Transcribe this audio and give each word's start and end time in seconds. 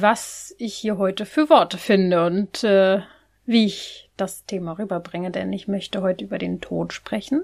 was 0.00 0.54
ich 0.58 0.74
hier 0.74 0.98
heute 0.98 1.26
für 1.26 1.48
Worte 1.48 1.78
finde 1.78 2.24
und 2.26 2.64
äh, 2.64 3.00
wie 3.46 3.66
ich 3.66 4.10
das 4.16 4.44
Thema 4.44 4.78
rüberbringe, 4.78 5.30
denn 5.30 5.52
ich 5.52 5.68
möchte 5.68 6.02
heute 6.02 6.24
über 6.24 6.38
den 6.38 6.60
Tod 6.60 6.92
sprechen 6.92 7.42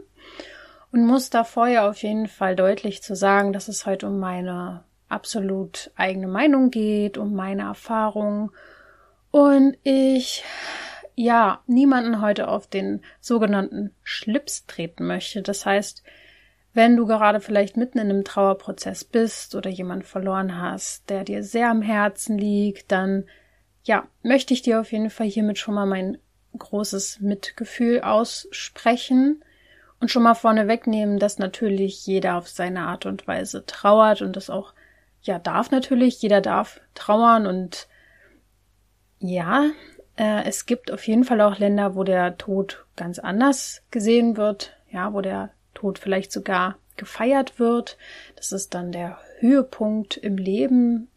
und 0.93 1.07
muss 1.07 1.30
da 1.30 1.45
vorher 1.45 1.88
auf 1.88 2.02
jeden 2.02 2.29
Fall 2.29 2.55
deutlich 2.55 3.02
zu 3.02 3.16
sagen, 3.16 3.52
dass 3.52 3.69
es 3.69 3.87
heute 3.87 4.07
um 4.07 4.19
meine 4.19 4.84
absolut 5.09 5.91
eigene 5.96 6.29
Meinung 6.29 6.70
geht, 6.70 7.19
um 7.19 7.34
meine 7.34 7.62
Erfahrung 7.62 8.52
und 9.30 9.77
ich 9.82 10.45
ja 11.15 11.62
niemanden 11.66 12.21
heute 12.21 12.48
auf 12.48 12.66
den 12.66 13.02
sogenannten 13.21 13.95
Schlips 14.02 14.66
treten 14.66 15.07
möchte. 15.07 15.43
Das 15.43 15.65
heißt, 15.65 16.02
wenn 16.77 16.95
du 16.95 17.07
gerade 17.07 17.41
vielleicht 17.41 17.79
mitten 17.79 17.98
in 17.98 18.11
einem 18.11 18.23
Trauerprozess 18.23 19.03
bist 19.03 19.55
oder 19.55 19.71
jemand 19.71 20.05
verloren 20.05 20.61
hast, 20.61 21.09
der 21.09 21.25
dir 21.25 21.43
sehr 21.43 21.71
am 21.71 21.80
Herzen 21.80 22.37
liegt, 22.37 22.93
dann 22.93 23.25
ja, 23.85 24.07
möchte 24.23 24.52
ich 24.52 24.61
dir 24.61 24.80
auf 24.80 24.93
jeden 24.93 25.09
Fall 25.09 25.27
hiermit 25.27 25.59
schon 25.59 25.75
mal 25.75 25.87
mein 25.87 26.19
großes 26.59 27.21
Mitgefühl 27.21 28.02
aussprechen 28.02 29.43
und 30.01 30.10
schon 30.10 30.23
mal 30.23 30.35
vorne 30.35 30.68
wegnehmen, 30.68 31.18
dass 31.18 31.38
natürlich 31.38 32.07
jeder 32.07 32.37
auf 32.37 32.49
seine 32.49 32.80
Art 32.80 33.07
und 33.07 33.27
Weise 33.27 33.65
trauert 33.65 34.21
und 34.21 34.37
das 34.37 34.51
auch 34.51 34.74
ja 35.23 35.38
darf 35.38 35.71
natürlich, 35.71 36.21
jeder 36.21 36.43
darf 36.43 36.83
trauern 36.95 37.46
und 37.46 37.88
ja, 39.18 39.71
äh, 40.16 40.45
es 40.45 40.66
gibt 40.66 40.93
auf 40.93 41.07
jeden 41.07 41.24
Fall 41.24 41.40
auch 41.40 41.59
Länder, 41.59 41.95
wo 41.95 42.05
der 42.05 42.37
Tod 42.37 42.85
ganz 42.96 43.18
anders 43.18 43.83
gesehen 43.90 44.37
wird, 44.37 44.77
ja, 44.90 45.15
wo 45.15 45.23
der 45.23 45.51
Tod 45.77 45.99
vielleicht 45.99 46.32
sogar 46.32 46.77
gefeiert 46.96 47.59
wird. 47.59 47.96
Das 48.35 48.52
ist 48.52 48.74
dann 48.74 48.91
der 48.91 49.19
Höhepunkt 49.38 50.16
im 50.16 50.37
Leben. 50.37 51.09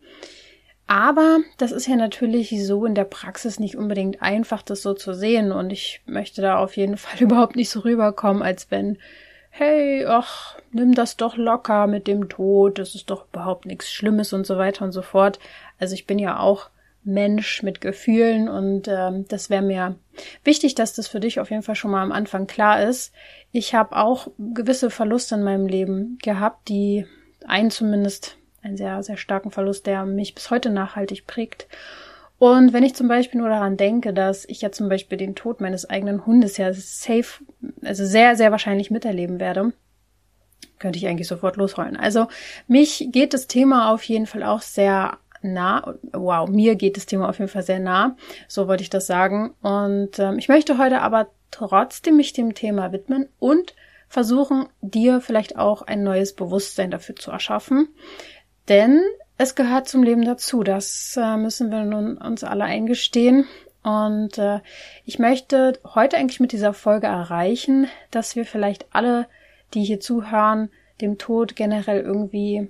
Aber 0.87 1.37
das 1.57 1.71
ist 1.71 1.87
ja 1.87 1.95
natürlich 1.95 2.65
so 2.65 2.85
in 2.85 2.95
der 2.95 3.03
Praxis 3.03 3.59
nicht 3.59 3.75
unbedingt 3.75 4.21
einfach, 4.21 4.63
das 4.63 4.81
so 4.81 4.93
zu 4.93 5.13
sehen. 5.13 5.51
Und 5.51 5.71
ich 5.71 6.01
möchte 6.05 6.41
da 6.41 6.57
auf 6.57 6.77
jeden 6.77 6.97
Fall 6.97 7.21
überhaupt 7.21 7.55
nicht 7.55 7.69
so 7.69 7.81
rüberkommen, 7.81 8.41
als 8.41 8.71
wenn, 8.71 8.97
hey, 9.49 10.05
ach, 10.05 10.57
nimm 10.71 10.93
das 10.93 11.17
doch 11.17 11.37
locker 11.37 11.87
mit 11.87 12.07
dem 12.07 12.29
Tod, 12.29 12.79
das 12.79 12.95
ist 12.95 13.09
doch 13.09 13.27
überhaupt 13.31 13.65
nichts 13.65 13.91
Schlimmes 13.91 14.33
und 14.33 14.45
so 14.45 14.57
weiter 14.57 14.85
und 14.85 14.91
so 14.91 15.01
fort. 15.01 15.39
Also 15.79 15.93
ich 15.93 16.07
bin 16.07 16.19
ja 16.19 16.39
auch 16.39 16.69
Mensch 17.03 17.63
mit 17.63 17.81
Gefühlen 17.81 18.49
und 18.49 18.87
ähm, 18.87 19.25
das 19.29 19.49
wäre 19.49 19.61
mir 19.61 19.95
wichtig, 20.43 20.75
dass 20.75 20.93
das 20.93 21.07
für 21.07 21.19
dich 21.19 21.39
auf 21.39 21.49
jeden 21.49 21.63
Fall 21.63 21.75
schon 21.75 21.91
mal 21.91 22.03
am 22.03 22.11
Anfang 22.11 22.45
klar 22.45 22.83
ist. 22.83 23.13
Ich 23.51 23.73
habe 23.73 23.95
auch 23.95 24.27
gewisse 24.37 24.89
Verluste 24.89 25.35
in 25.35 25.43
meinem 25.43 25.67
Leben 25.67 26.17
gehabt, 26.21 26.67
die 26.67 27.05
einen 27.45 27.71
zumindest 27.71 28.37
einen 28.61 28.77
sehr, 28.77 29.01
sehr 29.03 29.17
starken 29.17 29.51
Verlust, 29.51 29.87
der 29.87 30.05
mich 30.05 30.35
bis 30.35 30.51
heute 30.51 30.69
nachhaltig 30.69 31.25
prägt. 31.25 31.67
Und 32.37 32.71
wenn 32.71 32.83
ich 32.83 32.95
zum 32.95 33.07
Beispiel 33.07 33.39
nur 33.39 33.49
daran 33.49 33.77
denke, 33.77 34.13
dass 34.13 34.45
ich 34.45 34.61
ja 34.61 34.71
zum 34.71 34.87
Beispiel 34.89 35.17
den 35.17 35.35
Tod 35.35 35.59
meines 35.61 35.89
eigenen 35.89 36.25
Hundes 36.25 36.57
ja 36.57 36.73
safe, 36.73 37.43
also 37.83 38.05
sehr, 38.05 38.35
sehr 38.35 38.51
wahrscheinlich 38.51 38.91
miterleben 38.91 39.39
werde, 39.39 39.73
könnte 40.79 40.97
ich 40.97 41.07
eigentlich 41.07 41.27
sofort 41.27 41.57
losrollen. 41.57 41.97
Also 41.97 42.27
mich 42.67 43.09
geht 43.11 43.33
das 43.33 43.47
Thema 43.47 43.93
auf 43.93 44.03
jeden 44.03 44.25
Fall 44.25 44.43
auch 44.43 44.61
sehr 44.61 45.17
nah. 45.41 45.95
Wow, 46.11 46.49
mir 46.49 46.75
geht 46.75 46.97
das 46.97 47.05
Thema 47.05 47.29
auf 47.29 47.39
jeden 47.39 47.51
Fall 47.51 47.63
sehr 47.63 47.79
nah. 47.79 48.15
So 48.47 48.67
wollte 48.67 48.83
ich 48.83 48.89
das 48.89 49.07
sagen. 49.07 49.53
Und 49.61 50.19
ähm, 50.19 50.37
ich 50.37 50.49
möchte 50.49 50.77
heute 50.77 51.01
aber 51.01 51.27
trotzdem 51.51 52.17
mich 52.17 52.33
dem 52.33 52.53
Thema 52.53 52.91
widmen 52.91 53.27
und 53.39 53.73
versuchen, 54.07 54.67
dir 54.81 55.21
vielleicht 55.21 55.57
auch 55.57 55.83
ein 55.83 56.03
neues 56.03 56.33
Bewusstsein 56.33 56.91
dafür 56.91 57.15
zu 57.15 57.31
erschaffen. 57.31 57.89
Denn 58.67 59.01
es 59.37 59.55
gehört 59.55 59.87
zum 59.87 60.03
Leben 60.03 60.25
dazu. 60.25 60.63
Das 60.63 61.17
äh, 61.17 61.37
müssen 61.37 61.71
wir 61.71 61.83
nun 61.83 62.17
uns 62.17 62.43
alle 62.43 62.65
eingestehen. 62.65 63.45
Und 63.83 64.37
äh, 64.37 64.59
ich 65.05 65.19
möchte 65.19 65.79
heute 65.95 66.17
eigentlich 66.17 66.39
mit 66.39 66.51
dieser 66.51 66.73
Folge 66.73 67.07
erreichen, 67.07 67.87
dass 68.11 68.35
wir 68.35 68.45
vielleicht 68.45 68.87
alle, 68.91 69.27
die 69.73 69.83
hier 69.83 69.99
zuhören, 69.99 70.69
dem 71.01 71.17
Tod 71.17 71.55
generell 71.55 72.01
irgendwie 72.01 72.67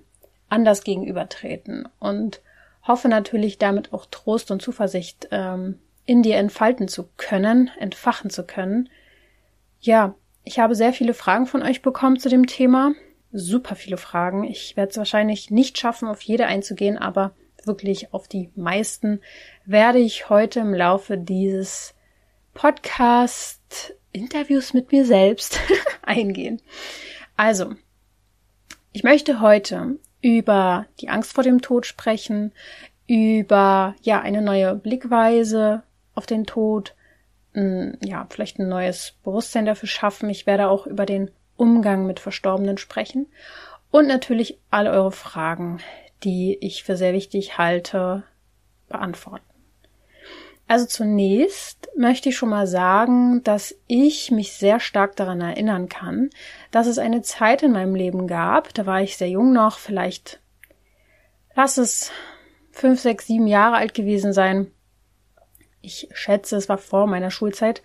anders 0.50 0.84
gegenübertreten 0.84 1.88
und 2.00 2.42
hoffe 2.90 3.08
natürlich 3.08 3.60
damit 3.60 3.94
auch 3.94 4.08
Trost 4.08 4.52
und 4.52 4.62
Zuversicht 4.62 5.30
ähm, 5.32 5.80
in 6.06 6.24
dir 6.24 6.38
entfalten 6.38 6.88
zu 6.88 7.08
können, 7.18 7.70
entfachen 7.80 8.32
zu 8.32 8.44
können. 8.44 8.90
Ja, 9.80 10.16
ich 10.44 10.58
habe 10.58 10.74
sehr 10.74 10.92
viele 10.92 11.14
Fragen 11.14 11.46
von 11.46 11.62
euch 11.62 11.84
bekommen 11.84 12.20
zu 12.20 12.30
dem 12.30 12.48
Thema. 12.48 12.94
Super 13.32 13.76
viele 13.76 13.98
Fragen. 13.98 14.44
Ich 14.44 14.76
werde 14.76 14.90
es 14.90 14.98
wahrscheinlich 14.98 15.52
nicht 15.52 15.78
schaffen, 15.78 16.08
auf 16.08 16.22
jede 16.22 16.48
einzugehen, 16.48 16.98
aber 16.98 17.36
wirklich 17.64 18.12
auf 18.12 18.28
die 18.28 18.50
meisten 18.56 19.22
werde 19.66 20.00
ich 20.00 20.30
heute 20.30 20.62
im 20.62 20.74
Laufe 20.74 21.16
dieses 21.16 21.94
Podcast 22.56 23.94
Interviews 24.12 24.74
mit 24.74 24.92
mir 24.92 25.06
selbst 25.06 25.60
eingehen. 26.02 26.60
Also, 27.38 27.76
ich 28.92 29.04
möchte 29.04 29.42
heute 29.42 30.00
über 30.22 30.86
die 31.00 31.10
Angst 31.10 31.34
vor 31.34 31.44
dem 31.44 31.62
Tod 31.62 31.86
sprechen, 31.86 32.52
über 33.08 33.96
ja 34.02 34.22
eine 34.22 34.42
neue 34.42 34.76
Blickweise 34.76 35.84
auf 36.16 36.26
den 36.26 36.46
Tod, 36.46 36.96
ja, 37.54 38.28
vielleicht 38.30 38.60
ein 38.60 38.70
neues 38.70 39.16
Bewusstsein 39.24 39.66
dafür 39.66 39.90
schaffen. 39.90 40.30
Ich 40.30 40.46
werde 40.46 40.70
auch 40.70 40.86
über 40.86 41.06
den 41.06 41.32
Umgang 41.58 42.06
mit 42.06 42.20
Verstorbenen 42.20 42.78
sprechen 42.78 43.28
und 43.92 44.08
natürlich 44.08 44.60
alle 44.70 44.92
eure 44.92 45.12
Fragen, 45.12 45.80
die 46.24 46.58
ich 46.62 46.84
für 46.84 46.96
sehr 46.96 47.14
wichtig 47.14 47.58
halte, 47.58 48.24
beantworten. 48.88 49.49
Also 50.70 50.86
zunächst 50.86 51.90
möchte 51.98 52.30
ich 52.30 52.38
schon 52.38 52.50
mal 52.50 52.68
sagen, 52.68 53.44
dass 53.44 53.74
ich 53.88 54.30
mich 54.30 54.54
sehr 54.54 54.80
stark 54.80 55.16
daran 55.16 55.42
erinnern 55.42 55.90
kann, 55.90 56.30
dass 56.70 56.86
es 56.86 57.00
eine 57.00 57.24
Zeit 57.24 57.64
in 57.64 57.72
meinem 57.72 57.96
Leben 57.96 58.28
gab, 58.28 58.72
da 58.76 58.86
war 58.86 59.02
ich 59.02 59.18
sehr 59.18 59.30
jung 59.30 59.52
noch, 59.52 59.80
vielleicht 59.80 60.40
lass 61.56 61.80
es 61.80 62.12
fünf, 62.70 63.00
sechs, 63.00 63.26
sieben 63.26 63.48
Jahre 63.48 63.78
alt 63.78 63.96
gewesen 63.96 64.32
sein. 64.32 64.70
Ich 65.82 66.08
schätze, 66.14 66.56
es 66.56 66.70
war 66.70 66.78
vor 66.78 67.08
meiner 67.08 67.32
Schulzeit. 67.32 67.82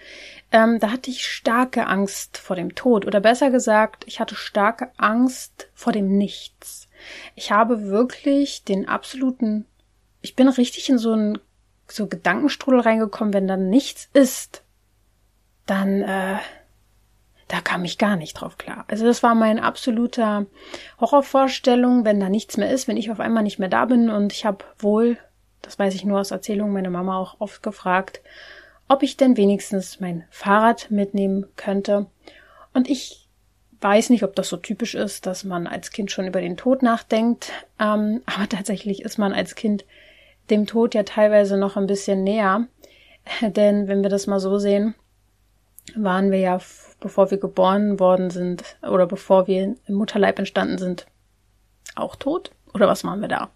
Ähm, 0.53 0.79
da 0.79 0.91
hatte 0.91 1.09
ich 1.09 1.27
starke 1.27 1.87
Angst 1.87 2.37
vor 2.37 2.55
dem 2.55 2.75
Tod. 2.75 3.07
Oder 3.07 3.21
besser 3.21 3.51
gesagt, 3.51 4.05
ich 4.07 4.21
hatte 4.21 4.35
starke 4.35 4.91
Angst 4.99 5.71
vor 5.73 5.95
dem 5.95 6.19
Nichts. 6.19 6.89
Ich 7.35 7.51
habe 7.51 7.85
wirklich 7.85 8.63
den 8.65 8.87
absoluten, 8.89 9.65
ich 10.21 10.37
bin 10.37 10.49
richtig 10.49 10.91
in 10.91 10.99
so 10.99 11.13
einen 11.13 11.39
so 11.95 12.07
Gedankenstrudel 12.07 12.81
reingekommen, 12.81 13.35
wenn 13.35 13.49
dann 13.49 13.71
nichts 13.71 14.09
ist, 14.13 14.63
dann 15.67 16.03
äh, 16.03 16.37
da 17.49 17.61
kam 17.61 17.85
ich 17.85 17.99
gar 17.99 18.17
nicht 18.17 18.35
drauf 18.35 18.59
klar. 18.59 18.85
Also 18.89 19.05
das 19.05 19.23
war 19.23 19.35
mein 19.35 19.59
absoluter 19.61 20.47
Horrorvorstellung, 21.01 22.05
wenn 22.05 22.21
da 22.21 22.29
nichts 22.29 22.57
mehr 22.57 22.71
ist, 22.71 22.89
wenn 22.89 22.97
ich 22.97 23.11
auf 23.11 23.21
einmal 23.21 23.43
nicht 23.43 23.59
mehr 23.59 23.69
da 23.69 23.85
bin 23.85 24.11
und 24.11 24.33
ich 24.33 24.45
habe 24.45 24.65
wohl, 24.79 25.19
das 25.63 25.79
weiß 25.79 25.95
ich 25.95 26.05
nur 26.05 26.21
aus 26.21 26.31
Erzählungen, 26.31 26.73
meine 26.73 26.91
Mama 26.91 27.19
auch 27.19 27.37
oft 27.41 27.63
gefragt, 27.63 28.21
ob 28.89 29.03
ich 29.03 29.17
denn 29.17 29.37
wenigstens 29.37 30.01
mein 30.01 30.25
Fahrrad 30.31 30.91
mitnehmen 30.91 31.47
könnte. 31.57 32.07
Und 32.73 32.89
ich 32.89 33.29
weiß 33.81 34.11
nicht, 34.11 34.25
ob 34.25 34.35
das 34.35 34.49
so 34.49 34.57
typisch 34.57 34.95
ist, 34.95 35.27
dass 35.27 35.45
man 35.45 35.67
als 35.67 35.91
Kind 35.91 36.11
schon 36.11 36.27
über 36.27 36.41
den 36.41 36.57
Tod 36.57 36.83
nachdenkt, 36.83 37.53
ähm, 37.79 38.23
aber 38.27 38.49
tatsächlich 38.49 39.03
ist 39.03 39.19
man 39.19 39.33
als 39.33 39.55
Kind 39.55 39.85
dem 40.51 40.67
Tod 40.67 40.95
ja 40.95 41.03
teilweise 41.03 41.57
noch 41.57 41.77
ein 41.77 41.87
bisschen 41.87 42.25
näher. 42.25 42.67
Denn 43.41 43.89
wenn 43.89 44.03
wir 44.03 44.11
das 44.11 44.27
mal 44.27 44.41
so 44.41 44.59
sehen, 44.59 44.95
waren 45.95 46.31
wir 46.31 46.39
ja, 46.39 46.59
bevor 47.01 47.31
wir 47.31 47.39
geboren 47.39 48.01
worden 48.01 48.31
sind 48.31 48.63
oder 48.83 49.07
bevor 49.07 49.47
wir 49.47 49.77
im 49.87 49.95
Mutterleib 49.95 50.39
entstanden 50.39 50.79
sind, 50.79 51.07
auch 51.95 52.17
tot? 52.17 52.51
Oder 52.73 52.89
was 52.89 53.05
machen 53.05 53.21
wir 53.21 53.29
da? 53.29 53.51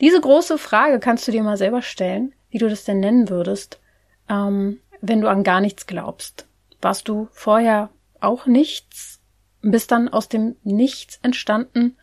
Diese 0.00 0.20
große 0.20 0.58
Frage 0.58 0.98
kannst 1.00 1.26
du 1.26 1.32
dir 1.32 1.42
mal 1.42 1.56
selber 1.56 1.82
stellen, 1.82 2.34
wie 2.50 2.58
du 2.58 2.68
das 2.68 2.84
denn 2.84 3.00
nennen 3.00 3.28
würdest, 3.28 3.80
ähm, 4.28 4.80
wenn 5.00 5.20
du 5.20 5.28
an 5.28 5.42
gar 5.44 5.60
nichts 5.60 5.86
glaubst. 5.86 6.46
Warst 6.80 7.08
du 7.08 7.28
vorher 7.32 7.90
auch 8.20 8.46
nichts? 8.46 9.20
Bist 9.62 9.92
dann 9.92 10.08
aus 10.08 10.28
dem 10.28 10.56
Nichts 10.64 11.18
entstanden? 11.22 11.96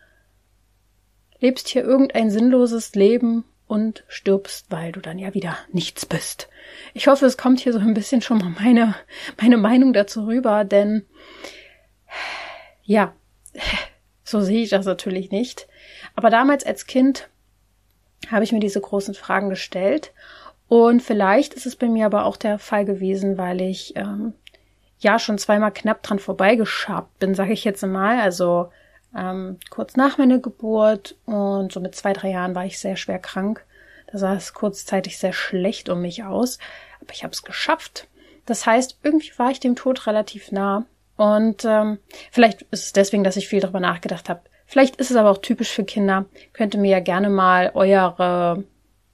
Lebst 1.39 1.67
hier 1.69 1.83
irgendein 1.83 2.31
sinnloses 2.31 2.95
Leben 2.95 3.45
und 3.69 4.03
stirbst, 4.07 4.65
weil 4.71 4.91
du 4.91 4.99
dann 4.99 5.19
ja 5.19 5.35
wieder 5.35 5.55
nichts 5.71 6.05
bist. 6.05 6.49
Ich 6.95 7.07
hoffe, 7.07 7.27
es 7.27 7.37
kommt 7.37 7.59
hier 7.59 7.71
so 7.71 7.77
ein 7.77 7.93
bisschen 7.93 8.21
schon 8.21 8.39
mal 8.39 8.49
meine, 8.49 8.95
meine 9.39 9.57
Meinung 9.57 9.93
dazu 9.93 10.25
rüber, 10.25 10.65
denn 10.65 11.05
ja, 12.83 13.13
so 14.23 14.41
sehe 14.41 14.63
ich 14.63 14.71
das 14.71 14.87
natürlich 14.87 15.29
nicht. 15.29 15.67
Aber 16.15 16.31
damals 16.31 16.65
als 16.65 16.87
Kind 16.87 17.29
habe 18.31 18.43
ich 18.43 18.51
mir 18.51 18.59
diese 18.59 18.81
großen 18.81 19.13
Fragen 19.13 19.49
gestellt 19.49 20.13
und 20.67 21.01
vielleicht 21.01 21.53
ist 21.53 21.67
es 21.67 21.75
bei 21.75 21.87
mir 21.87 22.07
aber 22.07 22.25
auch 22.25 22.37
der 22.37 22.57
Fall 22.57 22.85
gewesen, 22.85 23.37
weil 23.37 23.61
ich 23.61 23.95
ähm, 23.95 24.33
ja 24.97 25.19
schon 25.19 25.37
zweimal 25.37 25.71
knapp 25.71 26.01
dran 26.01 26.17
vorbeigeschabt 26.17 27.19
bin, 27.19 27.35
sage 27.35 27.53
ich 27.53 27.63
jetzt 27.63 27.85
mal. 27.85 28.19
Also 28.19 28.71
ähm, 29.15 29.57
kurz 29.69 29.95
nach 29.95 30.17
meiner 30.17 30.39
Geburt 30.39 31.15
und 31.25 31.71
so 31.71 31.79
mit 31.79 31.95
zwei, 31.95 32.13
drei 32.13 32.31
Jahren 32.31 32.55
war 32.55 32.65
ich 32.65 32.79
sehr 32.79 32.95
schwer 32.95 33.19
krank. 33.19 33.65
Da 34.11 34.17
sah 34.17 34.33
es 34.35 34.53
kurzzeitig 34.53 35.17
sehr 35.17 35.33
schlecht 35.33 35.89
um 35.89 36.01
mich 36.01 36.23
aus, 36.23 36.57
aber 37.01 37.13
ich 37.13 37.23
habe 37.23 37.33
es 37.33 37.43
geschafft. 37.43 38.07
Das 38.45 38.65
heißt, 38.65 38.99
irgendwie 39.03 39.31
war 39.37 39.51
ich 39.51 39.59
dem 39.59 39.75
Tod 39.75 40.07
relativ 40.07 40.51
nah. 40.51 40.85
Und 41.17 41.65
ähm, 41.65 41.99
vielleicht 42.31 42.63
ist 42.71 42.85
es 42.85 42.93
deswegen, 42.93 43.23
dass 43.23 43.37
ich 43.37 43.47
viel 43.47 43.59
darüber 43.59 43.79
nachgedacht 43.79 44.29
habe. 44.29 44.41
Vielleicht 44.65 44.95
ist 44.95 45.11
es 45.11 45.17
aber 45.17 45.31
auch 45.31 45.39
typisch 45.39 45.71
für 45.71 45.83
Kinder. 45.83 46.25
Könnt 46.53 46.73
ihr 46.73 46.79
mir 46.79 46.91
ja 46.91 46.99
gerne 46.99 47.29
mal 47.29 47.71
eure 47.73 48.63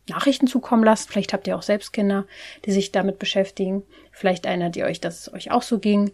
Nachrichten 0.08 0.48
zukommen 0.48 0.84
lassen. 0.84 1.10
Vielleicht 1.10 1.34
habt 1.34 1.48
ihr 1.48 1.58
auch 1.58 1.64
selbst 1.64 1.94
Kinder, 1.94 2.26
die 2.66 2.72
sich 2.72 2.92
damit 2.92 3.20
beschäftigen. 3.20 3.84
Vielleicht 4.12 4.46
erinnert 4.46 4.76
ihr 4.76 4.86
euch, 4.86 5.02
dass 5.02 5.22
es 5.22 5.34
euch 5.34 5.52
auch 5.52 5.64
so 5.64 5.80
ging. 5.80 6.12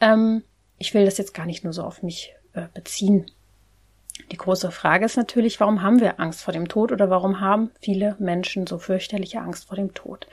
Ähm, 0.00 0.42
ich 0.78 0.94
will 0.94 1.04
das 1.04 1.18
jetzt 1.18 1.34
gar 1.34 1.46
nicht 1.46 1.64
nur 1.64 1.72
so 1.72 1.82
auf 1.82 2.02
mich 2.02 2.34
äh, 2.54 2.62
beziehen. 2.74 3.26
Die 4.30 4.36
große 4.36 4.70
Frage 4.70 5.04
ist 5.04 5.16
natürlich, 5.16 5.60
warum 5.60 5.82
haben 5.82 6.00
wir 6.00 6.20
Angst 6.20 6.42
vor 6.42 6.52
dem 6.52 6.68
Tod 6.68 6.92
oder 6.92 7.10
warum 7.10 7.40
haben 7.40 7.70
viele 7.80 8.16
Menschen 8.18 8.66
so 8.66 8.78
fürchterliche 8.78 9.40
Angst 9.40 9.68
vor 9.68 9.76
dem 9.76 9.94
Tod? 9.94 10.26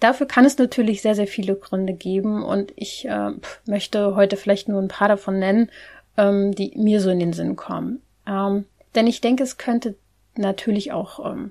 Dafür 0.00 0.26
kann 0.26 0.44
es 0.44 0.58
natürlich 0.58 1.02
sehr, 1.02 1.14
sehr 1.14 1.26
viele 1.26 1.56
Gründe 1.56 1.92
geben 1.92 2.44
und 2.44 2.72
ich 2.76 3.06
äh, 3.08 3.30
möchte 3.66 4.14
heute 4.14 4.36
vielleicht 4.36 4.68
nur 4.68 4.80
ein 4.80 4.88
paar 4.88 5.08
davon 5.08 5.38
nennen, 5.38 5.70
ähm, 6.16 6.54
die 6.54 6.72
mir 6.76 7.00
so 7.00 7.10
in 7.10 7.18
den 7.18 7.32
Sinn 7.32 7.56
kommen. 7.56 8.00
Ähm, 8.26 8.64
denn 8.94 9.06
ich 9.06 9.20
denke, 9.20 9.42
es 9.42 9.58
könnte 9.58 9.96
natürlich 10.36 10.92
auch 10.92 11.32
ähm, 11.32 11.50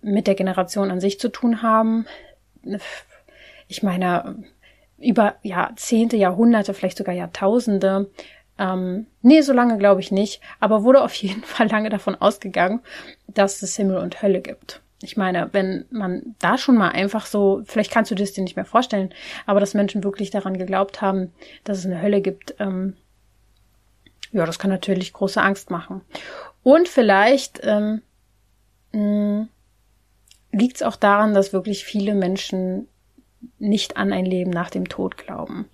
mit 0.00 0.28
der 0.28 0.36
Generation 0.36 0.90
an 0.90 1.00
sich 1.00 1.18
zu 1.18 1.28
tun 1.28 1.62
haben. 1.62 2.06
Ich 3.66 3.82
meine, 3.82 4.44
über 4.98 5.34
Jahrzehnte, 5.42 6.16
Jahrhunderte, 6.16 6.72
vielleicht 6.72 6.98
sogar 6.98 7.14
Jahrtausende 7.14 8.10
ähm, 8.58 9.06
nee, 9.22 9.40
so 9.42 9.52
lange 9.52 9.78
glaube 9.78 10.00
ich 10.00 10.10
nicht, 10.10 10.40
aber 10.60 10.82
wurde 10.82 11.02
auf 11.02 11.14
jeden 11.14 11.42
Fall 11.44 11.68
lange 11.68 11.90
davon 11.90 12.14
ausgegangen, 12.14 12.80
dass 13.26 13.62
es 13.62 13.76
Himmel 13.76 13.98
und 13.98 14.22
Hölle 14.22 14.40
gibt. 14.40 14.82
Ich 15.02 15.16
meine, 15.16 15.50
wenn 15.52 15.84
man 15.90 16.34
da 16.38 16.56
schon 16.56 16.76
mal 16.76 16.88
einfach 16.88 17.26
so, 17.26 17.62
vielleicht 17.66 17.90
kannst 17.90 18.10
du 18.10 18.14
das 18.14 18.32
dir 18.32 18.42
nicht 18.42 18.56
mehr 18.56 18.64
vorstellen, 18.64 19.12
aber 19.44 19.60
dass 19.60 19.74
Menschen 19.74 20.02
wirklich 20.02 20.30
daran 20.30 20.56
geglaubt 20.56 21.02
haben, 21.02 21.32
dass 21.64 21.78
es 21.78 21.86
eine 21.86 22.00
Hölle 22.00 22.22
gibt, 22.22 22.54
ähm, 22.58 22.96
ja, 24.32 24.46
das 24.46 24.58
kann 24.58 24.70
natürlich 24.70 25.12
große 25.12 25.40
Angst 25.40 25.70
machen. 25.70 26.00
Und 26.62 26.88
vielleicht 26.88 27.60
ähm, 27.62 28.00
liegt 30.52 30.76
es 30.76 30.82
auch 30.82 30.96
daran, 30.96 31.34
dass 31.34 31.52
wirklich 31.52 31.84
viele 31.84 32.14
Menschen 32.14 32.88
nicht 33.58 33.96
an 33.96 34.12
ein 34.12 34.24
Leben 34.24 34.50
nach 34.50 34.70
dem 34.70 34.88
Tod 34.88 35.16
glauben. 35.16 35.68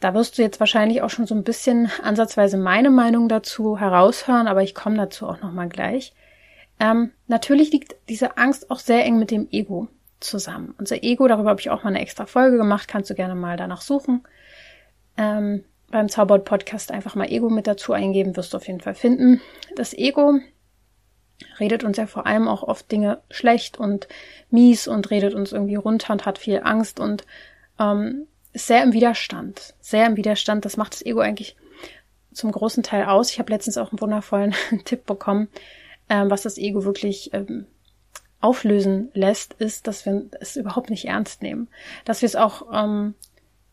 Da 0.00 0.14
wirst 0.14 0.38
du 0.38 0.42
jetzt 0.42 0.60
wahrscheinlich 0.60 1.02
auch 1.02 1.10
schon 1.10 1.26
so 1.26 1.34
ein 1.34 1.44
bisschen 1.44 1.90
ansatzweise 2.02 2.56
meine 2.56 2.90
Meinung 2.90 3.28
dazu 3.28 3.78
heraushören, 3.78 4.46
aber 4.46 4.62
ich 4.62 4.74
komme 4.74 4.96
dazu 4.96 5.26
auch 5.26 5.40
nochmal 5.40 5.68
gleich. 5.68 6.14
Ähm, 6.78 7.12
natürlich 7.26 7.72
liegt 7.72 7.96
diese 8.08 8.38
Angst 8.38 8.70
auch 8.70 8.78
sehr 8.78 9.04
eng 9.04 9.18
mit 9.18 9.30
dem 9.30 9.48
Ego 9.50 9.88
zusammen. 10.20 10.74
Unser 10.78 11.02
Ego, 11.02 11.28
darüber 11.28 11.50
habe 11.50 11.60
ich 11.60 11.70
auch 11.70 11.84
mal 11.84 11.90
eine 11.90 12.00
extra 12.00 12.26
Folge 12.26 12.56
gemacht, 12.56 12.88
kannst 12.88 13.10
du 13.10 13.14
gerne 13.14 13.34
mal 13.34 13.56
danach 13.56 13.82
suchen. 13.82 14.22
Ähm, 15.16 15.64
beim 15.90 16.08
Zauberwort 16.08 16.44
Podcast 16.44 16.92
einfach 16.92 17.14
mal 17.14 17.30
Ego 17.30 17.50
mit 17.50 17.66
dazu 17.66 17.92
eingeben, 17.92 18.36
wirst 18.36 18.52
du 18.52 18.56
auf 18.56 18.66
jeden 18.66 18.80
Fall 18.80 18.94
finden. 18.94 19.40
Das 19.76 19.92
Ego 19.92 20.40
redet 21.58 21.84
uns 21.84 21.96
ja 21.96 22.06
vor 22.06 22.26
allem 22.26 22.48
auch 22.48 22.62
oft 22.62 22.90
Dinge 22.90 23.22
schlecht 23.30 23.78
und 23.78 24.08
mies 24.50 24.88
und 24.88 25.10
redet 25.10 25.34
uns 25.34 25.52
irgendwie 25.52 25.76
runter 25.76 26.12
und 26.12 26.26
hat 26.26 26.38
viel 26.38 26.60
Angst 26.62 27.00
und 27.00 27.24
ähm, 27.78 28.26
ist 28.52 28.66
sehr 28.66 28.82
im 28.82 28.92
Widerstand. 28.92 29.74
Sehr 29.80 30.06
im 30.06 30.16
Widerstand. 30.16 30.64
Das 30.64 30.76
macht 30.76 30.94
das 30.94 31.04
Ego 31.04 31.20
eigentlich 31.20 31.56
zum 32.32 32.52
großen 32.52 32.82
Teil 32.82 33.04
aus. 33.04 33.30
Ich 33.30 33.38
habe 33.38 33.52
letztens 33.52 33.78
auch 33.78 33.90
einen 33.90 34.00
wundervollen 34.00 34.54
Tipp 34.84 35.06
bekommen, 35.06 35.48
ähm, 36.08 36.30
was 36.30 36.42
das 36.42 36.58
Ego 36.58 36.84
wirklich 36.84 37.32
ähm, 37.32 37.66
auflösen 38.40 39.10
lässt, 39.12 39.54
ist, 39.54 39.86
dass 39.86 40.06
wir 40.06 40.26
es 40.40 40.56
überhaupt 40.56 40.90
nicht 40.90 41.06
ernst 41.06 41.42
nehmen. 41.42 41.68
Dass 42.04 42.22
wir 42.22 42.26
es 42.26 42.36
auch 42.36 42.66
ähm, 42.72 43.14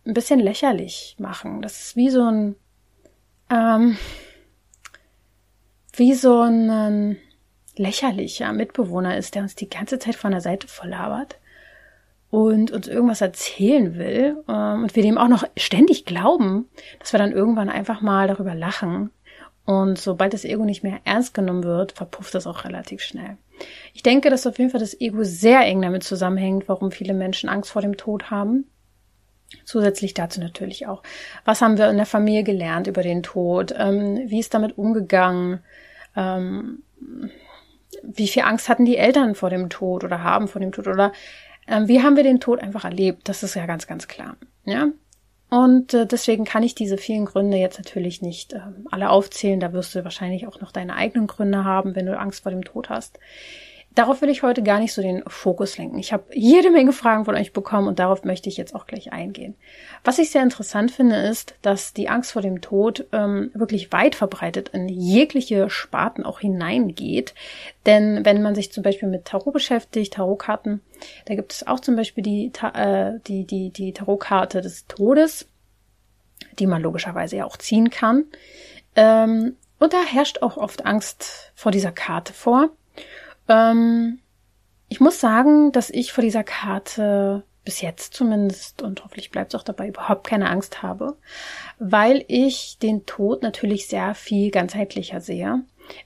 ein 0.05 0.13
bisschen 0.13 0.39
lächerlich 0.39 1.15
machen. 1.19 1.61
Das 1.61 1.79
ist 1.79 1.95
wie 1.95 2.09
so 2.09 2.23
ein 2.23 2.55
ähm, 3.49 3.97
wie 5.93 6.13
so 6.13 6.41
ein 6.41 7.17
lächerlicher 7.75 8.53
Mitbewohner 8.53 9.17
ist, 9.17 9.35
der 9.35 9.43
uns 9.43 9.55
die 9.55 9.69
ganze 9.69 9.99
Zeit 9.99 10.15
von 10.15 10.31
der 10.31 10.41
Seite 10.41 10.67
verlabert 10.67 11.37
und 12.29 12.71
uns 12.71 12.87
irgendwas 12.87 13.21
erzählen 13.21 13.95
will 13.95 14.43
ähm, 14.49 14.83
und 14.83 14.95
wir 14.95 15.03
dem 15.03 15.17
auch 15.17 15.29
noch 15.29 15.45
ständig 15.55 16.05
glauben, 16.05 16.67
dass 16.99 17.13
wir 17.13 17.19
dann 17.19 17.31
irgendwann 17.31 17.69
einfach 17.69 18.01
mal 18.01 18.27
darüber 18.27 18.53
lachen. 18.53 19.11
Und 19.65 19.97
sobald 19.97 20.33
das 20.33 20.45
Ego 20.45 20.63
nicht 20.63 20.83
mehr 20.83 20.99
ernst 21.03 21.33
genommen 21.33 21.63
wird, 21.63 21.91
verpufft 21.91 22.33
das 22.33 22.47
auch 22.47 22.63
relativ 22.63 23.01
schnell. 23.01 23.37
Ich 23.93 24.03
denke, 24.03 24.29
dass 24.29 24.47
auf 24.47 24.57
jeden 24.59 24.69
Fall 24.69 24.79
das 24.79 24.99
Ego 24.99 25.23
sehr 25.23 25.61
eng 25.61 25.81
damit 25.81 26.03
zusammenhängt, 26.03 26.69
warum 26.69 26.91
viele 26.91 27.13
Menschen 27.13 27.49
Angst 27.49 27.71
vor 27.71 27.81
dem 27.81 27.97
Tod 27.97 28.31
haben. 28.31 28.65
Zusätzlich 29.63 30.13
dazu 30.13 30.39
natürlich 30.39 30.87
auch, 30.87 31.03
was 31.45 31.61
haben 31.61 31.77
wir 31.77 31.89
in 31.89 31.97
der 31.97 32.05
Familie 32.05 32.43
gelernt 32.43 32.87
über 32.87 33.01
den 33.01 33.23
Tod? 33.23 33.73
Ähm, 33.77 34.21
wie 34.25 34.39
ist 34.39 34.53
damit 34.53 34.77
umgegangen? 34.77 35.59
Ähm, 36.15 36.83
wie 38.03 38.27
viel 38.27 38.43
Angst 38.43 38.69
hatten 38.69 38.85
die 38.85 38.97
Eltern 38.97 39.35
vor 39.35 39.49
dem 39.49 39.69
Tod 39.69 40.03
oder 40.03 40.23
haben 40.23 40.47
vor 40.47 40.61
dem 40.61 40.71
Tod 40.71 40.87
oder 40.87 41.11
ähm, 41.67 41.87
wie 41.87 42.01
haben 42.01 42.15
wir 42.15 42.23
den 42.23 42.39
Tod 42.39 42.59
einfach 42.59 42.85
erlebt? 42.85 43.27
Das 43.29 43.43
ist 43.43 43.55
ja 43.55 43.65
ganz, 43.65 43.87
ganz 43.87 44.07
klar. 44.07 44.37
Ja. 44.65 44.89
Und 45.49 45.93
äh, 45.93 46.05
deswegen 46.05 46.43
kann 46.43 46.63
ich 46.63 46.75
diese 46.75 46.97
vielen 46.97 47.25
Gründe 47.25 47.57
jetzt 47.57 47.77
natürlich 47.77 48.21
nicht 48.21 48.53
äh, 48.53 48.59
alle 48.91 49.09
aufzählen. 49.09 49.59
Da 49.59 49.71
wirst 49.71 49.95
du 49.95 50.03
wahrscheinlich 50.03 50.45
auch 50.47 50.59
noch 50.59 50.71
deine 50.71 50.95
eigenen 50.95 51.27
Gründe 51.27 51.63
haben, 51.63 51.95
wenn 51.95 52.05
du 52.05 52.17
Angst 52.17 52.43
vor 52.43 52.51
dem 52.51 52.63
Tod 52.65 52.89
hast. 52.89 53.19
Darauf 53.97 54.21
will 54.21 54.29
ich 54.29 54.43
heute 54.43 54.61
gar 54.61 54.77
nicht 54.77 54.93
so 54.93 55.01
den 55.01 55.23
Fokus 55.25 55.79
lenken. 55.79 55.97
Ich 55.97 56.13
habe 56.13 56.25
jede 56.31 56.69
Menge 56.69 56.93
Fragen 56.93 57.25
von 57.25 57.33
euch 57.33 57.51
bekommen 57.51 57.87
und 57.87 57.97
darauf 57.97 58.25
möchte 58.25 58.47
ich 58.47 58.55
jetzt 58.55 58.75
auch 58.75 58.85
gleich 58.85 59.11
eingehen. 59.11 59.55
Was 60.03 60.19
ich 60.19 60.29
sehr 60.29 60.43
interessant 60.43 60.91
finde, 60.91 61.15
ist, 61.15 61.55
dass 61.63 61.93
die 61.93 62.07
Angst 62.07 62.31
vor 62.31 62.43
dem 62.43 62.61
Tod 62.61 63.07
ähm, 63.11 63.49
wirklich 63.55 63.91
weit 63.91 64.13
verbreitet 64.13 64.69
in 64.69 64.87
jegliche 64.87 65.71
Sparten 65.71 66.25
auch 66.25 66.41
hineingeht. 66.41 67.33
Denn 67.87 68.23
wenn 68.23 68.43
man 68.43 68.53
sich 68.53 68.71
zum 68.71 68.83
Beispiel 68.83 69.09
mit 69.09 69.25
Tarot 69.25 69.51
beschäftigt, 69.51 70.13
Tarotkarten, 70.13 70.81
da 71.25 71.33
gibt 71.33 71.53
es 71.53 71.65
auch 71.65 71.79
zum 71.79 71.95
Beispiel 71.95 72.23
die, 72.23 72.51
äh, 72.75 73.13
die, 73.25 73.45
die, 73.45 73.71
die 73.71 73.93
Tarotkarte 73.93 74.61
des 74.61 74.85
Todes, 74.85 75.47
die 76.59 76.67
man 76.67 76.83
logischerweise 76.83 77.37
ja 77.37 77.45
auch 77.45 77.57
ziehen 77.57 77.89
kann. 77.89 78.25
Ähm, 78.95 79.55
und 79.79 79.93
da 79.93 80.03
herrscht 80.03 80.43
auch 80.43 80.57
oft 80.57 80.85
Angst 80.85 81.51
vor 81.55 81.71
dieser 81.71 81.91
Karte 81.91 82.33
vor. 82.33 82.69
Ähm, 83.49 84.19
ich 84.89 84.99
muss 84.99 85.19
sagen, 85.19 85.71
dass 85.71 85.89
ich 85.89 86.13
vor 86.13 86.23
dieser 86.23 86.43
Karte 86.43 87.43
bis 87.65 87.81
jetzt 87.81 88.13
zumindest 88.13 88.81
und 88.81 89.03
hoffentlich 89.03 89.29
bleibt 89.29 89.53
es 89.53 89.59
auch 89.59 89.63
dabei 89.63 89.89
überhaupt 89.89 90.25
keine 90.25 90.49
Angst 90.49 90.83
habe, 90.83 91.17
weil 91.79 92.23
ich 92.29 92.77
den 92.81 93.05
Tod 93.05 93.43
natürlich 93.43 93.87
sehr 93.87 94.15
viel 94.15 94.51
ganzheitlicher 94.51 95.19
sehe, 95.19 95.63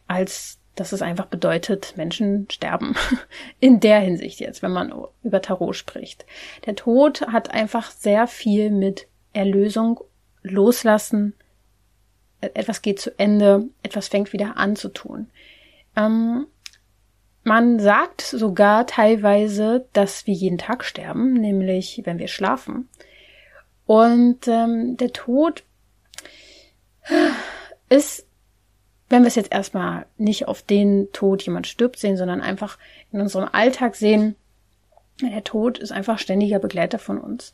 als 0.08 0.58
dass 0.74 0.92
es 0.92 1.04
einfach 1.04 1.28
bedeutet, 1.28 1.94
Menschen 1.98 2.48
sterben. 2.50 2.96
In 3.60 3.80
der 3.80 4.00
Hinsicht 4.00 4.40
jetzt, 4.40 4.64
wenn 4.64 4.72
man 4.72 4.92
über 5.22 5.42
Tarot 5.42 5.76
spricht. 5.76 6.26
Der 6.66 6.76
Tod 6.76 7.22
hat 7.28 7.52
einfach 7.52 7.92
sehr 7.92 8.26
viel 8.26 8.72
mit 8.72 9.08
Erlösung, 9.34 10.00
Loslassen, 10.42 11.36
etwas 12.40 12.82
geht 12.82 13.00
zu 13.00 13.18
Ende, 13.20 13.70
etwas 13.84 14.08
fängt 14.08 14.34
wieder 14.34 14.58
an 14.58 14.76
zu 14.76 14.90
tun. 14.90 15.30
Ähm, 15.96 16.48
man 17.44 17.80
sagt 17.80 18.22
sogar 18.22 18.86
teilweise, 18.86 19.88
dass 19.94 20.28
wir 20.28 20.34
jeden 20.34 20.58
Tag 20.58 20.84
sterben, 20.84 21.34
nämlich 21.34 22.02
wenn 22.06 22.20
wir 22.20 22.28
schlafen. 22.28 22.88
Und 23.86 24.48
ähm, 24.48 24.96
der 24.98 25.12
Tod 25.12 25.64
ist, 27.90 28.26
wenn 29.10 29.24
wir 29.24 29.28
es 29.28 29.36
jetzt 29.36 29.52
erstmal 29.52 30.06
nicht 30.18 30.48
auf 30.48 30.62
den 30.62 31.12
Tod 31.12 31.42
jemand 31.42 31.68
stirbt 31.68 31.98
sehen, 31.98 32.16
sondern 32.16 32.42
einfach 32.42 32.78
in 33.12 33.22
unserem 33.22 33.50
Alltag 33.52 33.96
sehen, 33.96 34.36
der 35.22 35.44
Tod 35.44 35.78
ist 35.78 35.92
einfach 35.92 36.20
ständiger 36.20 36.60
Begleiter 36.60 37.00
von 37.00 37.20
uns. 37.20 37.54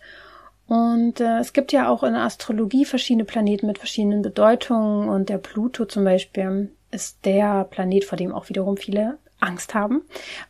Und 0.67 1.21
äh, 1.21 1.39
es 1.39 1.53
gibt 1.53 1.71
ja 1.71 1.87
auch 1.89 2.03
in 2.03 2.13
der 2.13 2.23
Astrologie 2.23 2.83
verschiedene 2.83 3.23
Planeten 3.23 3.67
mit 3.67 3.77
verschiedenen 3.77 4.21
Bedeutungen 4.21 5.07
und 5.07 5.29
der 5.29 5.37
Pluto 5.37 5.85
zum 5.85 6.03
Beispiel 6.03 6.71
ist 6.91 7.25
der 7.25 7.63
Planet, 7.63 8.03
vor 8.03 8.17
dem 8.17 8.33
auch 8.33 8.49
wiederum 8.49 8.75
viele 8.75 9.17
Angst 9.39 9.73
haben, 9.73 10.01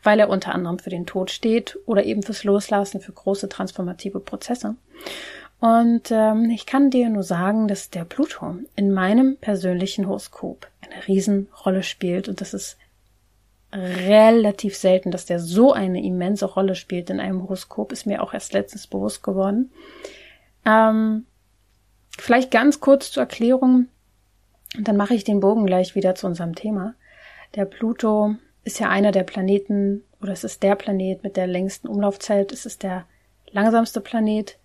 weil 0.04 0.20
er 0.20 0.30
unter 0.30 0.54
anderem 0.54 0.80
für 0.80 0.90
den 0.90 1.06
Tod 1.06 1.32
steht 1.32 1.78
oder 1.86 2.06
eben 2.06 2.24
fürs 2.24 2.44
Loslassen, 2.44 3.02
für 3.02 3.12
große 3.12 3.50
transformative 3.50 4.20
Prozesse. 4.20 4.76
Und 5.60 6.12
ähm, 6.12 6.50
ich 6.52 6.66
kann 6.66 6.92
dir 6.92 7.10
nur 7.10 7.24
sagen, 7.24 7.68
dass 7.68 7.90
der 7.90 8.06
Pluto 8.06 8.58
in 8.76 8.94
meinem 8.94 9.38
persönlichen 9.38 10.08
Horoskop 10.08 10.68
eine 10.82 11.08
Riesenrolle 11.08 11.84
spielt 11.84 12.30
und 12.30 12.42
das 12.42 12.54
ist 12.54 12.78
relativ 13.74 14.78
selten, 14.78 15.12
dass 15.12 15.26
der 15.26 15.40
so 15.40 15.74
eine 15.74 16.04
immense 16.04 16.46
Rolle 16.46 16.76
spielt 16.76 17.10
in 17.10 17.20
einem 17.20 17.44
Horoskop, 17.44 17.92
ist 17.92 18.06
mir 18.06 18.24
auch 18.24 18.34
erst 18.34 18.54
letztens 18.54 18.88
bewusst 18.88 19.24
geworden. 19.24 19.72
Ähm, 20.66 21.26
vielleicht 22.18 22.52
ganz 22.52 22.80
kurz 22.80 23.12
zur 23.12 23.24
Erklärung, 23.24 23.88
und 24.76 24.88
dann 24.88 24.98
mache 24.98 25.14
ich 25.14 25.24
den 25.24 25.40
Bogen 25.40 25.66
gleich 25.66 25.96
wieder 25.96 26.16
zu 26.16 26.28
unserem 26.28 26.56
Thema. 26.56 26.94
Der 27.56 27.66
Pluto 27.66 28.36
ist 28.68 28.80
ja 28.80 28.90
einer 28.90 29.12
der 29.12 29.24
Planeten, 29.24 30.04
oder 30.22 30.34
es 30.34 30.44
ist 30.44 30.62
der 30.62 30.76
Planet 30.76 31.24
mit 31.24 31.38
der 31.38 31.48
längsten 31.48 31.88
Umlaufzeit, 31.88 32.52
es 32.52 32.66
ist 32.66 32.84
der 32.84 33.06
langsamste 33.52 34.02
Planet. 34.02 34.58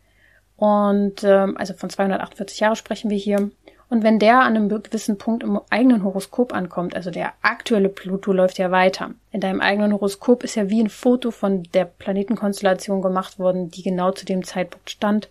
Und 0.57 1.25
ähm, 1.25 1.57
also 1.57 1.73
von 1.75 1.89
248 1.89 2.61
Jahren 2.61 2.77
sprechen 2.77 3.11
wir 3.11 3.17
hier. 3.17 3.51
Und 3.89 4.03
wenn 4.03 4.19
der 4.19 4.41
an 4.41 4.57
einem 4.57 4.69
gewissen 4.69 5.19
Punkt 5.19 5.43
im 5.43 5.61
eigenen 5.71 6.03
Horoskop 6.03 6.55
ankommt, 6.55 6.97
also 6.97 7.11
der 7.11 7.35
aktuelle 7.43 7.91
Pluto 7.91 8.33
läuft 8.33 8.59
ja 8.59 8.71
weiter. 8.71 9.11
In 9.33 9.41
deinem 9.41 9.61
eigenen 9.61 9.93
Horoskop 9.93 10.45
ist 10.45 10.55
ja 10.55 10.71
wie 10.71 10.83
ein 10.83 10.89
Foto 10.89 11.31
von 11.31 11.65
der 11.75 11.85
Planetenkonstellation 11.85 13.03
gemacht 13.03 13.39
worden, 13.39 13.71
die 13.71 13.83
genau 13.83 14.11
zu 14.13 14.25
dem 14.25 14.45
Zeitpunkt 14.45 14.91
stand, 14.91 15.29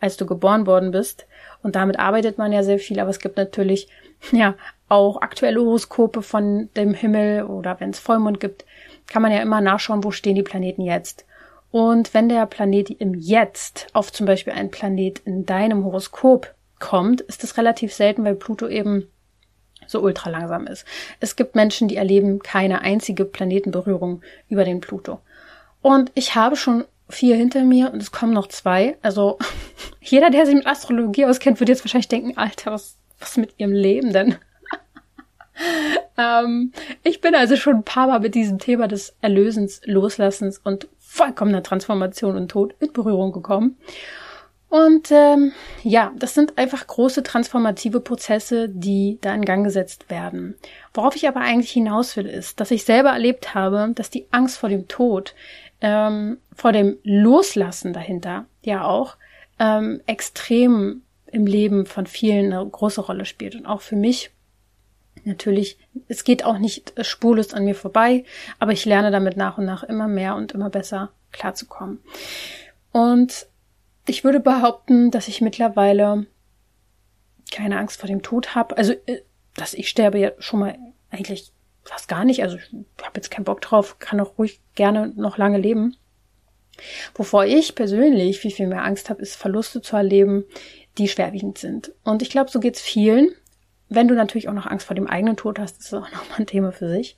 als 0.00 0.16
du 0.16 0.26
geboren 0.26 0.66
worden 0.66 0.92
bist. 0.92 1.26
Und 1.62 1.76
damit 1.76 1.98
arbeitet 1.98 2.38
man 2.38 2.52
ja 2.52 2.62
sehr 2.62 2.78
viel, 2.78 3.00
aber 3.00 3.10
es 3.10 3.18
gibt 3.18 3.36
natürlich 3.36 3.88
ja 4.32 4.54
auch 4.88 5.22
aktuelle 5.22 5.60
Horoskope 5.60 6.22
von 6.22 6.68
dem 6.76 6.94
Himmel 6.94 7.44
oder 7.44 7.80
wenn 7.80 7.90
es 7.90 7.98
Vollmond 7.98 8.40
gibt, 8.40 8.64
kann 9.06 9.22
man 9.22 9.32
ja 9.32 9.42
immer 9.42 9.60
nachschauen, 9.60 10.04
wo 10.04 10.10
stehen 10.10 10.36
die 10.36 10.42
Planeten 10.42 10.82
jetzt. 10.82 11.24
Und 11.70 12.14
wenn 12.14 12.28
der 12.28 12.46
Planet 12.46 12.90
im 12.90 13.14
Jetzt 13.14 13.88
auf 13.92 14.12
zum 14.12 14.26
Beispiel 14.26 14.52
einen 14.52 14.70
Planet 14.70 15.20
in 15.24 15.44
deinem 15.44 15.84
Horoskop 15.84 16.54
kommt, 16.78 17.20
ist 17.22 17.42
das 17.42 17.56
relativ 17.56 17.92
selten, 17.92 18.24
weil 18.24 18.36
Pluto 18.36 18.68
eben 18.68 19.08
so 19.86 20.00
ultra 20.00 20.30
langsam 20.30 20.66
ist. 20.66 20.84
Es 21.20 21.36
gibt 21.36 21.54
Menschen, 21.54 21.88
die 21.88 21.96
erleben 21.96 22.38
keine 22.40 22.82
einzige 22.82 23.24
Planetenberührung 23.24 24.22
über 24.48 24.64
den 24.64 24.80
Pluto. 24.80 25.20
Und 25.82 26.10
ich 26.14 26.34
habe 26.34 26.56
schon 26.56 26.84
vier 27.08 27.36
hinter 27.36 27.64
mir 27.64 27.92
und 27.92 28.00
es 28.00 28.12
kommen 28.12 28.32
noch 28.32 28.48
zwei. 28.48 28.96
Also 29.02 29.38
jeder, 30.00 30.30
der 30.30 30.46
sich 30.46 30.54
mit 30.54 30.66
Astrologie 30.66 31.26
auskennt, 31.26 31.60
wird 31.60 31.68
jetzt 31.68 31.84
wahrscheinlich 31.84 32.08
denken, 32.08 32.36
Alter, 32.38 32.72
was, 32.72 32.96
was 33.18 33.36
mit 33.36 33.54
ihrem 33.58 33.72
Leben 33.72 34.12
denn? 34.12 34.36
Ähm, 36.18 36.72
ich 37.02 37.20
bin 37.20 37.34
also 37.34 37.56
schon 37.56 37.76
ein 37.76 37.84
paar 37.84 38.06
Mal 38.06 38.20
mit 38.20 38.34
diesem 38.34 38.58
Thema 38.58 38.88
des 38.88 39.14
Erlösens, 39.20 39.80
Loslassens 39.84 40.58
und 40.58 40.88
vollkommener 40.98 41.62
Transformation 41.62 42.36
und 42.36 42.50
Tod 42.50 42.74
in 42.80 42.92
Berührung 42.92 43.32
gekommen. 43.32 43.76
Und 44.74 45.12
ähm, 45.12 45.52
ja, 45.84 46.12
das 46.16 46.34
sind 46.34 46.58
einfach 46.58 46.84
große 46.84 47.22
transformative 47.22 48.00
Prozesse, 48.00 48.68
die 48.68 49.18
da 49.20 49.32
in 49.32 49.44
Gang 49.44 49.62
gesetzt 49.62 50.10
werden. 50.10 50.56
Worauf 50.92 51.14
ich 51.14 51.28
aber 51.28 51.40
eigentlich 51.40 51.70
hinaus 51.70 52.16
will, 52.16 52.26
ist, 52.26 52.58
dass 52.58 52.72
ich 52.72 52.84
selber 52.84 53.10
erlebt 53.10 53.54
habe, 53.54 53.92
dass 53.94 54.10
die 54.10 54.26
Angst 54.32 54.58
vor 54.58 54.68
dem 54.68 54.88
Tod, 54.88 55.36
ähm, 55.80 56.38
vor 56.52 56.72
dem 56.72 56.96
Loslassen 57.04 57.92
dahinter 57.92 58.46
ja 58.64 58.84
auch 58.84 59.16
ähm, 59.60 60.00
extrem 60.06 61.02
im 61.26 61.46
Leben 61.46 61.86
von 61.86 62.06
vielen 62.06 62.52
eine 62.52 62.66
große 62.68 63.00
Rolle 63.00 63.26
spielt. 63.26 63.54
Und 63.54 63.66
auch 63.66 63.80
für 63.80 63.96
mich 63.96 64.32
natürlich, 65.24 65.78
es 66.08 66.24
geht 66.24 66.44
auch 66.44 66.58
nicht 66.58 66.94
spurlos 67.04 67.54
an 67.54 67.64
mir 67.64 67.74
vorbei, 67.74 68.24
aber 68.58 68.72
ich 68.72 68.84
lerne 68.84 69.10
damit 69.10 69.36
nach 69.36 69.58
und 69.58 69.64
nach 69.64 69.82
immer 69.82 70.08
mehr 70.08 70.36
und 70.36 70.52
immer 70.52 70.70
besser 70.70 71.10
klarzukommen. 71.32 72.00
Und 72.92 73.46
ich 74.06 74.24
würde 74.24 74.40
behaupten, 74.40 75.10
dass 75.10 75.28
ich 75.28 75.40
mittlerweile 75.40 76.26
keine 77.50 77.78
Angst 77.78 78.00
vor 78.00 78.08
dem 78.08 78.22
Tod 78.22 78.54
habe. 78.54 78.76
Also, 78.76 78.92
äh, 79.06 79.22
dass 79.54 79.74
ich 79.74 79.88
sterbe 79.88 80.18
ja 80.18 80.32
schon 80.38 80.60
mal 80.60 80.76
eigentlich 81.10 81.52
fast 81.84 82.08
gar 82.08 82.24
nicht. 82.24 82.42
Also 82.42 82.56
ich 82.56 82.72
habe 83.02 83.16
jetzt 83.16 83.30
keinen 83.30 83.44
Bock 83.44 83.60
drauf, 83.60 83.98
kann 83.98 84.20
auch 84.20 84.38
ruhig 84.38 84.60
gerne 84.74 85.12
noch 85.16 85.38
lange 85.38 85.58
leben. 85.58 85.96
Wovor 87.14 87.44
ich 87.44 87.74
persönlich 87.74 88.40
viel, 88.40 88.50
viel 88.50 88.66
mehr 88.66 88.84
Angst 88.84 89.10
habe, 89.10 89.22
ist 89.22 89.36
Verluste 89.36 89.80
zu 89.80 89.96
erleben, 89.96 90.44
die 90.98 91.08
schwerwiegend 91.08 91.58
sind. 91.58 91.92
Und 92.02 92.22
ich 92.22 92.30
glaube, 92.30 92.50
so 92.50 92.58
geht's 92.58 92.80
vielen. 92.80 93.28
Wenn 93.88 94.08
du 94.08 94.14
natürlich 94.14 94.48
auch 94.48 94.54
noch 94.54 94.66
Angst 94.66 94.86
vor 94.86 94.96
dem 94.96 95.06
eigenen 95.06 95.36
Tod 95.36 95.58
hast, 95.58 95.80
ist 95.80 95.92
das 95.92 96.02
auch 96.02 96.12
nochmal 96.12 96.40
ein 96.40 96.46
Thema 96.46 96.72
für 96.72 96.88
sich. 96.88 97.16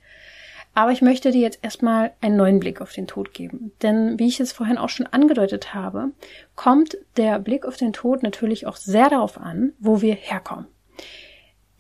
Aber 0.75 0.93
ich 0.93 1.01
möchte 1.01 1.31
dir 1.31 1.41
jetzt 1.41 1.61
erstmal 1.63 2.13
einen 2.21 2.37
neuen 2.37 2.61
Blick 2.61 2.83
auf 2.83 2.93
den 2.93 3.07
Tod 3.07 3.33
geben. 3.33 3.73
Denn 3.81 4.19
wie 4.19 4.29
ich 4.29 4.41
es 4.41 4.53
vorhin 4.53 4.77
auch 4.77 4.91
schon 4.91 5.07
angedeutet 5.07 5.73
habe, 5.73 6.11
kommt 6.55 6.99
der 7.17 7.39
Blick 7.39 7.65
auf 7.65 7.79
den 7.79 7.95
Tod 7.95 8.23
natürlich 8.23 8.67
auch 8.67 8.77
sehr 8.77 9.09
darauf 9.09 9.39
an, 9.39 9.73
wo 9.79 10.03
wir 10.03 10.15
herkommen. 10.15 10.67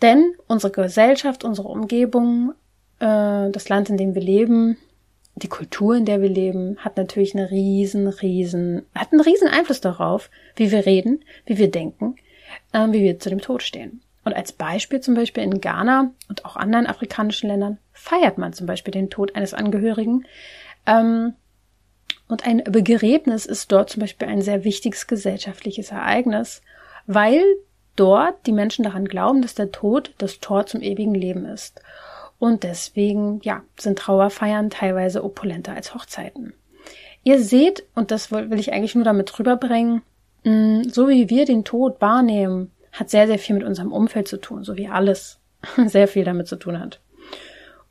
Denn 0.00 0.34
unsere 0.46 0.72
Gesellschaft, 0.72 1.44
unsere 1.44 1.68
Umgebung, 1.68 2.54
äh, 2.98 3.50
das 3.50 3.68
Land, 3.68 3.90
in 3.90 3.98
dem 3.98 4.14
wir 4.14 4.22
leben, 4.22 4.78
die 5.34 5.48
Kultur, 5.48 5.94
in 5.94 6.06
der 6.06 6.22
wir 6.22 6.30
leben, 6.30 6.78
hat 6.78 6.96
natürlich 6.96 7.34
eine 7.34 7.50
riesen, 7.50 8.08
riesen, 8.08 8.86
hat 8.94 9.12
einen 9.12 9.20
riesen 9.20 9.48
Einfluss 9.48 9.82
darauf, 9.82 10.30
wie 10.56 10.70
wir 10.70 10.86
reden, 10.86 11.22
wie 11.44 11.58
wir 11.58 11.70
denken, 11.70 12.16
äh, 12.72 12.86
wie 12.88 13.02
wir 13.02 13.18
zu 13.18 13.28
dem 13.28 13.42
Tod 13.42 13.62
stehen. 13.62 14.00
Und 14.26 14.34
als 14.34 14.52
Beispiel 14.52 14.98
zum 14.98 15.14
Beispiel 15.14 15.44
in 15.44 15.60
Ghana 15.60 16.10
und 16.28 16.44
auch 16.44 16.56
anderen 16.56 16.88
afrikanischen 16.88 17.48
Ländern 17.48 17.78
feiert 17.92 18.38
man 18.38 18.52
zum 18.52 18.66
Beispiel 18.66 18.90
den 18.90 19.08
Tod 19.08 19.36
eines 19.36 19.54
Angehörigen. 19.54 20.26
Ähm, 20.84 21.34
und 22.26 22.44
ein 22.44 22.64
Begräbnis 22.64 23.46
ist 23.46 23.70
dort 23.70 23.88
zum 23.88 24.00
Beispiel 24.00 24.26
ein 24.26 24.42
sehr 24.42 24.64
wichtiges 24.64 25.06
gesellschaftliches 25.06 25.92
Ereignis, 25.92 26.60
weil 27.06 27.40
dort 27.94 28.48
die 28.48 28.52
Menschen 28.52 28.82
daran 28.82 29.04
glauben, 29.04 29.42
dass 29.42 29.54
der 29.54 29.70
Tod 29.70 30.12
das 30.18 30.40
Tor 30.40 30.66
zum 30.66 30.82
ewigen 30.82 31.14
Leben 31.14 31.44
ist. 31.44 31.80
Und 32.40 32.64
deswegen, 32.64 33.38
ja, 33.44 33.62
sind 33.78 33.96
Trauerfeiern 33.96 34.70
teilweise 34.70 35.22
opulenter 35.22 35.72
als 35.72 35.94
Hochzeiten. 35.94 36.52
Ihr 37.22 37.40
seht, 37.40 37.84
und 37.94 38.10
das 38.10 38.32
will 38.32 38.58
ich 38.58 38.72
eigentlich 38.72 38.96
nur 38.96 39.04
damit 39.04 39.38
rüberbringen, 39.38 40.02
mm, 40.42 40.82
so 40.88 41.08
wie 41.08 41.30
wir 41.30 41.44
den 41.44 41.62
Tod 41.62 42.00
wahrnehmen, 42.00 42.72
hat 42.96 43.10
sehr, 43.10 43.26
sehr 43.26 43.38
viel 43.38 43.54
mit 43.54 43.64
unserem 43.64 43.92
Umfeld 43.92 44.26
zu 44.26 44.38
tun, 44.38 44.64
so 44.64 44.76
wie 44.76 44.88
alles 44.88 45.38
sehr 45.86 46.08
viel 46.08 46.24
damit 46.24 46.48
zu 46.48 46.56
tun 46.56 46.80
hat. 46.80 47.00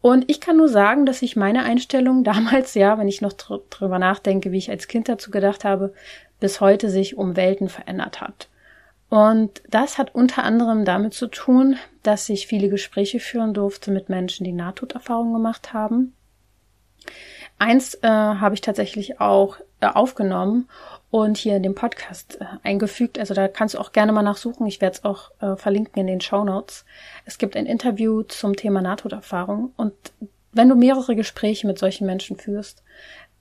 Und 0.02 0.30
ich 0.30 0.40
kann 0.40 0.58
nur 0.58 0.70
sagen, 0.70 1.06
dass 1.06 1.20
sich 1.20 1.36
meine 1.36 1.64
Einstellung 1.64 2.24
damals, 2.26 2.74
ja, 2.74 2.98
wenn 2.98 3.08
ich 3.08 3.22
noch 3.22 3.34
dr 3.34 3.62
drüber 3.70 4.00
nachdenke, 4.00 4.52
wie 4.52 4.58
ich 4.58 4.70
als 4.70 4.88
Kind 4.88 5.08
dazu 5.10 5.32
gedacht 5.32 5.64
habe, 5.64 5.94
bis 6.40 6.60
heute 6.62 6.90
sich 6.90 7.18
um 7.18 7.36
Welten 7.36 7.70
verändert 7.70 8.22
hat. 8.22 8.50
Und 9.10 9.62
das 9.70 9.98
hat 9.98 10.14
unter 10.14 10.44
anderem 10.44 10.84
damit 10.84 11.14
zu 11.14 11.28
tun, 11.28 11.78
dass 12.04 12.28
ich 12.28 12.48
viele 12.48 12.70
Gespräche 12.70 13.20
führen 13.20 13.54
durfte 13.54 13.92
mit 13.92 14.10
Menschen, 14.10 14.44
die 14.44 14.52
Nahtoderfahrungen 14.52 15.34
gemacht 15.34 15.74
haben. 15.74 16.14
Eins 17.58 17.96
äh, 18.02 18.08
habe 18.08 18.56
ich 18.56 18.62
tatsächlich 18.62 19.22
auch 19.22 19.58
äh, 19.80 19.88
aufgenommen 19.88 20.68
und 21.16 21.38
hier 21.38 21.56
in 21.56 21.64
dem 21.64 21.76
Podcast 21.76 22.42
äh, 22.42 22.46
eingefügt. 22.64 23.18
Also 23.18 23.34
da 23.34 23.48
kannst 23.48 23.74
du 23.74 23.80
auch 23.80 23.94
gerne 23.94 24.12
mal 24.12 24.22
nachsuchen. 24.22 24.68
Ich 24.68 24.82
werde 24.82 24.98
es 24.98 25.06
auch 25.06 25.32
äh, 25.40 25.56
verlinken 25.56 26.02
in 26.02 26.08
den 26.08 26.20
Show 26.20 26.44
Notes. 26.44 26.84
Es 27.24 27.38
gibt 27.38 27.56
ein 27.56 27.66
Interview 27.66 28.24
zum 28.24 28.58
Thema 28.58 28.82
Nahtoderfahrung 28.82 29.72
und 29.78 29.94
wenn 30.52 30.68
du 30.68 30.76
mehrere 30.76 31.16
Gespräche 31.16 31.68
mit 31.68 31.80
solchen 31.80 32.06
Menschen 32.06 32.36
führst, 32.36 32.84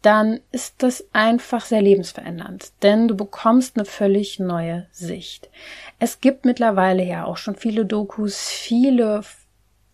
dann 0.03 0.39
ist 0.53 0.85
das 0.85 1.05
einfach 1.13 1.65
sehr 1.65 1.83
lebensverändernd, 1.83 2.71
denn 2.85 3.09
du 3.09 3.17
bekommst 3.17 3.77
eine 3.77 3.87
völlig 3.87 4.39
neue 4.39 4.87
Sicht. 4.93 5.51
Es 5.99 6.21
gibt 6.21 6.45
mittlerweile 6.45 7.03
ja 7.03 7.25
auch 7.25 7.39
schon 7.39 7.57
viele 7.57 7.85
Dokus, 7.87 8.49
viele 8.49 9.23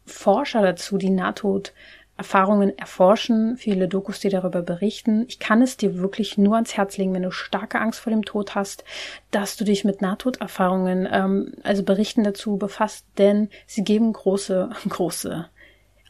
Forscher 0.05 0.61
dazu, 0.61 0.99
die 0.99 1.11
Nahtod 1.11 1.73
Erfahrungen 2.21 2.77
erforschen, 2.79 3.57
viele 3.57 3.89
Dokus, 3.89 4.21
die 4.21 4.29
darüber 4.29 4.61
berichten. 4.61 5.25
Ich 5.29 5.39
kann 5.39 5.63
es 5.63 5.79
dir 5.79 5.97
wirklich 5.97 6.37
nur 6.37 6.57
ans 6.57 6.77
Herz 6.77 6.99
legen, 6.99 7.15
wenn 7.15 7.23
du 7.23 7.31
starke 7.31 7.81
Angst 7.81 7.99
vor 8.01 8.11
dem 8.11 8.27
Tod 8.27 8.55
hast, 8.55 8.85
dass 9.31 9.57
du 9.57 9.65
dich 9.65 9.85
mit 9.85 10.03
Nahtoderfahrungen, 10.03 11.09
ähm, 11.11 11.55
also 11.63 11.83
Berichten 11.83 12.23
dazu 12.23 12.59
befasst, 12.59 13.07
denn 13.17 13.49
sie 13.67 13.85
geben 13.85 14.13
große, 14.13 14.69
große 14.91 15.49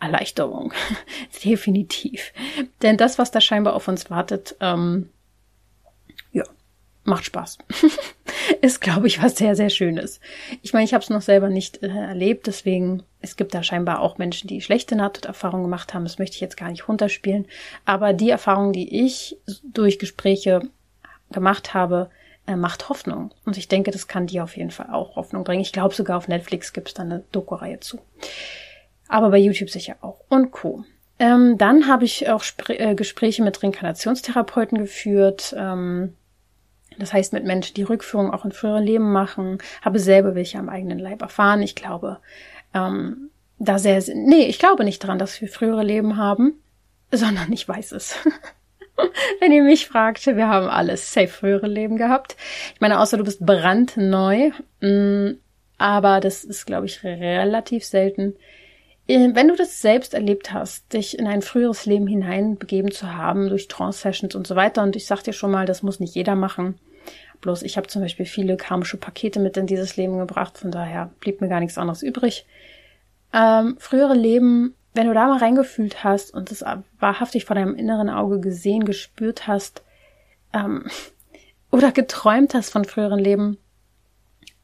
Erleichterung. 0.00 0.72
Definitiv. 1.44 2.32
Denn 2.82 2.96
das, 2.96 3.20
was 3.20 3.30
da 3.30 3.40
scheinbar 3.40 3.74
auf 3.74 3.86
uns 3.86 4.10
wartet, 4.10 4.56
ähm, 4.58 5.10
macht 7.10 7.26
Spaß. 7.26 7.58
ist, 8.62 8.80
glaube 8.80 9.06
ich, 9.06 9.22
was 9.22 9.36
sehr, 9.36 9.54
sehr 9.54 9.68
Schönes. 9.68 10.20
Ich 10.62 10.72
meine, 10.72 10.84
ich 10.84 10.94
habe 10.94 11.02
es 11.02 11.10
noch 11.10 11.20
selber 11.20 11.50
nicht 11.50 11.82
äh, 11.82 11.88
erlebt, 11.88 12.46
deswegen 12.46 13.02
es 13.20 13.36
gibt 13.36 13.54
da 13.54 13.62
scheinbar 13.62 14.00
auch 14.00 14.16
Menschen, 14.16 14.48
die 14.48 14.62
schlechte 14.62 14.96
Nahtoderfahrungen 14.96 15.64
gemacht 15.64 15.92
haben. 15.92 16.04
Das 16.04 16.18
möchte 16.18 16.36
ich 16.36 16.40
jetzt 16.40 16.56
gar 16.56 16.70
nicht 16.70 16.88
runterspielen. 16.88 17.46
Aber 17.84 18.12
die 18.14 18.30
Erfahrung, 18.30 18.72
die 18.72 19.04
ich 19.04 19.36
durch 19.62 19.98
Gespräche 19.98 20.62
gemacht 21.30 21.74
habe, 21.74 22.10
äh, 22.46 22.56
macht 22.56 22.88
Hoffnung. 22.88 23.32
Und 23.44 23.58
ich 23.58 23.68
denke, 23.68 23.90
das 23.90 24.08
kann 24.08 24.26
dir 24.26 24.44
auf 24.44 24.56
jeden 24.56 24.70
Fall 24.70 24.88
auch 24.90 25.16
Hoffnung 25.16 25.44
bringen. 25.44 25.60
Ich 25.60 25.72
glaube, 25.72 25.94
sogar 25.94 26.16
auf 26.16 26.28
Netflix 26.28 26.72
gibt 26.72 26.88
es 26.88 26.94
da 26.94 27.02
eine 27.02 27.24
Doku-Reihe 27.32 27.80
zu. 27.80 28.00
Aber 29.08 29.30
bei 29.30 29.38
YouTube 29.38 29.70
sicher 29.70 29.96
auch. 30.00 30.20
Und 30.28 30.50
Co. 30.50 30.84
Ähm, 31.18 31.58
dann 31.58 31.86
habe 31.86 32.06
ich 32.06 32.30
auch 32.30 32.42
äh, 32.68 32.94
Gespräche 32.94 33.42
mit 33.42 33.62
Reinkarnationstherapeuten 33.62 34.78
geführt. 34.78 35.54
Ähm, 35.58 36.14
das 37.00 37.12
heißt 37.12 37.32
mit 37.32 37.44
Menschen, 37.44 37.74
die 37.74 37.82
Rückführung 37.82 38.32
auch 38.32 38.44
in 38.44 38.52
früheren 38.52 38.84
Leben 38.84 39.12
machen, 39.12 39.58
habe 39.82 39.98
selber 39.98 40.34
welche 40.34 40.58
am 40.58 40.68
eigenen 40.68 40.98
Leib 40.98 41.22
erfahren. 41.22 41.62
Ich 41.62 41.74
glaube, 41.74 42.18
ähm, 42.74 43.30
da 43.58 43.78
sehr, 43.78 44.02
nee, 44.14 44.46
ich 44.46 44.58
glaube 44.58 44.84
nicht 44.84 45.00
dran, 45.00 45.18
dass 45.18 45.40
wir 45.40 45.48
frühere 45.48 45.82
Leben 45.82 46.16
haben, 46.16 46.54
sondern 47.12 47.52
ich 47.52 47.68
weiß 47.68 47.92
es. 47.92 48.16
Wenn 49.40 49.52
ihr 49.52 49.62
mich 49.62 49.86
fragt, 49.86 50.26
wir 50.26 50.48
haben 50.48 50.68
alles 50.68 51.12
safe 51.12 51.28
frühere 51.28 51.66
Leben 51.66 51.96
gehabt. 51.96 52.36
Ich 52.74 52.80
meine, 52.80 53.00
außer 53.00 53.16
du 53.16 53.24
bist 53.24 53.44
brandneu, 53.44 54.50
mm, 54.80 55.38
aber 55.78 56.20
das 56.20 56.44
ist, 56.44 56.66
glaube 56.66 56.84
ich, 56.84 57.02
relativ 57.02 57.86
selten. 57.86 58.34
Äh, 59.10 59.34
wenn 59.34 59.48
du 59.48 59.56
das 59.56 59.80
selbst 59.80 60.14
erlebt 60.14 60.52
hast, 60.52 60.92
dich 60.92 61.18
in 61.18 61.26
ein 61.26 61.42
früheres 61.42 61.84
Leben 61.86 62.06
hineinbegeben 62.06 62.92
zu 62.92 63.16
haben 63.16 63.48
durch 63.48 63.66
Trance-Sessions 63.66 64.34
und 64.34 64.46
so 64.46 64.54
weiter, 64.54 64.82
und 64.82 64.94
ich 64.94 65.06
sag 65.06 65.22
dir 65.22 65.32
schon 65.32 65.50
mal, 65.50 65.66
das 65.66 65.82
muss 65.82 65.98
nicht 65.98 66.14
jeder 66.14 66.36
machen. 66.36 66.78
Bloß 67.40 67.62
ich 67.62 67.76
habe 67.76 67.86
zum 67.86 68.02
Beispiel 68.02 68.26
viele 68.26 68.56
karmische 68.56 68.96
Pakete 68.96 69.40
mit 69.40 69.56
in 69.56 69.66
dieses 69.66 69.96
Leben 69.96 70.18
gebracht, 70.18 70.58
von 70.58 70.70
daher 70.70 71.10
blieb 71.20 71.40
mir 71.40 71.48
gar 71.48 71.60
nichts 71.60 71.78
anderes 71.78 72.02
übrig. 72.02 72.46
Ähm, 73.32 73.76
frühere 73.78 74.14
Leben, 74.14 74.74
wenn 74.92 75.06
du 75.06 75.14
da 75.14 75.28
mal 75.28 75.38
reingefühlt 75.38 76.04
hast 76.04 76.34
und 76.34 76.50
das 76.50 76.64
wahrhaftig 76.98 77.44
vor 77.44 77.56
deinem 77.56 77.74
inneren 77.74 78.10
Auge 78.10 78.40
gesehen, 78.40 78.84
gespürt 78.84 79.46
hast 79.46 79.82
ähm, 80.52 80.84
oder 81.70 81.92
geträumt 81.92 82.54
hast 82.54 82.70
von 82.70 82.84
früheren 82.84 83.20
Leben, 83.20 83.58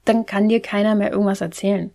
dann 0.04 0.26
kann 0.26 0.48
dir 0.48 0.60
keiner 0.60 0.94
mehr 0.94 1.10
irgendwas 1.10 1.40
erzählen. 1.40 1.92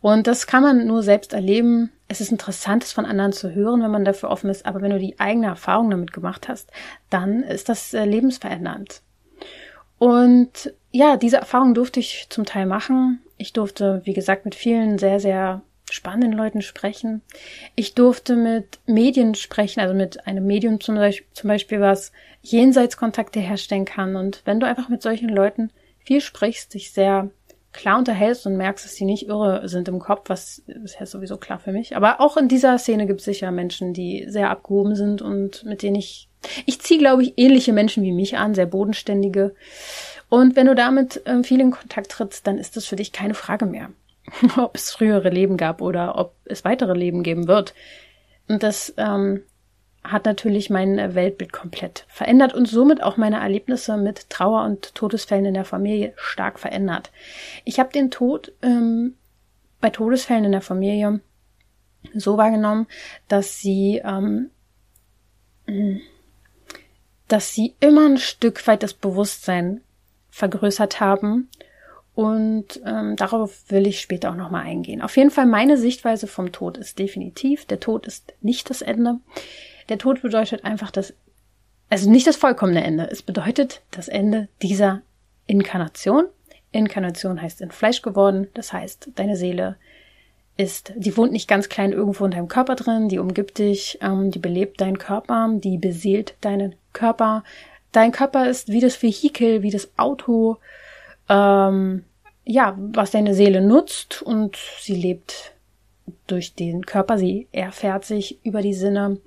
Und 0.00 0.26
das 0.26 0.46
kann 0.46 0.62
man 0.62 0.86
nur 0.86 1.02
selbst 1.02 1.32
erleben. 1.32 1.90
Es 2.06 2.20
ist 2.20 2.30
interessant, 2.30 2.84
es 2.84 2.92
von 2.92 3.04
anderen 3.04 3.32
zu 3.32 3.54
hören, 3.54 3.82
wenn 3.82 3.90
man 3.90 4.04
dafür 4.04 4.30
offen 4.30 4.50
ist, 4.50 4.64
aber 4.64 4.80
wenn 4.80 4.90
du 4.90 4.98
die 4.98 5.18
eigene 5.18 5.48
Erfahrung 5.48 5.90
damit 5.90 6.12
gemacht 6.12 6.48
hast, 6.48 6.70
dann 7.10 7.42
ist 7.42 7.68
das 7.68 7.94
äh, 7.94 8.04
lebensverändernd. 8.04 9.02
Und 9.98 10.72
ja, 10.90 11.16
diese 11.16 11.38
Erfahrung 11.38 11.74
durfte 11.74 12.00
ich 12.00 12.26
zum 12.30 12.44
Teil 12.44 12.66
machen. 12.66 13.20
Ich 13.36 13.52
durfte, 13.52 14.00
wie 14.04 14.14
gesagt, 14.14 14.44
mit 14.44 14.54
vielen 14.54 14.98
sehr, 14.98 15.20
sehr 15.20 15.62
spannenden 15.90 16.32
Leuten 16.32 16.62
sprechen. 16.62 17.22
Ich 17.74 17.94
durfte 17.94 18.36
mit 18.36 18.78
Medien 18.86 19.34
sprechen, 19.34 19.80
also 19.80 19.94
mit 19.94 20.26
einem 20.26 20.46
Medium 20.46 20.80
zum 20.80 20.96
Beispiel, 20.96 21.26
zum 21.32 21.48
Beispiel 21.48 21.80
was 21.80 22.12
Jenseitskontakte 22.42 23.40
herstellen 23.40 23.84
kann. 23.84 24.16
Und 24.16 24.42
wenn 24.44 24.60
du 24.60 24.66
einfach 24.66 24.88
mit 24.88 25.02
solchen 25.02 25.28
Leuten 25.28 25.70
viel 25.98 26.20
sprichst, 26.20 26.74
dich 26.74 26.92
sehr 26.92 27.30
klar 27.72 27.98
unterhältst 27.98 28.46
und 28.46 28.56
merkst, 28.56 28.84
dass 28.84 28.94
sie 28.94 29.04
nicht 29.04 29.28
irre 29.28 29.68
sind 29.68 29.88
im 29.88 29.98
Kopf, 29.98 30.28
was 30.28 30.62
ist 30.84 30.98
ja 30.98 31.06
sowieso 31.06 31.36
klar 31.36 31.58
für 31.58 31.72
mich. 31.72 31.96
Aber 31.96 32.20
auch 32.20 32.36
in 32.36 32.48
dieser 32.48 32.78
Szene 32.78 33.06
gibt 33.06 33.20
es 33.20 33.26
sicher 33.26 33.50
Menschen, 33.50 33.92
die 33.92 34.26
sehr 34.28 34.50
abgehoben 34.50 34.96
sind 34.96 35.22
und 35.22 35.64
mit 35.64 35.82
denen 35.82 35.96
ich, 35.96 36.28
ich 36.66 36.80
ziehe, 36.80 36.98
glaube 36.98 37.22
ich, 37.22 37.34
ähnliche 37.36 37.72
Menschen 37.72 38.02
wie 38.02 38.12
mich 38.12 38.38
an, 38.38 38.54
sehr 38.54 38.66
bodenständige. 38.66 39.54
Und 40.28 40.56
wenn 40.56 40.66
du 40.66 40.74
damit 40.74 41.22
ähm, 41.26 41.44
viel 41.44 41.60
in 41.60 41.70
Kontakt 41.70 42.10
trittst, 42.10 42.46
dann 42.46 42.58
ist 42.58 42.76
das 42.76 42.86
für 42.86 42.96
dich 42.96 43.12
keine 43.12 43.34
Frage 43.34 43.66
mehr, 43.66 43.90
ob 44.56 44.76
es 44.76 44.90
frühere 44.90 45.30
Leben 45.30 45.56
gab 45.56 45.80
oder 45.80 46.16
ob 46.18 46.34
es 46.44 46.64
weitere 46.64 46.94
Leben 46.94 47.22
geben 47.22 47.48
wird. 47.48 47.74
Und 48.48 48.62
das 48.62 48.94
ähm, 48.96 49.42
hat 50.04 50.24
natürlich 50.24 50.70
mein 50.70 51.14
Weltbild 51.14 51.52
komplett 51.52 52.04
verändert 52.08 52.54
und 52.54 52.66
somit 52.66 53.02
auch 53.02 53.16
meine 53.16 53.40
Erlebnisse 53.40 53.96
mit 53.96 54.30
Trauer 54.30 54.64
und 54.64 54.94
Todesfällen 54.94 55.46
in 55.46 55.54
der 55.54 55.64
Familie 55.64 56.12
stark 56.16 56.58
verändert. 56.58 57.10
Ich 57.64 57.78
habe 57.78 57.92
den 57.92 58.10
Tod 58.10 58.52
ähm, 58.62 59.14
bei 59.80 59.90
Todesfällen 59.90 60.44
in 60.44 60.52
der 60.52 60.60
Familie 60.60 61.20
so 62.14 62.36
wahrgenommen, 62.36 62.86
dass 63.28 63.58
sie 63.58 64.00
ähm, 64.04 64.50
dass 67.28 67.52
sie 67.52 67.74
immer 67.80 68.06
ein 68.06 68.18
Stück 68.18 68.66
weit 68.66 68.82
das 68.82 68.94
Bewusstsein 68.94 69.82
vergrößert 70.30 71.00
haben 71.00 71.50
und 72.14 72.80
ähm, 72.84 73.16
darauf 73.16 73.70
will 73.70 73.86
ich 73.86 74.00
später 74.00 74.30
auch 74.30 74.36
nochmal 74.36 74.64
eingehen. 74.64 75.02
Auf 75.02 75.16
jeden 75.16 75.30
Fall 75.30 75.46
meine 75.46 75.76
Sichtweise 75.76 76.26
vom 76.26 76.52
Tod 76.52 76.76
ist 76.78 76.98
definitiv, 76.98 77.66
der 77.66 77.80
Tod 77.80 78.06
ist 78.06 78.34
nicht 78.40 78.70
das 78.70 78.82
Ende. 78.82 79.20
Der 79.88 79.98
Tod 79.98 80.22
bedeutet 80.22 80.64
einfach 80.64 80.90
das, 80.90 81.14
also 81.88 82.10
nicht 82.10 82.26
das 82.26 82.36
vollkommene 82.36 82.84
Ende. 82.84 83.08
Es 83.10 83.22
bedeutet 83.22 83.82
das 83.90 84.08
Ende 84.08 84.48
dieser 84.62 85.02
Inkarnation. 85.46 86.26
Inkarnation 86.72 87.40
heißt 87.40 87.60
in 87.60 87.70
Fleisch 87.70 88.02
geworden. 88.02 88.48
Das 88.54 88.72
heißt, 88.72 89.10
deine 89.14 89.36
Seele 89.36 89.76
ist, 90.56 90.92
die 90.96 91.16
wohnt 91.16 91.32
nicht 91.32 91.48
ganz 91.48 91.68
klein 91.68 91.92
irgendwo 91.92 92.24
in 92.24 92.32
deinem 92.32 92.48
Körper 92.48 92.74
drin, 92.74 93.08
die 93.08 93.18
umgibt 93.18 93.58
dich, 93.58 93.98
ähm, 94.02 94.30
die 94.30 94.40
belebt 94.40 94.80
deinen 94.80 94.98
Körper, 94.98 95.48
die 95.54 95.78
beseelt 95.78 96.34
deinen 96.40 96.74
Körper. 96.92 97.44
Dein 97.92 98.12
Körper 98.12 98.48
ist 98.48 98.68
wie 98.68 98.80
das 98.80 99.00
Vehikel, 99.02 99.62
wie 99.62 99.70
das 99.70 99.88
Auto, 99.96 100.58
ähm, 101.28 102.04
ja, 102.44 102.76
was 102.76 103.12
deine 103.12 103.34
Seele 103.34 103.60
nutzt 103.60 104.20
und 104.20 104.58
sie 104.80 104.94
lebt 104.94 105.52
durch 106.26 106.54
den 106.54 106.84
Körper, 106.84 107.18
sie 107.18 107.46
erfährt 107.52 108.04
sich 108.04 108.38
über 108.44 108.60
die 108.60 108.74
Sinne 108.74 109.18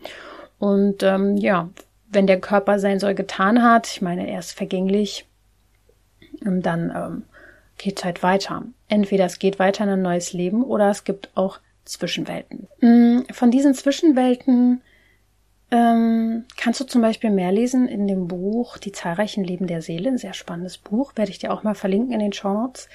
und 0.62 1.02
ähm, 1.02 1.38
ja, 1.38 1.69
wenn 2.08 2.28
der 2.28 2.39
Körper 2.39 2.78
sein 2.78 3.00
soll 3.00 3.15
getan 3.15 3.63
hat, 3.63 3.88
ich 3.88 4.00
meine, 4.00 4.30
er 4.30 4.38
ist 4.38 4.52
vergänglich, 4.52 5.26
ähm, 6.45 6.62
dann 6.62 6.93
ähm, 6.95 7.24
geht 7.80 7.97
es 7.97 8.06
halt 8.06 8.21
weiter. 8.21 8.65
Entweder 8.88 9.26
es 9.26 9.39
geht 9.39 9.58
weiter 9.58 9.86
in 9.86 9.89
ein 9.89 10.04
neues 10.04 10.34
Leben 10.34 10.63
oder 10.63 10.91
es 10.91 11.04
gibt 11.04 11.32
auch 11.34 11.60
Zwischenwelten. 11.86 12.67
Mm, 12.80 13.21
von 13.32 13.50
diesen 13.50 13.74
Zwischenwelten 13.74 14.82
ähm, 15.71 16.45
kannst 16.58 16.80
du 16.80 16.84
zum 16.84 17.02
Beispiel 17.02 17.32
mehr 17.32 17.52
lesen 17.52 17.88
in 17.88 18.08
dem 18.08 18.28
Buch 18.28 18.78
Die 18.78 18.91
zahlreichen 18.91 19.43
Leben 19.43 19.65
der 19.65 19.82
Seele, 19.82 20.10
ein 20.10 20.19
sehr 20.19 20.36
spannendes 20.36 20.78
Buch, 20.78 21.13
werde 21.15 21.32
ich 21.32 21.39
dir 21.39 21.52
auch 21.52 21.63
mal 21.63 21.74
verlinken 21.74 22.13
in 22.13 22.19
den 22.19 22.34
Show 22.34 22.54
Notes. 22.54 22.88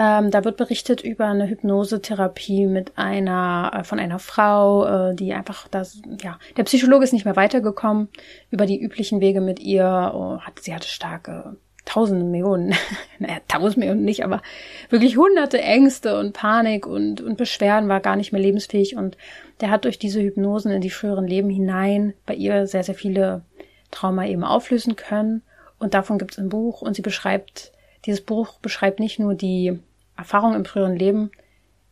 Ähm, 0.00 0.30
da 0.30 0.44
wird 0.44 0.56
berichtet 0.56 1.02
über 1.02 1.26
eine 1.26 1.48
Hypnosetherapie 1.48 2.66
mit 2.66 2.96
einer, 2.96 3.72
äh, 3.74 3.84
von 3.84 3.98
einer 3.98 4.20
Frau, 4.20 5.10
äh, 5.10 5.14
die 5.16 5.34
einfach 5.34 5.66
das, 5.66 6.00
ja, 6.22 6.38
der 6.56 6.62
Psychologe 6.62 7.02
ist 7.02 7.12
nicht 7.12 7.24
mehr 7.24 7.34
weitergekommen 7.34 8.08
über 8.50 8.64
die 8.64 8.80
üblichen 8.80 9.20
Wege 9.20 9.40
mit 9.40 9.58
ihr. 9.58 10.12
Oh, 10.14 10.38
hat, 10.38 10.60
sie 10.60 10.72
hatte 10.72 10.86
starke 10.86 11.56
tausende 11.84 12.24
Millionen, 12.24 12.74
naja, 13.18 13.38
tausend 13.48 13.78
Millionen 13.78 14.04
nicht, 14.04 14.22
aber 14.22 14.40
wirklich 14.88 15.16
hunderte 15.16 15.60
Ängste 15.60 16.18
und 16.18 16.32
Panik 16.32 16.86
und, 16.86 17.20
und 17.20 17.36
Beschwerden, 17.36 17.88
war 17.88 18.00
gar 18.00 18.14
nicht 18.14 18.30
mehr 18.30 18.42
lebensfähig. 18.42 18.94
Und 18.94 19.16
der 19.60 19.70
hat 19.70 19.84
durch 19.84 19.98
diese 19.98 20.22
Hypnosen 20.22 20.70
in 20.70 20.80
die 20.80 20.90
früheren 20.90 21.26
Leben 21.26 21.50
hinein 21.50 22.14
bei 22.24 22.34
ihr 22.34 22.68
sehr, 22.68 22.84
sehr 22.84 22.94
viele 22.94 23.42
Trauma 23.90 24.26
eben 24.26 24.44
auflösen 24.44 24.94
können. 24.94 25.42
Und 25.80 25.94
davon 25.94 26.18
gibt 26.18 26.32
es 26.32 26.38
ein 26.38 26.50
Buch. 26.50 26.82
Und 26.82 26.94
sie 26.94 27.02
beschreibt, 27.02 27.72
dieses 28.04 28.20
Buch 28.20 28.58
beschreibt 28.60 29.00
nicht 29.00 29.18
nur 29.18 29.34
die 29.34 29.80
Erfahrung 30.18 30.54
im 30.54 30.64
früheren 30.64 30.96
Leben, 30.96 31.30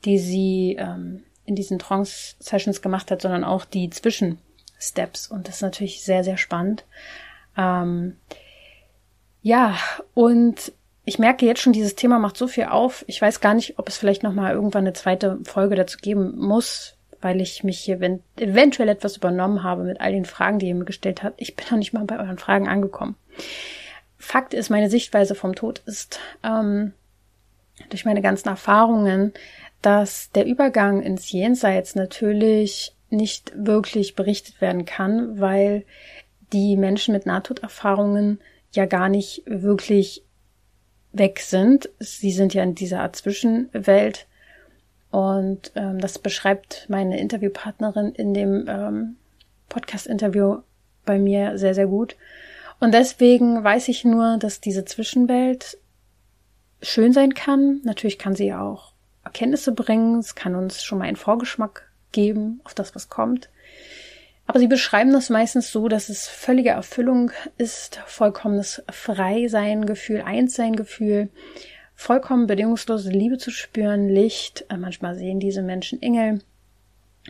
die 0.05 0.19
sie 0.19 0.77
ähm, 0.79 1.23
in 1.45 1.55
diesen 1.55 1.79
Trance-Sessions 1.79 2.83
gemacht 2.83 3.11
hat, 3.11 3.23
sondern 3.23 3.45
auch 3.45 3.65
die 3.65 3.89
Zwischensteps. 3.89 5.29
Und 5.29 5.49
das 5.49 5.57
ist 5.57 5.63
natürlich 5.63 6.03
sehr, 6.03 6.25
sehr 6.25 6.37
spannend. 6.37 6.85
Ähm, 7.57 8.17
ja, 9.43 9.77
und 10.13 10.73
ich 11.05 11.21
merke 11.21 11.47
jetzt 11.47 11.61
schon, 11.61 11.73
dieses 11.73 11.95
Thema 11.95 12.19
macht 12.19 12.37
so 12.37 12.49
viel 12.49 12.65
auf. 12.65 13.05
Ich 13.07 13.23
weiß 13.23 13.41
gar 13.41 13.55
nicht, 13.55 13.79
ob 13.79 13.89
es 13.89 13.97
vielleicht 13.97 14.25
nochmal 14.25 14.53
irgendwann 14.53 14.83
eine 14.83 14.93
zweite 14.93 15.39
Folge 15.45 15.77
dazu 15.77 15.99
geben 15.99 16.37
muss, 16.37 16.97
weil 17.21 17.41
ich 17.41 17.63
mich 17.63 17.79
hier 17.79 18.01
eventuell 18.37 18.89
etwas 18.89 19.17
übernommen 19.17 19.63
habe 19.63 19.85
mit 19.85 20.01
all 20.01 20.11
den 20.11 20.25
Fragen, 20.25 20.59
die 20.59 20.67
ihr 20.67 20.75
mir 20.75 20.85
gestellt 20.85 21.23
habt. 21.23 21.41
Ich 21.41 21.55
bin 21.55 21.65
noch 21.71 21.79
nicht 21.79 21.93
mal 21.93 22.05
bei 22.05 22.19
euren 22.19 22.39
Fragen 22.39 22.69
angekommen. 22.69 23.15
Fakt 24.19 24.53
ist, 24.53 24.69
meine 24.69 24.91
Sichtweise 24.91 25.37
vom 25.37 25.55
Tod 25.55 25.81
ist, 25.87 26.19
ähm, 26.43 26.93
durch 27.91 28.05
meine 28.05 28.23
ganzen 28.23 28.49
Erfahrungen, 28.49 29.33
dass 29.83 30.31
der 30.33 30.47
Übergang 30.47 31.03
ins 31.03 31.31
Jenseits 31.31 31.95
natürlich 31.95 32.95
nicht 33.11 33.53
wirklich 33.55 34.15
berichtet 34.15 34.61
werden 34.61 34.85
kann, 34.85 35.41
weil 35.41 35.85
die 36.53 36.77
Menschen 36.77 37.15
mit 37.15 37.27
Nahtoderfahrungen 37.27 38.41
ja 38.73 38.87
gar 38.87 39.09
nicht 39.09 39.43
wirklich 39.47 40.25
weg 41.13 41.41
sind. 41.41 41.89
Sie 41.99 42.33
sind 42.33 42.55
ja 42.55 42.63
in 42.63 42.75
dieser 42.75 43.01
Art 43.01 43.17
Zwischenwelt. 43.17 44.27
Und 45.11 45.73
ähm, 45.77 45.99
das 46.01 46.19
beschreibt 46.19 46.87
meine 46.89 47.19
Interviewpartnerin 47.19 48.13
in 48.13 48.35
dem 48.35 48.67
ähm, 48.69 49.17
Podcast-Interview 49.69 50.59
bei 51.05 51.19
mir 51.19 51.59
sehr, 51.59 51.75
sehr 51.75 51.87
gut. 51.87 52.17
Und 52.81 52.93
deswegen 52.93 53.63
weiß 53.63 53.89
ich 53.89 54.05
nur, 54.05 54.37
dass 54.39 54.61
diese 54.61 54.85
Zwischenwelt 54.85 55.79
schön 56.83 57.13
sein 57.13 57.35
kann. 57.35 57.81
Natürlich 57.85 58.19
kann 58.19 58.35
sie 58.35 58.53
auch 58.55 58.93
Erkenntnisse 59.25 59.73
bringen. 59.73 60.19
Es 60.19 60.35
kann 60.35 60.55
uns 60.55 60.83
schon 60.83 60.99
mal 60.99 61.05
einen 61.07 61.17
Vorgeschmack 61.17 61.89
geben 62.13 62.61
auf 62.65 62.75
das, 62.75 62.95
was 62.95 63.09
kommt. 63.09 63.49
Aber 64.47 64.61
sie 64.61 64.69
beschreiben 64.69 65.13
das 65.13 65.29
meistens 65.29 65.73
so, 65.73 65.89
dass 65.89 66.09
es 66.09 66.29
völlige 66.29 66.71
Erfüllung 66.71 67.33
ist, 67.59 68.01
vollkommenes 68.07 68.83
Freisein-Gefühl, 68.89 70.23
Einssein-Gefühl, 70.25 71.29
vollkommen 71.97 72.47
bedingungslose 72.47 73.11
Liebe 73.11 73.39
zu 73.39 73.51
spüren, 73.51 74.09
Licht. 74.09 74.65
Äh, 74.69 74.77
manchmal 74.77 75.17
sehen 75.17 75.41
diese 75.41 75.63
Menschen 75.63 76.01
Engel. 76.01 76.41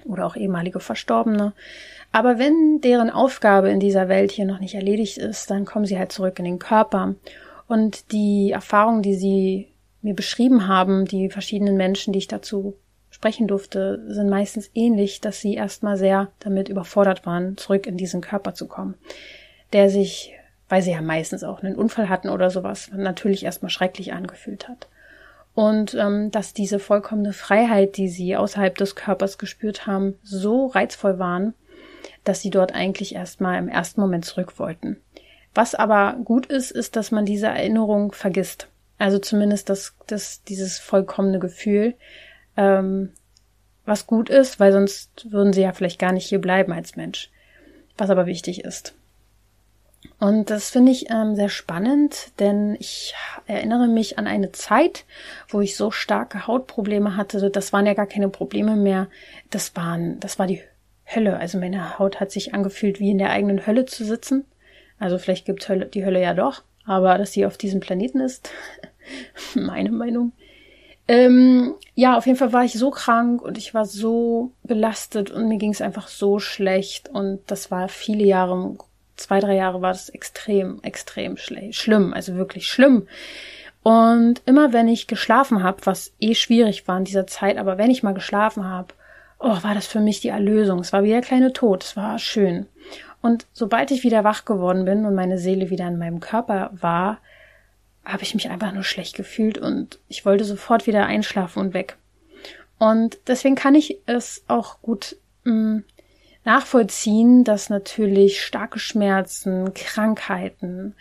oder 0.04 0.26
auch 0.26 0.36
ehemalige 0.36 0.80
Verstorbene. 0.80 1.54
Aber 2.12 2.38
wenn 2.38 2.80
deren 2.82 3.08
Aufgabe 3.08 3.70
in 3.70 3.80
dieser 3.80 4.08
Welt 4.08 4.30
hier 4.30 4.44
noch 4.44 4.60
nicht 4.60 4.74
erledigt 4.74 5.16
ist, 5.16 5.50
dann 5.50 5.64
kommen 5.64 5.86
sie 5.86 5.98
halt 5.98 6.12
zurück 6.12 6.38
in 6.38 6.44
den 6.44 6.58
Körper. 6.58 7.14
Und 7.68 8.12
die 8.12 8.52
Erfahrungen, 8.52 9.02
die 9.02 9.14
sie 9.14 9.68
mir 10.02 10.14
beschrieben 10.14 10.68
haben, 10.68 11.04
die 11.04 11.30
verschiedenen 11.30 11.76
Menschen, 11.76 12.12
die 12.12 12.20
ich 12.20 12.28
dazu 12.28 12.76
sprechen 13.10 13.48
durfte, 13.48 14.04
sind 14.08 14.28
meistens 14.28 14.70
ähnlich, 14.74 15.20
dass 15.20 15.40
sie 15.40 15.54
erstmal 15.54 15.96
sehr 15.96 16.28
damit 16.40 16.68
überfordert 16.68 17.24
waren, 17.26 17.56
zurück 17.56 17.86
in 17.86 17.96
diesen 17.96 18.20
Körper 18.20 18.54
zu 18.54 18.68
kommen, 18.68 18.94
der 19.72 19.88
sich, 19.90 20.34
weil 20.68 20.82
sie 20.82 20.92
ja 20.92 21.00
meistens 21.00 21.42
auch 21.42 21.62
einen 21.62 21.76
Unfall 21.76 22.08
hatten 22.08 22.28
oder 22.28 22.50
sowas, 22.50 22.90
natürlich 22.94 23.44
erstmal 23.44 23.70
schrecklich 23.70 24.12
angefühlt 24.12 24.68
hat. 24.68 24.88
Und 25.54 25.94
ähm, 25.94 26.30
dass 26.30 26.52
diese 26.52 26.78
vollkommene 26.78 27.32
Freiheit, 27.32 27.96
die 27.96 28.08
sie 28.08 28.36
außerhalb 28.36 28.76
des 28.76 28.94
Körpers 28.94 29.38
gespürt 29.38 29.86
haben, 29.86 30.18
so 30.22 30.66
reizvoll 30.66 31.18
waren, 31.18 31.54
dass 32.24 32.42
sie 32.42 32.50
dort 32.50 32.74
eigentlich 32.74 33.14
erstmal 33.14 33.58
im 33.58 33.68
ersten 33.68 34.02
Moment 34.02 34.26
zurück 34.26 34.58
wollten. 34.58 34.98
Was 35.56 35.74
aber 35.74 36.16
gut 36.22 36.44
ist, 36.44 36.70
ist, 36.70 36.96
dass 36.96 37.10
man 37.10 37.24
diese 37.24 37.46
Erinnerung 37.46 38.12
vergisst. 38.12 38.68
Also 38.98 39.18
zumindest 39.18 39.70
das, 39.70 39.94
das, 40.06 40.42
dieses 40.44 40.78
vollkommene 40.78 41.38
Gefühl, 41.38 41.94
ähm, 42.58 43.14
was 43.86 44.06
gut 44.06 44.28
ist, 44.28 44.60
weil 44.60 44.72
sonst 44.72 45.32
würden 45.32 45.54
sie 45.54 45.62
ja 45.62 45.72
vielleicht 45.72 45.98
gar 45.98 46.12
nicht 46.12 46.26
hier 46.26 46.42
bleiben 46.42 46.72
als 46.72 46.94
Mensch. 46.96 47.30
Was 47.96 48.10
aber 48.10 48.26
wichtig 48.26 48.64
ist. 48.64 48.94
Und 50.20 50.50
das 50.50 50.68
finde 50.68 50.92
ich 50.92 51.10
ähm, 51.10 51.34
sehr 51.36 51.48
spannend, 51.48 52.32
denn 52.38 52.76
ich 52.78 53.14
erinnere 53.46 53.88
mich 53.88 54.18
an 54.18 54.26
eine 54.26 54.52
Zeit, 54.52 55.06
wo 55.48 55.62
ich 55.62 55.74
so 55.74 55.90
starke 55.90 56.46
Hautprobleme 56.46 57.16
hatte. 57.16 57.50
Das 57.50 57.72
waren 57.72 57.86
ja 57.86 57.94
gar 57.94 58.06
keine 58.06 58.28
Probleme 58.28 58.76
mehr. 58.76 59.08
Das 59.48 59.74
waren, 59.74 60.20
das 60.20 60.38
war 60.38 60.46
die 60.46 60.62
Hölle. 61.06 61.38
Also 61.38 61.56
meine 61.58 61.98
Haut 61.98 62.20
hat 62.20 62.30
sich 62.30 62.52
angefühlt, 62.52 63.00
wie 63.00 63.10
in 63.10 63.18
der 63.18 63.30
eigenen 63.30 63.66
Hölle 63.66 63.86
zu 63.86 64.04
sitzen. 64.04 64.44
Also 64.98 65.18
vielleicht 65.18 65.46
gibt 65.46 65.68
Hölle, 65.68 65.86
die 65.86 66.04
Hölle 66.04 66.22
ja 66.22 66.34
doch, 66.34 66.62
aber 66.84 67.18
dass 67.18 67.32
sie 67.32 67.46
auf 67.46 67.56
diesem 67.58 67.80
Planeten 67.80 68.20
ist, 68.20 68.50
meine 69.54 69.90
Meinung. 69.90 70.32
Ähm, 71.08 71.74
ja, 71.94 72.18
auf 72.18 72.26
jeden 72.26 72.38
Fall 72.38 72.52
war 72.52 72.64
ich 72.64 72.72
so 72.72 72.90
krank 72.90 73.40
und 73.40 73.58
ich 73.58 73.74
war 73.74 73.84
so 73.84 74.52
belastet 74.64 75.30
und 75.30 75.48
mir 75.48 75.58
ging 75.58 75.70
es 75.70 75.80
einfach 75.80 76.08
so 76.08 76.40
schlecht 76.40 77.08
und 77.08 77.40
das 77.46 77.70
war 77.70 77.88
viele 77.88 78.24
Jahre, 78.24 78.76
zwei, 79.14 79.38
drei 79.38 79.54
Jahre 79.54 79.82
war 79.82 79.92
das 79.92 80.08
extrem, 80.08 80.80
extrem 80.82 81.36
schlimm, 81.36 82.12
also 82.12 82.34
wirklich 82.34 82.66
schlimm. 82.68 83.06
Und 83.84 84.42
immer 84.46 84.72
wenn 84.72 84.88
ich 84.88 85.06
geschlafen 85.06 85.62
habe, 85.62 85.78
was 85.84 86.12
eh 86.18 86.34
schwierig 86.34 86.88
war 86.88 86.98
in 86.98 87.04
dieser 87.04 87.28
Zeit, 87.28 87.56
aber 87.56 87.78
wenn 87.78 87.92
ich 87.92 88.02
mal 88.02 88.14
geschlafen 88.14 88.64
habe, 88.64 88.92
oh, 89.38 89.62
war 89.62 89.74
das 89.76 89.86
für 89.86 90.00
mich 90.00 90.20
die 90.20 90.28
Erlösung. 90.28 90.80
Es 90.80 90.92
war 90.92 91.04
wie 91.04 91.10
der 91.10 91.20
kleine 91.20 91.52
Tod, 91.52 91.84
es 91.84 91.96
war 91.96 92.18
schön. 92.18 92.66
Und 93.26 93.48
sobald 93.52 93.90
ich 93.90 94.04
wieder 94.04 94.22
wach 94.22 94.44
geworden 94.44 94.84
bin 94.84 95.04
und 95.04 95.16
meine 95.16 95.36
Seele 95.36 95.68
wieder 95.68 95.88
in 95.88 95.98
meinem 95.98 96.20
Körper 96.20 96.70
war, 96.74 97.18
habe 98.04 98.22
ich 98.22 98.36
mich 98.36 98.48
einfach 98.48 98.70
nur 98.70 98.84
schlecht 98.84 99.16
gefühlt 99.16 99.58
und 99.58 99.98
ich 100.06 100.24
wollte 100.24 100.44
sofort 100.44 100.86
wieder 100.86 101.06
einschlafen 101.06 101.58
und 101.58 101.74
weg. 101.74 101.96
Und 102.78 103.18
deswegen 103.26 103.56
kann 103.56 103.74
ich 103.74 103.98
es 104.06 104.44
auch 104.46 104.80
gut 104.80 105.16
mm, 105.42 105.78
nachvollziehen, 106.44 107.42
dass 107.42 107.68
natürlich 107.68 108.44
starke 108.44 108.78
Schmerzen, 108.78 109.74
Krankheiten, 109.74 110.94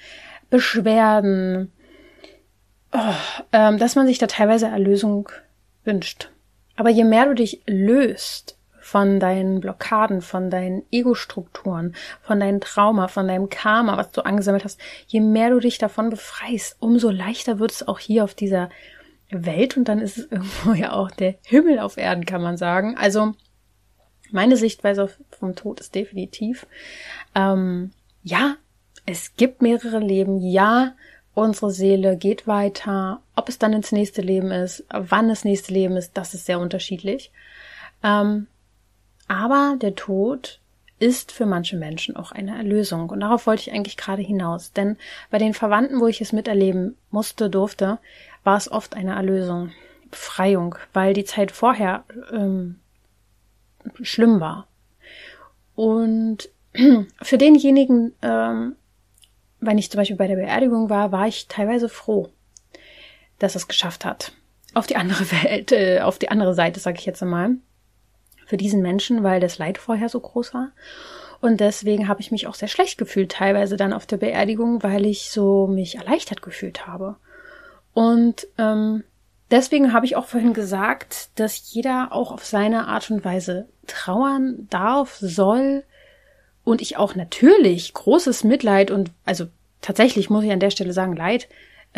Beschwerden, 0.49 1.71
oh, 2.91 3.13
ähm, 3.51 3.77
dass 3.77 3.93
man 3.93 4.07
sich 4.07 4.17
da 4.17 4.25
teilweise 4.25 4.65
Erlösung 4.65 5.29
wünscht. 5.83 6.31
Aber 6.75 6.89
je 6.89 7.03
mehr 7.03 7.27
du 7.27 7.35
dich 7.35 7.61
löst 7.67 8.57
von 8.85 9.19
deinen 9.19 9.61
Blockaden, 9.61 10.21
von 10.21 10.51
deinen 10.51 10.83
Ego-Strukturen, 10.91 11.95
von 12.21 12.39
deinem 12.39 12.61
Trauma, 12.61 13.07
von 13.07 13.27
deinem 13.27 13.49
Karma, 13.49 13.97
was 13.97 14.11
du 14.11 14.23
angesammelt 14.23 14.63
hast, 14.63 14.79
je 15.07 15.21
mehr 15.21 15.49
du 15.49 15.59
dich 15.59 15.79
davon 15.79 16.11
befreist, 16.11 16.77
umso 16.79 17.09
leichter 17.09 17.57
wird 17.57 17.71
es 17.71 17.87
auch 17.87 17.97
hier 17.97 18.23
auf 18.23 18.35
dieser 18.35 18.69
Welt 19.31 19.75
und 19.75 19.85
dann 19.85 19.97
ist 19.97 20.19
es 20.19 20.25
irgendwo 20.31 20.73
ja 20.73 20.93
auch 20.93 21.09
der 21.09 21.33
Himmel 21.47 21.79
auf 21.79 21.97
Erden, 21.97 22.27
kann 22.27 22.43
man 22.43 22.57
sagen. 22.57 22.95
Also 22.95 23.33
meine 24.29 24.55
Sichtweise 24.55 25.09
vom 25.31 25.55
Tod 25.55 25.79
ist 25.79 25.95
definitiv, 25.95 26.67
ähm, 27.33 27.89
ja, 28.21 28.55
es 29.07 29.35
gibt 29.35 29.63
mehrere 29.63 29.97
Leben, 29.97 30.39
ja, 30.41 30.93
unsere 31.33 31.71
Seele 31.71 32.17
geht 32.17 32.45
weiter. 32.45 33.23
Ob 33.35 33.49
es 33.49 33.57
dann 33.57 33.73
ins 33.73 33.91
nächste 33.91 34.21
Leben 34.21 34.51
ist, 34.51 34.85
wann 34.91 35.27
das 35.27 35.43
nächste 35.43 35.73
Leben 35.73 35.97
ist, 35.97 36.15
das 36.15 36.35
ist 36.35 36.45
sehr 36.45 36.59
unterschiedlich. 36.59 37.31
Ähm, 38.03 38.45
aber 39.27 39.77
der 39.81 39.95
Tod 39.95 40.59
ist 40.99 41.31
für 41.31 41.45
manche 41.45 41.75
Menschen 41.75 42.15
auch 42.15 42.31
eine 42.31 42.57
Erlösung. 42.57 43.09
Und 43.09 43.19
darauf 43.19 43.47
wollte 43.47 43.63
ich 43.63 43.71
eigentlich 43.73 43.97
gerade 43.97 44.21
hinaus. 44.21 44.71
Denn 44.71 44.97
bei 45.29 45.37
den 45.37 45.53
Verwandten, 45.53 45.99
wo 45.99 46.07
ich 46.07 46.21
es 46.21 46.31
miterleben 46.31 46.95
musste, 47.11 47.49
durfte, 47.49 47.99
war 48.43 48.57
es 48.57 48.71
oft 48.71 48.95
eine 48.95 49.15
Erlösung, 49.15 49.71
Befreiung, 50.09 50.75
weil 50.93 51.13
die 51.13 51.25
Zeit 51.25 51.51
vorher 51.51 52.05
ähm, 52.31 52.79
schlimm 54.01 54.39
war. 54.39 54.67
Und 55.75 56.49
für 57.21 57.37
denjenigen, 57.37 58.13
ähm, 58.21 58.75
wenn 59.59 59.77
ich 59.77 59.91
zum 59.91 59.99
Beispiel 59.99 60.17
bei 60.17 60.27
der 60.27 60.35
Beerdigung 60.35 60.89
war, 60.89 61.11
war 61.11 61.27
ich 61.27 61.47
teilweise 61.47 61.89
froh, 61.89 62.29
dass 63.39 63.55
es 63.55 63.67
geschafft 63.67 64.05
hat. 64.05 64.31
Auf 64.73 64.87
die 64.87 64.95
andere 64.95 65.29
Welt, 65.43 65.73
äh, 65.73 65.99
auf 65.99 66.19
die 66.19 66.29
andere 66.29 66.53
Seite, 66.53 66.79
sage 66.79 66.99
ich 66.99 67.05
jetzt 67.05 67.21
einmal 67.21 67.57
für 68.45 68.57
diesen 68.57 68.81
Menschen, 68.81 69.23
weil 69.23 69.39
das 69.39 69.57
Leid 69.57 69.77
vorher 69.77 70.09
so 70.09 70.19
groß 70.19 70.53
war. 70.53 70.71
Und 71.41 71.59
deswegen 71.59 72.07
habe 72.07 72.21
ich 72.21 72.31
mich 72.31 72.47
auch 72.47 72.55
sehr 72.55 72.67
schlecht 72.67 72.97
gefühlt, 72.97 73.31
teilweise 73.31 73.77
dann 73.77 73.93
auf 73.93 74.05
der 74.05 74.17
Beerdigung, 74.17 74.81
weil 74.83 75.05
ich 75.05 75.31
so 75.31 75.67
mich 75.67 75.95
erleichtert 75.95 76.41
gefühlt 76.41 76.87
habe. 76.87 77.17
Und 77.93 78.47
ähm, 78.57 79.03
deswegen 79.51 79.93
habe 79.93 80.05
ich 80.05 80.15
auch 80.15 80.25
vorhin 80.25 80.53
gesagt, 80.53 81.29
dass 81.35 81.73
jeder 81.73 82.11
auch 82.11 82.31
auf 82.31 82.45
seine 82.45 82.87
Art 82.87 83.11
und 83.11 83.23
Weise 83.23 83.67
trauern 83.87 84.67
darf, 84.69 85.17
soll. 85.19 85.83
Und 86.63 86.81
ich 86.81 86.97
auch 86.97 87.15
natürlich 87.15 87.93
großes 87.93 88.43
Mitleid 88.43 88.89
und 88.89 89.11
also 89.23 89.45
tatsächlich 89.81 90.29
muss 90.29 90.43
ich 90.43 90.51
an 90.51 90.59
der 90.59 90.71
Stelle 90.71 90.93
sagen, 90.93 91.15
Leid 91.15 91.47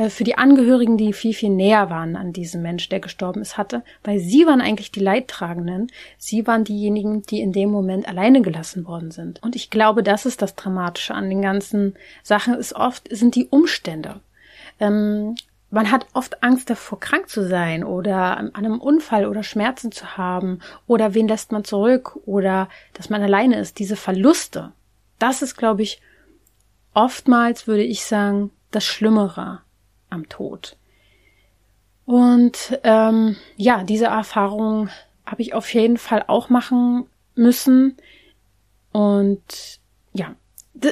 für 0.10 0.24
die 0.24 0.38
Angehörigen, 0.38 0.98
die 0.98 1.12
viel, 1.12 1.34
viel 1.34 1.50
näher 1.50 1.90
waren 1.90 2.16
an 2.16 2.32
diesem 2.32 2.62
Mensch, 2.62 2.88
der 2.88 3.00
gestorben 3.00 3.42
ist, 3.42 3.58
hatte, 3.58 3.84
weil 4.04 4.20
sie 4.20 4.46
waren 4.46 4.62
eigentlich 4.62 4.92
die 4.92 5.00
Leidtragenden. 5.00 5.92
Sie 6.20 6.46
waren 6.46 6.64
diejenigen, 6.64 7.24
die 7.24 7.42
in 7.42 7.52
dem 7.52 7.72
Moment 7.72 8.08
alleine 8.08 8.44
gelassen 8.44 8.86
worden 8.86 9.10
sind. 9.10 9.42
Und 9.42 9.56
ich 9.56 9.72
glaube, 9.72 10.04
das 10.04 10.28
ist 10.28 10.44
das 10.44 10.54
Dramatische 10.54 11.16
an 11.16 11.30
den 11.30 11.42
ganzen 11.42 11.96
Sachen, 12.22 12.54
ist 12.54 12.76
oft, 12.76 13.08
sind 13.10 13.34
die 13.34 13.48
Umstände. 13.48 14.20
Ähm, 14.80 15.36
man 15.72 15.92
hat 15.92 16.06
oft 16.14 16.44
Angst 16.44 16.70
davor, 16.70 17.00
krank 17.00 17.28
zu 17.28 17.48
sein 17.48 17.84
oder 17.84 18.38
an 18.38 18.54
einem 18.54 18.80
Unfall 18.80 19.26
oder 19.26 19.42
Schmerzen 19.42 19.92
zu 19.92 20.16
haben 20.16 20.60
oder 20.86 21.16
wen 21.16 21.28
lässt 21.28 21.52
man 21.52 21.64
zurück 21.64 22.20
oder 22.28 22.70
dass 22.94 23.10
man 23.10 23.24
alleine 23.24 23.60
ist. 23.60 23.80
Diese 23.80 23.96
Verluste, 23.96 24.72
das 25.18 25.42
ist, 25.42 25.58
glaube 25.58 25.82
ich, 25.82 26.00
oftmals, 26.94 27.66
würde 27.66 27.84
ich 27.84 28.06
sagen, 28.06 28.52
das 28.70 28.86
Schlimmere 28.86 29.62
am 30.10 30.30
Tod. 30.30 30.78
Und 32.06 32.80
ähm, 32.84 33.36
ja, 33.58 33.84
diese 33.84 34.06
Erfahrung 34.06 34.90
habe 35.26 35.42
ich 35.42 35.54
auf 35.54 35.74
jeden 35.74 35.98
Fall 35.98 36.24
auch 36.28 36.50
machen 36.50 37.06
müssen. 37.36 37.98
Und 38.94 39.80
ja, 40.14 40.36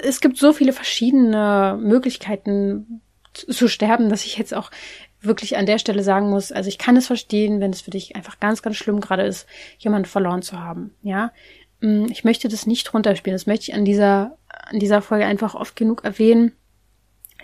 es 0.04 0.20
gibt 0.20 0.38
so 0.38 0.52
viele 0.52 0.74
verschiedene 0.74 1.80
Möglichkeiten 1.82 3.02
zu, 3.34 3.68
sterben, 3.68 4.10
dass 4.10 4.26
ich 4.26 4.38
jetzt 4.38 4.54
auch 4.54 4.72
wirklich 5.22 5.58
an 5.58 5.66
der 5.66 5.80
Stelle 5.80 6.04
sagen 6.04 6.30
muss, 6.30 6.52
also 6.52 6.68
ich 6.70 6.78
kann 6.78 6.98
es 6.98 7.08
verstehen, 7.08 7.60
wenn 7.60 7.72
es 7.72 7.82
für 7.82 7.92
dich 7.92 8.16
einfach 8.16 8.40
ganz, 8.40 8.62
ganz 8.62 8.76
schlimm 8.76 9.00
gerade 9.00 9.24
ist, 9.24 9.48
jemanden 9.78 10.08
verloren 10.08 10.42
zu 10.42 10.60
haben. 10.60 10.94
Ja, 11.02 11.32
mm, 11.82 12.06
ich 12.12 12.24
möchte 12.24 12.48
das 12.48 12.68
nicht 12.68 12.94
runterspielen. 12.94 13.36
Das 13.36 13.48
möchte 13.48 13.72
ich 13.72 13.74
an 13.74 13.86
dieser, 13.86 14.38
an 14.50 14.80
dieser 14.80 15.02
Folge 15.02 15.26
einfach 15.26 15.56
oft 15.56 15.76
genug 15.76 16.04
erwähnen 16.04 16.52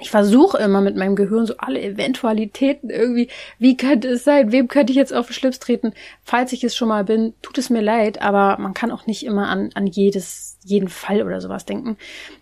ich 0.01 0.09
versuche 0.09 0.57
immer 0.57 0.81
mit 0.81 0.95
meinem 0.95 1.15
Gehirn 1.15 1.45
so 1.45 1.53
alle 1.57 1.79
Eventualitäten 1.79 2.89
irgendwie, 2.89 3.29
wie 3.59 3.77
könnte 3.77 4.07
es 4.09 4.23
sein, 4.23 4.51
wem 4.51 4.67
könnte 4.67 4.91
ich 4.91 4.97
jetzt 4.97 5.13
auf 5.13 5.27
den 5.27 5.33
Schlips 5.33 5.59
treten? 5.59 5.93
Falls 6.23 6.51
ich 6.53 6.63
es 6.63 6.75
schon 6.75 6.87
mal 6.87 7.03
bin, 7.03 7.33
tut 7.43 7.59
es 7.59 7.69
mir 7.69 7.81
leid, 7.81 8.21
aber 8.21 8.57
man 8.59 8.73
kann 8.73 8.91
auch 8.91 9.05
nicht 9.05 9.23
immer 9.23 9.47
an, 9.47 9.69
an 9.75 9.85
jedes, 9.85 10.57
jeden 10.63 10.89
Fall 10.89 11.21
oder 11.21 11.39
sowas 11.39 11.65
denken. 11.65 11.97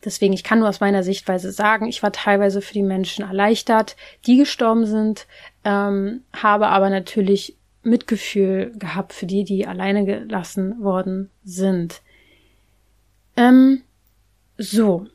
Deswegen, 0.05 0.33
ich 0.33 0.45
kann 0.45 0.59
nur 0.59 0.69
aus 0.69 0.79
meiner 0.79 1.03
Sichtweise 1.03 1.51
sagen, 1.51 1.85
ich 1.87 2.01
war 2.01 2.13
teilweise 2.13 2.61
für 2.61 2.73
die 2.73 2.83
Menschen 2.83 3.25
erleichtert, 3.25 3.97
die 4.25 4.37
gestorben 4.37 4.85
sind, 4.85 5.27
ähm, 5.65 6.21
habe 6.33 6.67
aber 6.67 6.89
natürlich 6.89 7.57
Mitgefühl 7.83 8.71
gehabt 8.77 9.11
für 9.11 9.25
die, 9.25 9.43
die 9.43 9.67
alleine 9.67 10.05
gelassen 10.05 10.81
worden 10.81 11.29
sind. 11.43 12.01
Ähm, 13.35 13.81
so, 14.57 15.07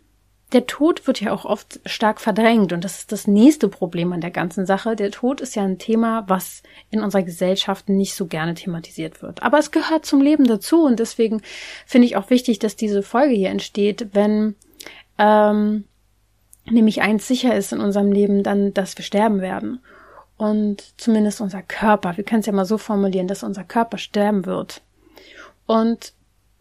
der 0.54 0.66
Tod 0.66 1.06
wird 1.08 1.20
ja 1.20 1.32
auch 1.32 1.44
oft 1.44 1.80
stark 1.84 2.20
verdrängt 2.20 2.72
und 2.72 2.84
das 2.84 3.00
ist 3.00 3.12
das 3.12 3.26
nächste 3.26 3.68
Problem 3.68 4.12
an 4.12 4.20
der 4.20 4.30
ganzen 4.30 4.66
Sache. 4.66 4.94
Der 4.94 5.10
Tod 5.10 5.40
ist 5.40 5.56
ja 5.56 5.64
ein 5.64 5.78
Thema, 5.78 6.24
was 6.28 6.62
in 6.90 7.02
unserer 7.02 7.24
Gesellschaft 7.24 7.88
nicht 7.88 8.14
so 8.14 8.26
gerne 8.26 8.54
thematisiert 8.54 9.20
wird. 9.20 9.42
Aber 9.42 9.58
es 9.58 9.72
gehört 9.72 10.06
zum 10.06 10.20
Leben 10.20 10.44
dazu 10.44 10.84
und 10.84 11.00
deswegen 11.00 11.42
finde 11.86 12.06
ich 12.06 12.16
auch 12.16 12.30
wichtig, 12.30 12.60
dass 12.60 12.76
diese 12.76 13.02
Folge 13.02 13.34
hier 13.34 13.50
entsteht, 13.50 14.10
wenn 14.12 14.54
ähm, 15.18 15.84
nämlich 16.70 17.02
eins 17.02 17.26
sicher 17.26 17.54
ist 17.56 17.72
in 17.72 17.80
unserem 17.80 18.12
Leben, 18.12 18.44
dann, 18.44 18.72
dass 18.72 18.96
wir 18.96 19.04
sterben 19.04 19.40
werden. 19.40 19.80
Und 20.36 20.94
zumindest 21.00 21.40
unser 21.40 21.62
Körper, 21.62 22.16
wir 22.16 22.24
können 22.24 22.40
es 22.40 22.46
ja 22.46 22.52
mal 22.52 22.64
so 22.64 22.78
formulieren, 22.78 23.26
dass 23.26 23.42
unser 23.42 23.64
Körper 23.64 23.98
sterben 23.98 24.46
wird. 24.46 24.82
Und 25.66 26.12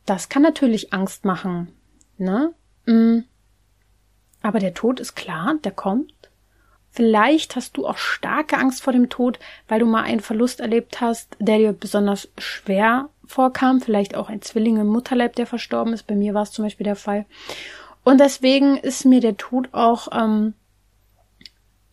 das 0.06 0.30
kann 0.30 0.42
natürlich 0.42 0.94
Angst 0.94 1.26
machen, 1.26 1.72
ne? 2.18 2.54
Mm. 2.86 3.20
Aber 4.44 4.60
der 4.60 4.76
Tod 4.76 5.00
ist 5.00 5.16
klar, 5.16 5.56
der 5.64 5.72
kommt. 5.72 6.14
Vielleicht 6.92 7.56
hast 7.56 7.76
du 7.76 7.88
auch 7.88 7.98
starke 7.98 8.58
Angst 8.58 8.84
vor 8.84 8.94
dem 8.94 9.10
Tod, 9.10 9.40
weil 9.68 9.80
du 9.80 9.88
mal 9.88 10.04
einen 10.04 10.20
Verlust 10.20 10.60
erlebt 10.60 11.02
hast, 11.02 11.36
der 11.40 11.58
dir 11.58 11.74
besonders 11.74 12.30
schwer 12.38 13.10
vorkam. 13.26 13.82
Vielleicht 13.82 14.14
auch 14.14 14.30
ein 14.30 14.44
Zwilling 14.44 14.78
im 14.78 14.88
Mutterleib, 14.88 15.36
der 15.36 15.48
verstorben 15.48 15.94
ist. 15.94 16.06
Bei 16.06 16.14
mir 16.14 16.36
war 16.36 16.44
es 16.44 16.52
zum 16.52 16.66
Beispiel 16.66 16.84
der 16.84 16.96
Fall. 16.96 17.26
Und 18.04 18.20
deswegen 18.20 18.78
ist 18.78 19.06
mir 19.06 19.22
der 19.22 19.38
Tod 19.38 19.70
auch 19.72 20.10
ähm, 20.12 20.54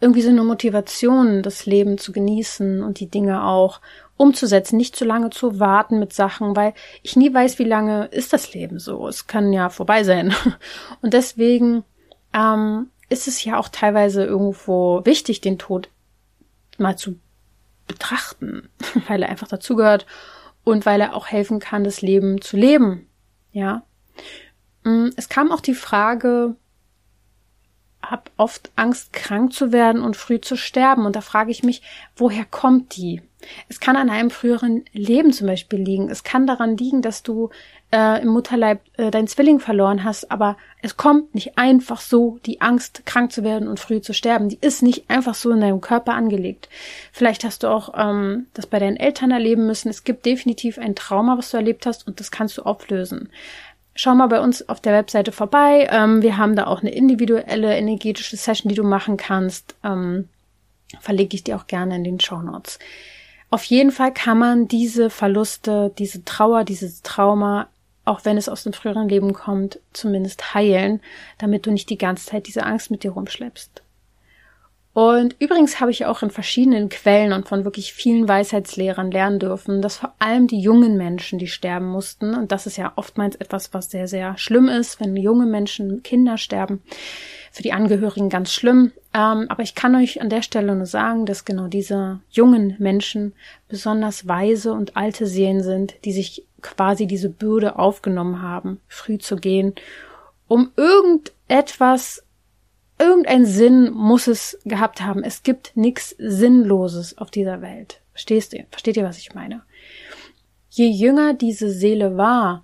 irgendwie 0.00 0.22
so 0.22 0.30
eine 0.30 0.42
Motivation, 0.44 1.42
das 1.42 1.64
Leben 1.64 1.96
zu 1.96 2.12
genießen 2.12 2.82
und 2.82 3.00
die 3.00 3.08
Dinge 3.08 3.44
auch 3.44 3.80
umzusetzen, 4.16 4.76
nicht 4.76 4.96
zu 4.96 5.06
lange 5.06 5.30
zu 5.30 5.60
warten 5.60 5.98
mit 5.98 6.12
Sachen, 6.12 6.56
weil 6.56 6.74
ich 7.02 7.16
nie 7.16 7.32
weiß, 7.32 7.58
wie 7.58 7.64
lange 7.64 8.06
ist 8.06 8.34
das 8.34 8.52
Leben 8.52 8.78
so. 8.78 9.08
Es 9.08 9.26
kann 9.26 9.52
ja 9.52 9.70
vorbei 9.70 10.04
sein. 10.04 10.34
Und 11.00 11.14
deswegen 11.14 11.84
ähm, 12.33 12.90
ist 13.09 13.29
es 13.29 13.45
ja 13.45 13.59
auch 13.59 13.69
teilweise 13.69 14.25
irgendwo 14.25 15.05
wichtig, 15.05 15.40
den 15.40 15.59
Tod 15.59 15.88
mal 16.79 16.97
zu 16.97 17.19
betrachten, 17.87 18.69
weil 19.09 19.23
er 19.23 19.29
einfach 19.29 19.49
dazugehört 19.49 20.07
und 20.64 20.87
weil 20.87 21.01
er 21.01 21.14
auch 21.14 21.27
helfen 21.29 21.59
kann, 21.59 21.85
das 21.85 22.03
Leben 22.03 22.40
zu 22.40 22.57
leben. 22.57 23.09
Ja. 23.53 23.83
Mm, 24.85 25.09
es 25.16 25.29
kam 25.29 25.51
auch 25.51 25.61
die 25.61 25.75
Frage, 25.75 26.57
hab 28.03 28.31
oft 28.37 28.71
Angst, 28.77 29.12
krank 29.12 29.53
zu 29.53 29.73
werden 29.73 30.03
und 30.03 30.16
früh 30.16 30.40
zu 30.40 30.57
sterben. 30.57 31.05
Und 31.05 31.16
da 31.16 31.21
frage 31.21 31.51
ich 31.51 31.62
mich, 31.62 31.83
woher 32.16 32.45
kommt 32.45 32.97
die? 32.97 33.23
Es 33.69 33.81
kann 33.81 33.97
an 33.97 34.11
einem 34.11 34.31
früheren 34.31 34.85
Leben 34.93 35.33
zum 35.33 35.47
Beispiel 35.47 35.81
liegen. 35.81 36.09
Es 36.11 36.25
kann 36.25 36.47
daran 36.47 36.77
liegen, 36.77 37.03
dass 37.03 37.23
du 37.23 37.51
äh, 37.92 38.22
im 38.22 38.29
Mutterleib 38.29 38.81
äh, 38.96 39.11
deinen 39.11 39.26
Zwilling 39.26 39.61
verloren 39.61 40.05
hast. 40.05 40.31
Aber 40.31 40.57
es 40.83 40.96
kommt 40.96 41.35
nicht 41.35 41.59
einfach 41.59 42.00
so, 42.00 42.38
die 42.46 42.61
Angst, 42.61 43.03
krank 43.07 43.33
zu 43.33 43.44
werden 43.44 43.68
und 43.68 43.81
früh 43.81 44.00
zu 44.00 44.14
sterben. 44.14 44.48
Die 44.48 44.59
ist 44.61 44.83
nicht 44.83 45.11
einfach 45.11 45.35
so 45.35 45.50
in 45.50 45.61
deinem 45.61 45.81
Körper 45.81 46.14
angelegt. 46.14 46.68
Vielleicht 47.12 47.44
hast 47.44 47.62
du 47.62 47.68
auch 47.68 47.94
ähm, 47.96 48.46
das 48.55 48.66
bei 48.66 48.79
deinen 48.79 48.96
Eltern 48.96 49.31
erleben 49.31 49.66
müssen. 49.66 49.88
Es 49.88 50.05
gibt 50.05 50.26
definitiv 50.26 50.79
ein 50.79 50.94
Trauma, 50.94 51.37
was 51.38 51.50
du 51.50 51.57
erlebt 51.57 51.87
hast 51.87 52.07
und 52.07 52.20
das 52.20 52.31
kannst 52.31 52.59
du 52.59 52.62
auflösen 52.62 53.31
schau 53.94 54.14
mal 54.14 54.29
bei 54.29 54.40
uns 54.40 54.66
auf 54.68 54.81
der 54.81 54.94
Webseite 54.94 55.31
vorbei. 55.31 55.87
Ähm, 55.90 56.22
wir 56.22 56.38
haben 56.38 56.57
da 56.57 56.66
auch 56.66 56.81
eine 56.81 56.90
individuelle 56.90 57.76
energetische 57.76 58.37
Session, 58.37 58.70
die 58.70 58.74
du 58.74 58.85
machen 58.85 59.18
kannst. 59.18 59.74
Ähm, 59.85 60.29
verlege 61.00 61.35
ich 61.35 61.44
dir 61.44 61.57
auch 61.57 61.66
gerne 61.66 61.96
in 61.96 62.05
den 62.05 62.20
Show 62.20 62.40
Notes. 62.40 62.79
Auf 63.50 63.64
jeden 63.64 63.90
Fall 63.90 64.12
kann 64.12 64.38
man 64.38 64.68
diese 64.68 65.11
Verluste, 65.11 65.92
diese 65.98 66.24
Trauer, 66.24 66.64
dieses 66.64 67.03
Trauma, 67.03 67.68
auch 68.11 68.25
wenn 68.25 68.37
es 68.37 68.49
aus 68.49 68.64
dem 68.64 68.73
früheren 68.73 69.09
Leben 69.09 69.33
kommt, 69.33 69.79
zumindest 69.92 70.53
heilen, 70.53 71.01
damit 71.38 71.64
du 71.64 71.70
nicht 71.70 71.88
die 71.90 71.99
ganze 71.99 72.27
Zeit 72.27 72.49
diese 72.49 72.64
Angst 72.64 72.90
mit 72.90 73.05
dir 73.05 73.12
rumschleppst. 73.12 73.83
Und 74.92 75.37
übrigens 75.38 75.79
habe 75.79 75.92
ich 75.92 76.05
auch 76.05 76.20
in 76.23 76.31
verschiedenen 76.31 76.88
Quellen 76.88 77.33
und 77.33 77.49
von 77.49 77.64
wirklich 77.64 77.92
vielen 77.92 78.27
Weisheitslehrern 78.27 79.12
lernen 79.12 79.38
dürfen, 79.38 79.81
dass 79.81 79.99
vor 79.99 80.12
allem 80.18 80.49
die 80.49 80.61
jungen 80.61 80.96
Menschen, 80.96 81.38
die 81.38 81.46
sterben 81.46 81.87
mussten, 81.87 82.35
und 82.35 82.51
das 82.51 82.66
ist 82.66 82.77
ja 82.77 82.92
oftmals 82.96 83.37
etwas, 83.37 83.73
was 83.73 83.88
sehr, 83.90 84.09
sehr 84.09 84.37
schlimm 84.37 84.68
ist, 84.68 84.99
wenn 85.01 85.16
junge 85.16 85.46
Menschen, 85.46 86.03
Kinder 86.03 86.37
sterben, 86.37 86.83
für 87.53 87.62
die 87.62 87.73
Angehörigen 87.73 88.29
ganz 88.29 88.53
schlimm. 88.53 88.90
Ähm, 89.12 89.46
aber 89.49 89.62
ich 89.62 89.75
kann 89.75 89.96
euch 89.96 90.20
an 90.20 90.31
der 90.31 90.42
Stelle 90.42 90.75
nur 90.77 90.87
sagen, 90.87 91.27
dass 91.27 91.44
genau 91.44 91.66
diese 91.66 92.20
jungen 92.31 92.77
Menschen 92.79 93.33
besonders 93.68 94.29
weise 94.29 94.73
und 94.73 94.96
alte 94.96 95.27
Seelen 95.27 95.62
sind, 95.62 95.94
die 96.05 96.12
sich 96.12 96.46
quasi 96.62 97.07
diese 97.07 97.29
Bürde 97.29 97.79
aufgenommen 97.79 98.42
haben, 98.42 98.81
früh 98.87 99.18
zu 99.18 99.37
gehen, 99.37 99.75
um 100.46 100.70
irgendetwas 100.77 102.25
irgendein 102.99 103.46
Sinn 103.46 103.90
muss 103.92 104.27
es 104.29 104.59
gehabt 104.64 105.01
haben. 105.01 105.25
Es 105.25 105.42
gibt 105.42 105.77
nichts 105.77 106.11
Sinnloses 106.18 107.18
auf 107.18 107.31
dieser 107.31 107.62
Welt. 107.62 108.01
Verstehst 108.12 108.53
du? 108.53 108.64
Versteht 108.70 108.96
ihr, 108.96 109.05
was 109.05 109.18
ich 109.18 109.35
meine? 109.35 109.62
Je 110.68 110.87
jünger 110.87 111.35
diese 111.35 111.70
Seele 111.70 112.16
war, 112.16 112.62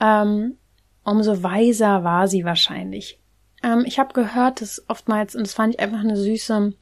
ähm, 0.00 0.56
umso 1.04 1.42
weiser 1.42 2.04
war 2.04 2.28
sie 2.28 2.44
wahrscheinlich. 2.44 3.18
Ähm, 3.62 3.84
ich 3.86 3.98
habe 3.98 4.14
gehört, 4.14 4.60
dass 4.60 4.82
oftmals, 4.88 5.34
und 5.34 5.46
das 5.46 5.54
fand 5.54 5.74
ich 5.74 5.80
einfach 5.80 6.00
eine 6.00 6.16
süße, 6.16 6.72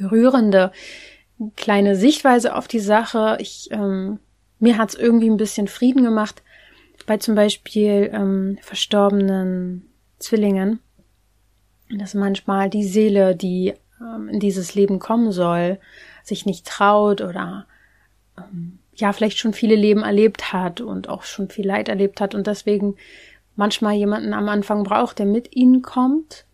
rührende 0.00 0.72
kleine 1.56 1.96
Sichtweise 1.96 2.54
auf 2.54 2.68
die 2.68 2.80
Sache. 2.80 3.36
Ich, 3.40 3.68
ähm, 3.70 4.18
mir 4.58 4.78
hat's 4.78 4.94
irgendwie 4.94 5.28
ein 5.30 5.36
bisschen 5.36 5.68
Frieden 5.68 6.02
gemacht 6.02 6.42
bei 7.06 7.18
zum 7.18 7.34
Beispiel 7.34 8.10
ähm, 8.12 8.58
verstorbenen 8.62 9.86
Zwillingen 10.18 10.80
dass 11.90 12.14
manchmal 12.14 12.70
die 12.70 12.84
Seele, 12.84 13.36
die 13.36 13.74
ähm, 14.00 14.28
in 14.28 14.40
dieses 14.40 14.74
Leben 14.74 14.98
kommen 14.98 15.32
soll, 15.32 15.78
sich 16.22 16.46
nicht 16.46 16.66
traut 16.66 17.20
oder 17.20 17.66
ähm, 18.36 18.78
ja 18.94 19.12
vielleicht 19.12 19.38
schon 19.38 19.52
viele 19.52 19.76
Leben 19.76 20.02
erlebt 20.02 20.52
hat 20.52 20.80
und 20.80 21.08
auch 21.08 21.22
schon 21.22 21.48
viel 21.48 21.66
Leid 21.66 21.88
erlebt 21.88 22.20
hat 22.20 22.34
und 22.34 22.46
deswegen 22.46 22.96
manchmal 23.56 23.94
jemanden 23.94 24.34
am 24.34 24.48
Anfang 24.48 24.84
braucht, 24.84 25.18
der 25.18 25.26
mit 25.26 25.56
ihnen 25.56 25.82
kommt, 25.82 26.46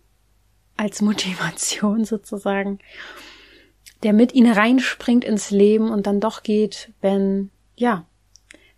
als 0.77 1.03
Motivation 1.03 2.05
sozusagen, 2.07 2.79
der 4.03 4.12
mit 4.12 4.35
ihnen 4.35 4.53
reinspringt 4.53 5.25
ins 5.25 5.51
Leben 5.51 5.91
und 5.91 6.07
dann 6.07 6.21
doch 6.21 6.43
geht, 6.43 6.93
wenn, 7.01 7.51
ja, 7.77 8.05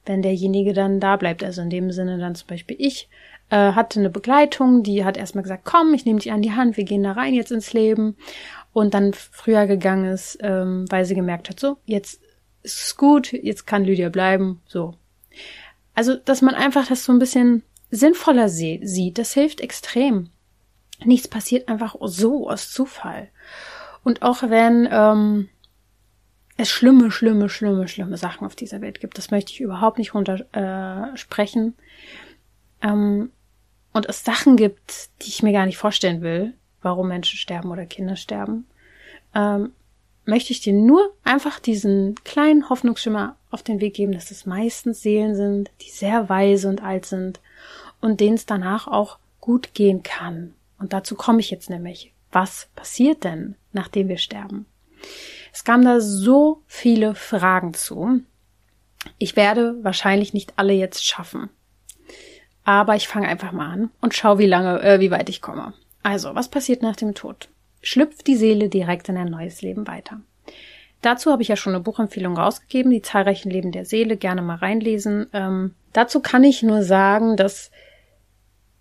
wenn 0.04 0.22
derjenige 0.22 0.72
dann 0.72 1.00
da 1.00 1.16
bleibt. 1.16 1.42
Also 1.42 1.62
in 1.62 1.70
dem 1.70 1.90
Sinne 1.92 2.18
dann 2.18 2.34
zum 2.34 2.48
Beispiel 2.48 2.76
ich 2.78 3.08
äh, 3.50 3.72
hatte 3.72 4.00
eine 4.00 4.10
Begleitung, 4.10 4.82
die 4.82 5.04
hat 5.04 5.16
erstmal 5.16 5.42
gesagt, 5.42 5.64
komm, 5.64 5.94
ich 5.94 6.04
nehme 6.04 6.18
dich 6.18 6.32
an 6.32 6.42
die 6.42 6.52
Hand, 6.52 6.76
wir 6.76 6.84
gehen 6.84 7.02
da 7.02 7.12
rein 7.12 7.34
jetzt 7.34 7.52
ins 7.52 7.72
Leben. 7.72 8.16
Und 8.72 8.92
dann 8.92 9.12
früher 9.14 9.66
gegangen 9.66 10.06
ist, 10.06 10.38
ähm, 10.40 10.86
weil 10.90 11.04
sie 11.04 11.14
gemerkt 11.14 11.48
hat, 11.48 11.60
so, 11.60 11.76
jetzt 11.86 12.20
ist 12.62 12.86
es 12.86 12.96
gut, 12.96 13.32
jetzt 13.32 13.66
kann 13.66 13.84
Lydia 13.84 14.08
bleiben, 14.08 14.60
so. 14.66 14.94
Also, 15.94 16.16
dass 16.16 16.42
man 16.42 16.56
einfach 16.56 16.88
das 16.88 17.04
so 17.04 17.12
ein 17.12 17.20
bisschen 17.20 17.62
sinnvoller 17.90 18.48
sieht, 18.48 19.18
das 19.18 19.34
hilft 19.34 19.60
extrem. 19.60 20.30
Nichts 21.04 21.28
passiert 21.28 21.68
einfach 21.68 21.96
so 22.02 22.48
aus 22.48 22.70
Zufall. 22.70 23.28
Und 24.02 24.22
auch 24.22 24.42
wenn 24.42 24.88
ähm, 24.90 25.48
es 26.56 26.70
schlimme, 26.70 27.10
schlimme, 27.10 27.48
schlimme, 27.48 27.88
schlimme 27.88 28.16
Sachen 28.16 28.46
auf 28.46 28.54
dieser 28.54 28.80
Welt 28.80 29.00
gibt, 29.00 29.18
das 29.18 29.30
möchte 29.30 29.52
ich 29.52 29.60
überhaupt 29.60 29.98
nicht 29.98 30.14
runter 30.14 30.44
äh. 30.52 31.18
Ähm, 32.82 33.30
und 33.92 34.06
es 34.06 34.24
Sachen 34.24 34.56
gibt, 34.56 35.08
die 35.22 35.28
ich 35.28 35.42
mir 35.42 35.52
gar 35.52 35.66
nicht 35.66 35.78
vorstellen 35.78 36.20
will, 36.20 36.54
warum 36.82 37.08
Menschen 37.08 37.38
sterben 37.38 37.70
oder 37.70 37.86
Kinder 37.86 38.16
sterben, 38.16 38.66
ähm, 39.34 39.72
möchte 40.26 40.52
ich 40.52 40.60
dir 40.60 40.72
nur 40.72 41.12
einfach 41.22 41.60
diesen 41.60 42.14
kleinen 42.24 42.68
Hoffnungsschimmer 42.68 43.36
auf 43.50 43.62
den 43.62 43.80
Weg 43.80 43.94
geben, 43.94 44.12
dass 44.12 44.30
es 44.30 44.46
meistens 44.46 45.00
Seelen 45.02 45.34
sind, 45.34 45.70
die 45.80 45.90
sehr 45.90 46.28
weise 46.28 46.68
und 46.68 46.82
alt 46.82 47.06
sind 47.06 47.40
und 48.04 48.20
denen 48.20 48.36
es 48.36 48.46
danach 48.46 48.86
auch 48.86 49.18
gut 49.40 49.74
gehen 49.74 50.02
kann. 50.02 50.54
Und 50.78 50.92
dazu 50.92 51.14
komme 51.14 51.40
ich 51.40 51.50
jetzt 51.50 51.70
nämlich. 51.70 52.12
Was 52.30 52.68
passiert 52.74 53.24
denn, 53.24 53.56
nachdem 53.72 54.08
wir 54.08 54.18
sterben? 54.18 54.66
Es 55.52 55.64
kamen 55.64 55.84
da 55.84 56.00
so 56.00 56.62
viele 56.66 57.14
Fragen 57.14 57.74
zu. 57.74 58.20
Ich 59.18 59.36
werde 59.36 59.82
wahrscheinlich 59.82 60.34
nicht 60.34 60.54
alle 60.56 60.72
jetzt 60.72 61.04
schaffen. 61.04 61.48
Aber 62.64 62.96
ich 62.96 63.08
fange 63.08 63.28
einfach 63.28 63.52
mal 63.52 63.70
an 63.70 63.90
und 64.00 64.14
schau, 64.14 64.38
wie 64.38 64.46
lange, 64.46 64.82
äh, 64.82 65.00
wie 65.00 65.10
weit 65.10 65.28
ich 65.28 65.40
komme. 65.40 65.74
Also, 66.02 66.34
was 66.34 66.48
passiert 66.48 66.82
nach 66.82 66.96
dem 66.96 67.14
Tod? 67.14 67.48
Schlüpft 67.82 68.26
die 68.26 68.36
Seele 68.36 68.68
direkt 68.68 69.08
in 69.08 69.16
ein 69.16 69.30
neues 69.30 69.62
Leben 69.62 69.86
weiter. 69.86 70.20
Dazu 71.02 71.30
habe 71.30 71.42
ich 71.42 71.48
ja 71.48 71.56
schon 71.56 71.74
eine 71.74 71.84
Buchempfehlung 71.84 72.36
rausgegeben, 72.36 72.90
die 72.90 73.02
zahlreichen 73.02 73.50
Leben 73.50 73.72
der 73.72 73.84
Seele, 73.84 74.16
gerne 74.16 74.42
mal 74.42 74.56
reinlesen. 74.56 75.26
Ähm, 75.34 75.74
dazu 75.92 76.20
kann 76.20 76.44
ich 76.44 76.62
nur 76.62 76.82
sagen, 76.82 77.36
dass 77.36 77.70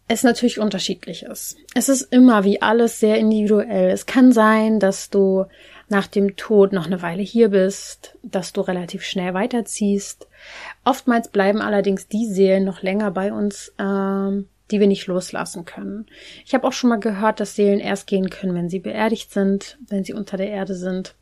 es 0.07 0.23
natürlich 0.23 0.59
unterschiedlich 0.59 1.23
ist. 1.23 1.57
Es 1.73 1.89
ist 1.89 2.01
immer 2.13 2.43
wie 2.43 2.61
alles 2.61 2.99
sehr 2.99 3.17
individuell. 3.17 3.89
Es 3.89 4.05
kann 4.05 4.31
sein, 4.31 4.79
dass 4.79 5.09
du 5.09 5.45
nach 5.89 6.07
dem 6.07 6.35
Tod 6.35 6.73
noch 6.73 6.85
eine 6.85 7.01
Weile 7.01 7.21
hier 7.21 7.49
bist, 7.49 8.17
dass 8.23 8.53
du 8.53 8.61
relativ 8.61 9.03
schnell 9.03 9.33
weiterziehst. 9.33 10.27
Oftmals 10.83 11.29
bleiben 11.29 11.61
allerdings 11.61 12.07
die 12.07 12.25
Seelen 12.25 12.65
noch 12.65 12.81
länger 12.81 13.11
bei 13.11 13.31
uns, 13.31 13.73
ähm, 13.79 14.47
die 14.71 14.79
wir 14.79 14.87
nicht 14.87 15.07
loslassen 15.07 15.65
können. 15.65 16.07
Ich 16.45 16.53
habe 16.53 16.67
auch 16.67 16.73
schon 16.73 16.89
mal 16.89 16.99
gehört, 16.99 17.39
dass 17.39 17.55
Seelen 17.55 17.79
erst 17.79 18.07
gehen 18.07 18.29
können, 18.29 18.55
wenn 18.55 18.69
sie 18.69 18.79
beerdigt 18.79 19.31
sind, 19.31 19.77
wenn 19.87 20.03
sie 20.03 20.13
unter 20.13 20.35
der 20.35 20.49
Erde 20.49 20.75
sind. 20.75 21.15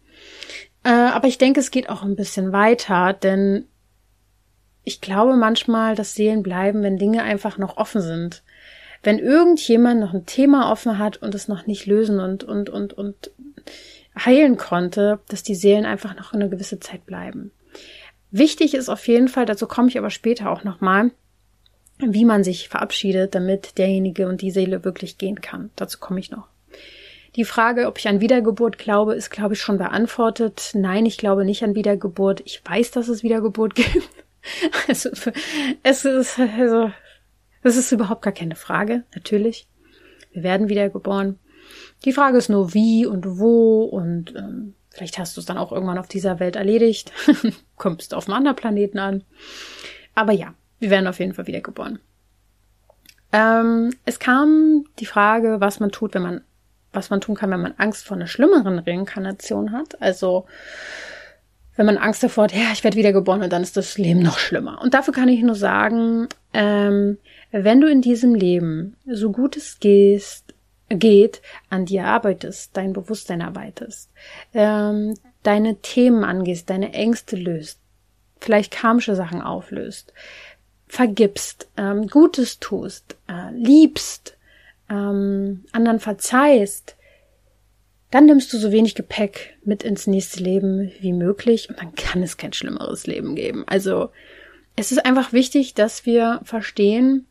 Äh, 0.84 0.89
aber 0.89 1.28
ich 1.28 1.38
denke, 1.38 1.60
es 1.60 1.72
geht 1.72 1.89
auch 1.89 2.04
ein 2.04 2.15
bisschen 2.15 2.52
weiter, 2.52 3.13
denn 3.13 3.65
ich 4.84 5.02
glaube 5.02 5.36
manchmal, 5.36 5.96
dass 5.96 6.15
Seelen 6.15 6.44
bleiben, 6.44 6.82
wenn 6.82 6.98
Dinge 6.98 7.24
einfach 7.24 7.58
noch 7.58 7.78
offen 7.78 8.02
sind. 8.02 8.44
Wenn 9.04 9.20
irgendjemand 9.20 10.00
noch 10.00 10.14
ein 10.14 10.26
Thema 10.26 10.72
offen 10.72 10.98
hat 10.98 11.18
und 11.18 11.34
es 11.34 11.48
noch 11.48 11.66
nicht 11.66 11.86
lösen 11.86 12.20
und, 12.20 12.44
und, 12.44 12.70
und, 12.70 12.94
und 12.94 13.32
heilen 14.18 14.58
konnte, 14.58 15.20
dass 15.28 15.44
die 15.44 15.56
Seelen 15.56 15.86
einfach 15.86 16.16
noch 16.16 16.34
eine 16.34 16.50
gewisse 16.50 16.80
Zeit 16.80 17.06
bleiben. 17.06 17.52
Wichtig 18.30 18.74
ist 18.74 18.90
auf 18.90 19.08
jeden 19.08 19.28
Fall, 19.28 19.46
dazu 19.46 19.68
komme 19.68 19.90
ich 19.90 19.98
aber 19.98 20.10
später 20.10 20.52
auch 20.52 20.64
nochmal, 20.64 21.12
wie 21.98 22.26
man 22.26 22.44
sich 22.44 22.70
verabschiedet, 22.70 23.36
damit 23.36 23.78
derjenige 23.78 24.28
und 24.28 24.42
die 24.42 24.52
Seele 24.52 24.84
wirklich 24.84 25.18
gehen 25.18 25.42
kann. 25.42 25.70
Dazu 25.76 26.00
komme 26.00 26.20
ich 26.20 26.32
noch. 26.32 26.48
Die 27.36 27.46
Frage, 27.46 27.88
ob 27.88 27.98
ich 27.98 28.08
an 28.08 28.20
Wiedergeburt 28.20 28.78
glaube, 28.78 29.16
ist, 29.16 29.30
glaube 29.30 29.54
ich, 29.54 29.62
schon 29.62 29.78
beantwortet. 29.78 30.72
Nein, 30.74 31.06
ich 31.06 31.18
glaube 31.18 31.46
nicht 31.46 31.64
an 31.64 31.76
Wiedergeburt. 31.76 32.42
Ich 32.46 32.62
weiß, 32.66 32.92
dass 32.92 33.08
es 33.08 33.24
Wiedergeburt 33.24 33.76
gibt. 33.76 34.10
Also, 34.88 35.10
es 35.84 36.04
ist, 36.04 36.40
also, 36.40 36.92
das 37.63 37.78
ist 37.78 37.91
überhaupt 37.91 38.21
gar 38.21 38.34
keine 38.34 38.56
Frage, 38.56 39.04
natürlich. 39.13 39.67
Wir 40.32 40.43
werden 40.43 40.69
wiedergeboren. 40.69 41.39
Die 42.06 42.13
Frage 42.13 42.38
ist 42.38 42.50
nur 42.50 42.74
wie 42.74 43.06
und 43.06 43.38
wo 43.39 43.84
und 43.84 44.36
ähm, 44.36 44.74
vielleicht 44.89 45.17
hast 45.17 45.38
du 45.38 45.41
es 45.41 45.45
dann 45.45 45.58
auch 45.58 45.71
irgendwann 45.71 45.97
auf 45.97 46.08
dieser 46.08 46.39
Welt 46.39 46.56
erledigt. 46.56 47.12
Kommst 47.76 48.13
auf 48.13 48.28
einem 48.28 48.38
anderen 48.38 48.56
Planeten 48.56 49.00
an. 49.00 49.24
Aber 50.15 50.32
ja, 50.32 50.54
wir 50.80 50.89
werden 50.89 51.08
auf 51.08 51.19
jeden 51.19 51.34
Fall 51.34 51.47
wiedergeboren. 51.47 52.00
Ähm, 53.32 53.95
es 54.06 54.19
kam 54.19 54.86
die 55.00 55.06
Frage, 55.06 55.58
was 55.60 55.80
man 55.80 55.91
tut, 55.91 56.13
wenn 56.13 56.24
man, 56.24 56.41
was 56.91 57.10
man 57.10 57.21
tun 57.21 57.36
kann, 57.36 57.52
wenn 57.52 57.62
man 57.62 57.76
Angst 57.78 58.06
vor 58.06 58.17
einer 58.17 58.28
schlimmeren 58.28 58.80
Reinkarnation 58.80 59.71
hat. 59.71 60.02
Also 60.02 60.45
wenn 61.82 61.96
man 61.96 61.98
Angst 61.98 62.22
davor 62.22 62.44
hat, 62.44 62.54
ja, 62.54 62.72
ich 62.74 62.84
werde 62.84 62.96
wiedergeboren 62.96 63.41
und 63.41 63.52
dann 63.52 63.63
ist 63.63 63.76
das 63.76 63.98
Leben 63.98 64.22
noch 64.22 64.38
schlimmer. 64.38 64.80
Und 64.84 64.94
dafür 64.94 65.15
kann 65.15 65.30
ich 65.30 65.41
nur 65.41 65.56
sagen, 65.56 66.28
ähm, 66.54 67.17
wenn 67.50 67.82
du 67.82 67.88
in 67.88 68.04
diesem 68.04 68.36
Leben 68.36 68.98
so 69.08 69.32
gut 69.32 69.58
es 69.58 69.80
gehst, 69.80 70.54
geht, 70.89 71.41
an 71.72 71.88
dir 71.88 72.06
arbeitest, 72.06 72.78
dein 72.78 72.94
Bewusstsein 72.94 73.41
erweiterst, 73.41 74.12
ähm, 74.54 75.15
deine 75.41 75.78
Themen 75.78 76.24
angehst, 76.24 76.70
deine 76.70 76.94
Ängste 76.94 77.36
löst, 77.36 77.80
vielleicht 78.39 78.72
karmische 78.72 79.15
Sachen 79.15 79.41
auflöst, 79.41 80.13
vergibst, 80.88 81.67
ähm, 81.78 82.06
Gutes 82.06 82.60
tust, 82.60 83.15
äh, 83.28 83.52
liebst, 83.56 84.38
ähm, 84.88 85.65
anderen 85.72 86.00
verzeihst, 86.00 86.96
dann 88.12 88.26
nimmst 88.26 88.52
du 88.54 88.58
so 88.58 88.71
wenig 88.71 88.95
Gepäck 88.95 89.58
mit 89.63 89.84
ins 89.84 90.06
nächste 90.06 90.43
Leben 90.43 90.91
wie 91.00 91.13
möglich 91.13 91.69
und 91.69 91.80
dann 91.80 91.95
kann 91.95 92.21
es 92.24 92.38
kein 92.38 92.54
schlimmeres 92.54 93.08
Leben 93.08 93.36
geben. 93.36 93.63
Also 93.67 94.10
es 94.76 94.91
ist 94.91 95.06
einfach 95.06 95.34
wichtig, 95.34 95.74
dass 95.74 96.06
wir 96.06 96.41
verstehen, 96.43 97.26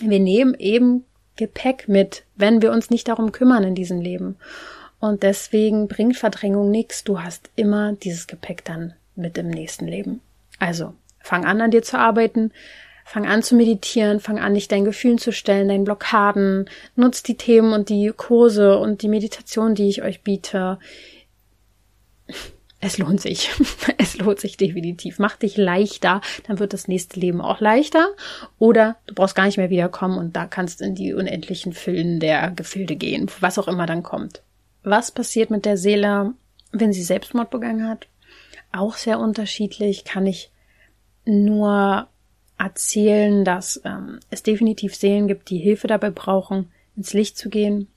wir 0.00 0.20
nehmen 0.20 0.54
eben 0.54 1.04
Gepäck 1.36 1.88
mit, 1.88 2.24
wenn 2.36 2.62
wir 2.62 2.72
uns 2.72 2.90
nicht 2.90 3.08
darum 3.08 3.32
kümmern 3.32 3.64
in 3.64 3.74
diesem 3.74 4.00
Leben. 4.00 4.36
Und 5.00 5.22
deswegen 5.22 5.86
bringt 5.86 6.16
Verdrängung 6.16 6.70
nichts. 6.70 7.04
Du 7.04 7.20
hast 7.20 7.50
immer 7.54 7.92
dieses 7.92 8.26
Gepäck 8.26 8.64
dann 8.64 8.94
mit 9.14 9.38
im 9.38 9.48
nächsten 9.48 9.86
Leben. 9.86 10.20
Also 10.58 10.94
Fang 11.28 11.44
an, 11.44 11.60
an 11.60 11.70
dir 11.70 11.82
zu 11.82 11.98
arbeiten. 11.98 12.52
Fang 13.10 13.26
an 13.26 13.42
zu 13.42 13.56
meditieren, 13.56 14.20
fang 14.20 14.38
an, 14.38 14.52
dich 14.52 14.68
deinen 14.68 14.84
Gefühlen 14.84 15.16
zu 15.16 15.32
stellen, 15.32 15.68
deinen 15.68 15.84
Blockaden. 15.84 16.68
Nutzt 16.94 17.26
die 17.26 17.38
Themen 17.38 17.72
und 17.72 17.88
die 17.88 18.12
Kurse 18.14 18.76
und 18.76 19.00
die 19.00 19.08
Meditation, 19.08 19.74
die 19.74 19.88
ich 19.88 20.02
euch 20.02 20.22
biete. 20.22 20.78
Es 22.80 22.98
lohnt 22.98 23.22
sich. 23.22 23.48
Es 23.96 24.18
lohnt 24.18 24.40
sich 24.40 24.58
definitiv. 24.58 25.18
Mach 25.18 25.36
dich 25.36 25.56
leichter, 25.56 26.20
dann 26.46 26.58
wird 26.58 26.74
das 26.74 26.86
nächste 26.86 27.18
Leben 27.18 27.40
auch 27.40 27.60
leichter. 27.60 28.08
Oder 28.58 28.96
du 29.06 29.14
brauchst 29.14 29.34
gar 29.34 29.46
nicht 29.46 29.56
mehr 29.56 29.70
wiederkommen 29.70 30.18
und 30.18 30.36
da 30.36 30.44
kannst 30.44 30.82
in 30.82 30.94
die 30.94 31.14
unendlichen 31.14 31.72
Füllen 31.72 32.20
der 32.20 32.50
Gefilde 32.50 32.94
gehen, 32.94 33.30
was 33.40 33.58
auch 33.58 33.68
immer 33.68 33.86
dann 33.86 34.02
kommt. 34.02 34.42
Was 34.82 35.12
passiert 35.12 35.48
mit 35.48 35.64
der 35.64 35.78
Seele, 35.78 36.34
wenn 36.72 36.92
sie 36.92 37.02
Selbstmord 37.02 37.48
begangen 37.48 37.88
hat? 37.88 38.06
Auch 38.70 38.96
sehr 38.96 39.18
unterschiedlich. 39.18 40.04
Kann 40.04 40.26
ich 40.26 40.50
nur 41.24 42.06
erzählen, 42.58 43.44
dass 43.44 43.80
ähm, 43.84 44.18
es 44.30 44.42
definitiv 44.42 44.94
Seelen 44.94 45.28
gibt, 45.28 45.50
die 45.50 45.58
Hilfe 45.58 45.86
dabei 45.86 46.10
brauchen, 46.10 46.70
ins 46.96 47.12
Licht 47.12 47.38
zu 47.38 47.48
gehen. 47.48 47.88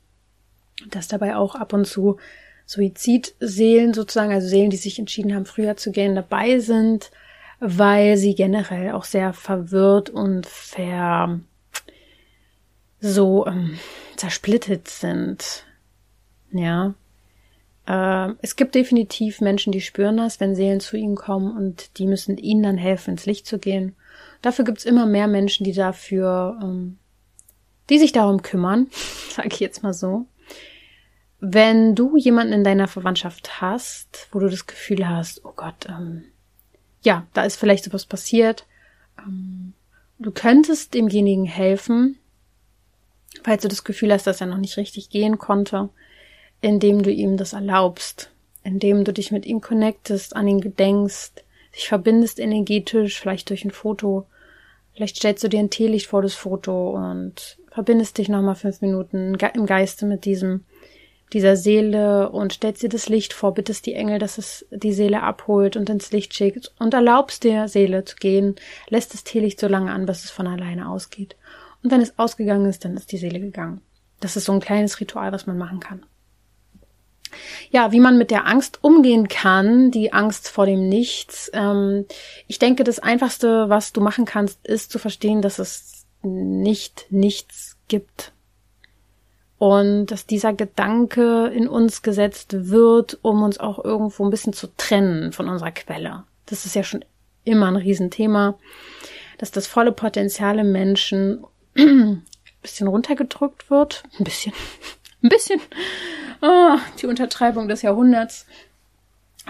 Dass 0.89 1.07
dabei 1.07 1.35
auch 1.35 1.55
ab 1.55 1.73
und 1.73 1.85
zu 1.85 2.17
Suizidseelen 2.65 3.93
sozusagen, 3.93 4.31
also 4.31 4.47
Seelen, 4.47 4.69
die 4.69 4.77
sich 4.77 4.97
entschieden 4.97 5.35
haben, 5.35 5.45
früher 5.45 5.75
zu 5.75 5.91
gehen, 5.91 6.15
dabei 6.15 6.59
sind, 6.59 7.11
weil 7.59 8.17
sie 8.17 8.33
generell 8.33 8.91
auch 8.91 9.03
sehr 9.03 9.33
verwirrt 9.33 10.09
und 10.09 10.45
ver 10.45 11.39
so 12.99 13.47
ähm, 13.47 13.77
zersplittet 14.15 14.87
sind. 14.87 15.65
Ja. 16.51 16.93
Äh, 17.87 18.33
es 18.41 18.55
gibt 18.55 18.75
definitiv 18.75 19.41
Menschen, 19.41 19.71
die 19.71 19.81
spüren 19.81 20.17
das, 20.17 20.39
wenn 20.39 20.55
Seelen 20.55 20.79
zu 20.79 20.97
ihnen 20.97 21.15
kommen 21.15 21.57
und 21.57 21.97
die 21.97 22.05
müssen 22.05 22.37
ihnen 22.37 22.63
dann 22.63 22.77
helfen, 22.77 23.11
ins 23.11 23.25
Licht 23.25 23.47
zu 23.47 23.57
gehen. 23.57 23.95
Dafür 24.41 24.65
gibt 24.65 24.79
es 24.79 24.85
immer 24.85 25.05
mehr 25.05 25.27
Menschen, 25.27 25.63
die 25.63 25.73
dafür, 25.73 26.59
ähm, 26.61 26.97
die 27.89 27.99
sich 27.99 28.11
darum 28.11 28.41
kümmern, 28.41 28.87
sage 29.29 29.49
ich 29.51 29.59
jetzt 29.59 29.83
mal 29.83 29.93
so. 29.93 30.25
Wenn 31.39 31.95
du 31.95 32.17
jemanden 32.17 32.53
in 32.53 32.63
deiner 32.63 32.87
Verwandtschaft 32.87 33.61
hast, 33.61 34.27
wo 34.31 34.39
du 34.39 34.49
das 34.49 34.67
Gefühl 34.67 35.07
hast, 35.07 35.43
oh 35.43 35.53
Gott, 35.55 35.87
ähm, 35.87 36.25
ja, 37.01 37.25
da 37.33 37.43
ist 37.43 37.55
vielleicht 37.55 37.83
sowas 37.83 38.05
passiert, 38.05 38.65
ähm, 39.17 39.73
du 40.19 40.31
könntest 40.31 40.93
demjenigen 40.93 41.45
helfen, 41.45 42.19
falls 43.43 43.63
du 43.63 43.67
das 43.67 43.83
Gefühl 43.83 44.13
hast, 44.13 44.27
dass 44.27 44.41
er 44.41 44.47
noch 44.47 44.57
nicht 44.57 44.77
richtig 44.77 45.09
gehen 45.09 45.37
konnte, 45.37 45.89
indem 46.61 47.01
du 47.01 47.11
ihm 47.11 47.37
das 47.37 47.53
erlaubst, 47.53 48.31
indem 48.63 49.03
du 49.03 49.13
dich 49.13 49.31
mit 49.31 49.45
ihm 49.45 49.61
connectest, 49.61 50.35
an 50.35 50.47
ihn 50.47 50.61
gedenkst, 50.61 51.43
dich 51.75 51.87
verbindest 51.87 52.39
energetisch, 52.39 53.19
vielleicht 53.19 53.49
durch 53.49 53.65
ein 53.65 53.71
Foto. 53.71 54.27
Vielleicht 54.93 55.17
stellst 55.17 55.43
du 55.43 55.47
dir 55.47 55.59
ein 55.59 55.69
Teelicht 55.69 56.07
vor 56.07 56.21
das 56.21 56.33
Foto 56.33 56.91
und 56.91 57.57
verbindest 57.71 58.17
dich 58.17 58.29
nochmal 58.29 58.55
fünf 58.55 58.81
Minuten 58.81 59.35
im 59.35 59.65
Geiste 59.65 60.05
mit 60.05 60.25
diesem, 60.25 60.65
dieser 61.31 61.55
Seele 61.55 62.29
und 62.29 62.53
stellst 62.53 62.83
dir 62.83 62.89
das 62.89 63.07
Licht 63.07 63.33
vor, 63.33 63.53
bittest 63.53 63.85
die 63.85 63.93
Engel, 63.93 64.19
dass 64.19 64.37
es 64.37 64.65
die 64.69 64.93
Seele 64.93 65.23
abholt 65.23 65.77
und 65.77 65.89
ins 65.89 66.11
Licht 66.11 66.33
schickt 66.33 66.73
und 66.77 66.93
erlaubst 66.93 67.45
der 67.45 67.69
Seele 67.69 68.03
zu 68.03 68.17
gehen, 68.17 68.55
lässt 68.89 69.13
das 69.13 69.23
Teelicht 69.23 69.59
so 69.59 69.67
lange 69.67 69.91
an, 69.91 70.05
bis 70.05 70.25
es 70.25 70.31
von 70.31 70.47
alleine 70.47 70.89
ausgeht. 70.89 71.37
Und 71.83 71.91
wenn 71.91 72.01
es 72.01 72.19
ausgegangen 72.19 72.65
ist, 72.65 72.83
dann 72.83 72.97
ist 72.97 73.11
die 73.11 73.17
Seele 73.17 73.39
gegangen. 73.39 73.81
Das 74.19 74.35
ist 74.35 74.45
so 74.45 74.51
ein 74.51 74.59
kleines 74.59 74.99
Ritual, 74.99 75.31
was 75.31 75.47
man 75.47 75.57
machen 75.57 75.79
kann. 75.79 76.03
Ja, 77.69 77.91
wie 77.91 77.99
man 77.99 78.17
mit 78.17 78.31
der 78.31 78.47
Angst 78.47 78.79
umgehen 78.83 79.27
kann, 79.27 79.91
die 79.91 80.13
Angst 80.13 80.49
vor 80.49 80.65
dem 80.65 80.87
Nichts. 80.89 81.49
Ähm, 81.53 82.05
ich 82.47 82.59
denke, 82.59 82.83
das 82.83 82.99
Einfachste, 82.99 83.69
was 83.69 83.93
du 83.93 84.01
machen 84.01 84.25
kannst, 84.25 84.65
ist 84.65 84.91
zu 84.91 84.99
verstehen, 84.99 85.41
dass 85.41 85.59
es 85.59 86.05
nicht 86.23 87.07
nichts 87.09 87.77
gibt. 87.87 88.33
Und 89.57 90.07
dass 90.07 90.25
dieser 90.25 90.53
Gedanke 90.53 91.47
in 91.47 91.67
uns 91.67 92.01
gesetzt 92.01 92.69
wird, 92.69 93.19
um 93.21 93.43
uns 93.43 93.59
auch 93.59 93.83
irgendwo 93.83 94.23
ein 94.23 94.31
bisschen 94.31 94.53
zu 94.53 94.67
trennen 94.75 95.33
von 95.33 95.47
unserer 95.47 95.71
Quelle. 95.71 96.23
Das 96.47 96.65
ist 96.65 96.75
ja 96.75 96.83
schon 96.83 97.05
immer 97.43 97.67
ein 97.67 97.75
Riesenthema, 97.75 98.57
dass 99.37 99.51
das 99.51 99.67
volle 99.67 99.91
Potenzial 99.91 100.57
im 100.59 100.71
Menschen 100.71 101.45
ein 101.77 102.23
bisschen 102.61 102.87
runtergedrückt 102.87 103.69
wird. 103.69 104.03
Ein 104.17 104.23
bisschen. 104.23 104.53
Ein 105.23 105.29
bisschen. 105.29 105.61
Oh, 106.41 106.77
die 107.01 107.05
Untertreibung 107.05 107.67
des 107.67 107.81
Jahrhunderts. 107.81 108.45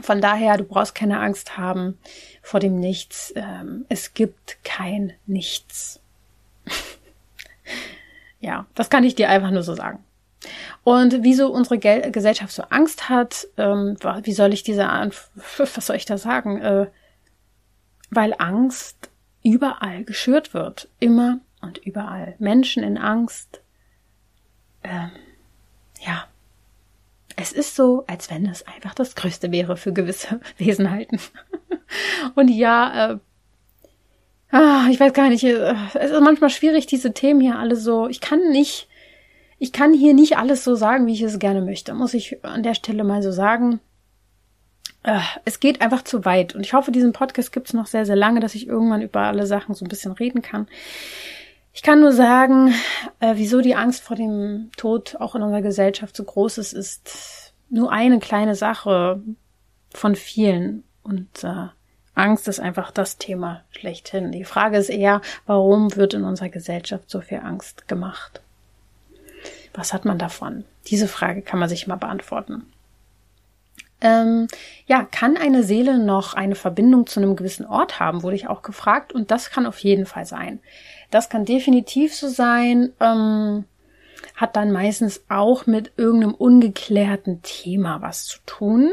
Von 0.02 0.22
daher, 0.22 0.58
du 0.58 0.64
brauchst 0.64 0.96
keine 0.96 1.20
Angst 1.20 1.58
haben 1.58 1.98
vor 2.42 2.60
dem 2.60 2.80
Nichts. 2.80 3.34
Ähm, 3.36 3.86
es 3.90 4.14
gibt 4.14 4.58
kein 4.64 5.14
Nichts. 5.26 6.00
ja, 8.40 8.66
das 8.76 8.90
kann 8.90 9.04
ich 9.04 9.16
dir 9.16 9.30
einfach 9.30 9.52
nur 9.52 9.64
so 9.64 9.76
sagen. 9.76 10.04
Und 10.84 11.24
wieso 11.24 11.52
unsere 11.52 11.78
Gel 11.78 12.12
Gesellschaft 12.12 12.54
so 12.54 12.64
Angst 12.64 13.10
hat, 13.10 13.48
ähm, 13.58 13.98
wie 14.24 14.34
soll 14.34 14.54
ich 14.54 14.64
diese, 14.64 14.84
was 15.58 15.86
soll 15.86 15.96
ich 15.96 16.06
da 16.06 16.18
sagen? 16.18 16.62
Äh, 16.62 16.88
weil 18.10 18.36
Angst 18.38 19.10
überall 19.44 20.04
geschürt 20.04 20.54
wird. 20.54 20.90
Immer 21.00 21.40
und 21.62 21.78
überall. 21.80 22.36
Menschen 22.40 22.84
in 22.84 22.98
Angst. 22.98 23.62
Ähm, 24.84 25.12
ja, 26.06 26.26
es 27.36 27.52
ist 27.52 27.76
so, 27.76 28.04
als 28.08 28.30
wenn 28.30 28.46
es 28.46 28.68
einfach 28.68 28.94
das 28.94 29.16
Größte 29.16 29.52
wäre 29.52 29.78
für 29.78 29.94
gewisse 29.94 30.42
Wesenheiten. 30.58 31.20
Und 32.36 32.50
ja, 32.50 33.14
äh, 33.14 33.18
Ah, 34.52 34.88
ich 34.92 35.00
weiß 35.00 35.14
gar 35.14 35.30
nicht. 35.30 35.44
Äh, 35.44 35.74
es 35.94 36.12
ist 36.12 36.22
manchmal 36.22 36.50
schwierig, 36.50 36.86
diese 36.86 37.14
Themen 37.14 37.40
hier 37.40 37.58
alle 37.58 37.76
so. 37.76 38.08
Ich 38.10 38.20
kann 38.20 38.50
nicht, 38.52 38.88
ich 39.60 39.72
kann 39.72 39.94
hier 39.94 40.14
nicht 40.14 40.38
alles 40.38 40.64
so 40.64 40.76
sagen, 40.76 41.08
wie 41.08 41.14
ich 41.14 41.22
es 41.22 41.40
gerne 41.40 41.62
möchte. 41.62 41.94
Muss 41.94 42.14
ich 42.14 42.44
an 42.44 42.64
der 42.64 42.74
Stelle 42.74 43.04
mal 43.04 43.24
so 43.24 43.32
sagen. 43.32 43.80
Äh, 45.04 45.20
es 45.46 45.62
geht 45.62 45.82
einfach 45.82 46.04
zu 46.04 46.26
weit. 46.26 46.54
Und 46.54 46.66
ich 46.66 46.74
hoffe, 46.74 46.92
diesen 46.92 47.14
Podcast 47.14 47.54
gibt 47.54 47.68
es 47.68 47.74
noch 47.74 47.88
sehr, 47.88 48.06
sehr 48.06 48.18
lange, 48.18 48.42
dass 48.42 48.56
ich 48.56 48.68
irgendwann 48.68 49.02
über 49.02 49.22
alle 49.22 49.48
Sachen 49.48 49.74
so 49.74 49.86
ein 49.86 49.90
bisschen 49.90 50.12
reden 50.12 50.42
kann. 50.42 50.68
Ich 51.74 51.84
kann 51.84 52.02
nur 52.02 52.12
sagen, 52.12 52.74
äh, 53.20 53.34
wieso 53.36 53.62
die 53.62 53.76
Angst 53.76 54.04
vor 54.04 54.18
dem 54.18 54.72
Tod 54.76 55.16
auch 55.20 55.36
in 55.36 55.42
unserer 55.42 55.62
Gesellschaft 55.62 56.16
so 56.16 56.24
groß 56.24 56.58
ist, 56.58 56.74
ist 56.74 57.54
nur 57.70 57.92
eine 57.92 58.20
kleine 58.20 58.56
Sache 58.56 59.22
von 59.94 60.16
vielen. 60.16 60.84
Und 61.04 61.44
äh, 61.44 61.68
Angst 62.14 62.48
ist 62.48 62.60
einfach 62.60 62.92
das 62.92 63.18
Thema 63.18 63.64
schlechthin. 63.72 64.32
Die 64.32 64.44
Frage 64.44 64.78
ist 64.78 64.90
eher, 64.90 65.22
warum 65.46 65.96
wird 65.96 66.14
in 66.14 66.24
unserer 66.24 66.50
Gesellschaft 66.50 67.10
so 67.10 67.22
viel 67.22 67.40
Angst 67.40 67.88
gemacht? 67.88 68.42
Was 69.74 69.94
hat 69.94 70.04
man 70.04 70.18
davon? 70.18 70.66
Diese 70.88 71.08
Frage 71.08 71.42
kann 71.42 71.60
man 71.60 71.70
sich 71.70 71.88
mal 71.88 71.96
beantworten. 71.96 72.66
Ähm, 74.02 74.48
ja, 74.88 75.04
kann 75.04 75.38
eine 75.38 75.64
Seele 75.64 76.00
noch 76.00 76.34
eine 76.34 76.56
Verbindung 76.56 77.08
zu 77.08 77.20
einem 77.20 77.36
gewissen 77.36 77.66
Ort 77.66 78.00
haben, 78.00 78.24
wurde 78.24 78.36
ich 78.36 78.48
auch 78.48 78.62
gefragt. 78.62 79.14
Und 79.14 79.32
das 79.32 79.52
kann 79.52 79.66
auf 79.66 79.80
jeden 79.80 80.06
Fall 80.06 80.26
sein. 80.26 80.60
Das 81.12 81.30
kann 81.30 81.46
definitiv 81.46 82.16
so 82.16 82.28
sein. 82.28 82.94
Ähm, 83.00 83.66
hat 84.36 84.56
dann 84.56 84.72
meistens 84.72 85.24
auch 85.30 85.68
mit 85.68 85.92
irgendeinem 85.98 86.34
ungeklärten 86.34 87.42
Thema 87.44 88.02
was 88.02 88.26
zu 88.26 88.40
tun. 88.46 88.92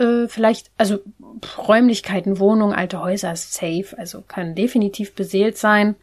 Äh, 0.00 0.28
vielleicht, 0.28 0.70
also 0.78 0.98
Räumlichkeiten, 1.58 2.38
Wohnungen, 2.38 2.74
alte 2.74 3.00
Häuser 3.02 3.32
ist 3.32 3.52
safe, 3.52 3.96
also 3.98 4.22
kann 4.22 4.54
definitiv 4.54 5.14
beseelt 5.14 5.58
sein. 5.58 5.94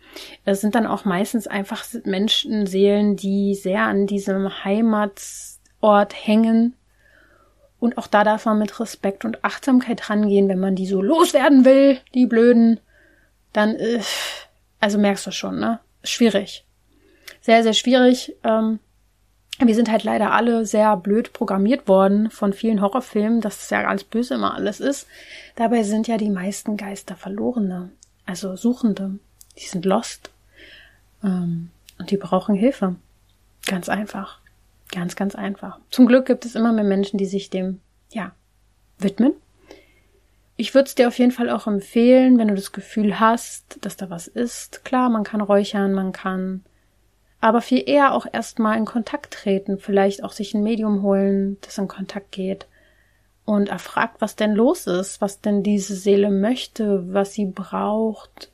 Es 0.45 0.61
sind 0.61 0.75
dann 0.75 0.85
auch 0.85 1.03
meistens 1.03 1.47
einfach 1.47 1.83
Menschenseelen, 2.03 3.15
die 3.15 3.55
sehr 3.55 3.81
an 3.83 4.05
diesem 4.05 4.63
Heimatort 4.63 6.13
hängen. 6.13 6.75
Und 7.79 7.97
auch 7.97 8.07
da 8.07 8.23
darf 8.23 8.45
man 8.45 8.57
mit 8.57 8.79
Respekt 8.79 9.23
und 9.25 9.43
Achtsamkeit 9.43 10.09
rangehen, 10.09 10.47
wenn 10.49 10.59
man 10.59 10.75
die 10.75 10.87
so 10.87 11.01
loswerden 11.01 11.63
will, 11.63 11.99
die 12.13 12.25
Blöden, 12.25 12.79
dann, 13.53 13.75
äh, 13.75 14.01
also 14.79 14.97
merkst 14.97 15.27
du 15.27 15.31
schon, 15.31 15.59
ne? 15.59 15.79
Schwierig. 16.03 16.65
Sehr, 17.41 17.63
sehr 17.63 17.73
schwierig. 17.73 18.35
Ähm, 18.43 18.79
wir 19.59 19.73
sind 19.73 19.91
halt 19.91 20.03
leider 20.03 20.33
alle 20.33 20.65
sehr 20.65 20.95
blöd 20.97 21.33
programmiert 21.33 21.87
worden 21.87 22.29
von 22.29 22.53
vielen 22.53 22.81
Horrorfilmen, 22.81 23.41
dass 23.41 23.63
es 23.63 23.69
ja 23.69 23.81
ganz 23.81 24.03
böse 24.03 24.35
immer 24.35 24.53
alles 24.53 24.79
ist. 24.79 25.07
Dabei 25.55 25.83
sind 25.83 26.07
ja 26.07 26.17
die 26.17 26.29
meisten 26.29 26.77
Geister 26.77 27.15
Verlorene, 27.15 27.89
also 28.25 28.55
Suchende. 28.55 29.17
Die 29.57 29.65
sind 29.65 29.85
lost. 29.85 30.29
Ähm, 31.23 31.71
und 31.97 32.11
die 32.11 32.17
brauchen 32.17 32.55
Hilfe. 32.55 32.95
Ganz 33.65 33.89
einfach. 33.89 34.39
Ganz, 34.91 35.15
ganz 35.15 35.35
einfach. 35.35 35.79
Zum 35.89 36.07
Glück 36.07 36.25
gibt 36.25 36.45
es 36.45 36.55
immer 36.55 36.71
mehr 36.71 36.83
Menschen, 36.83 37.17
die 37.17 37.25
sich 37.25 37.49
dem, 37.49 37.81
ja, 38.09 38.31
widmen. 38.97 39.33
Ich 40.55 40.73
würde 40.73 40.87
es 40.87 40.95
dir 40.95 41.07
auf 41.07 41.19
jeden 41.19 41.31
Fall 41.31 41.49
auch 41.49 41.67
empfehlen, 41.67 42.37
wenn 42.37 42.47
du 42.47 42.55
das 42.55 42.71
Gefühl 42.71 43.19
hast, 43.19 43.77
dass 43.85 43.97
da 43.97 44.09
was 44.09 44.27
ist. 44.27 44.83
Klar, 44.85 45.09
man 45.09 45.23
kann 45.23 45.41
räuchern, 45.41 45.93
man 45.93 46.13
kann 46.13 46.63
aber 47.39 47.61
viel 47.61 47.83
eher 47.87 48.13
auch 48.13 48.25
erstmal 48.31 48.77
in 48.77 48.85
Kontakt 48.85 49.33
treten, 49.33 49.77
vielleicht 49.77 50.23
auch 50.23 50.31
sich 50.31 50.53
ein 50.53 50.63
Medium 50.63 51.03
holen, 51.03 51.57
das 51.61 51.77
in 51.77 51.87
Kontakt 51.87 52.31
geht 52.31 52.65
und 53.45 53.69
erfragt, 53.69 54.15
was 54.19 54.35
denn 54.35 54.53
los 54.53 54.87
ist, 54.87 55.21
was 55.21 55.39
denn 55.41 55.63
diese 55.63 55.95
Seele 55.95 56.31
möchte, 56.31 57.13
was 57.13 57.33
sie 57.33 57.45
braucht. 57.45 58.51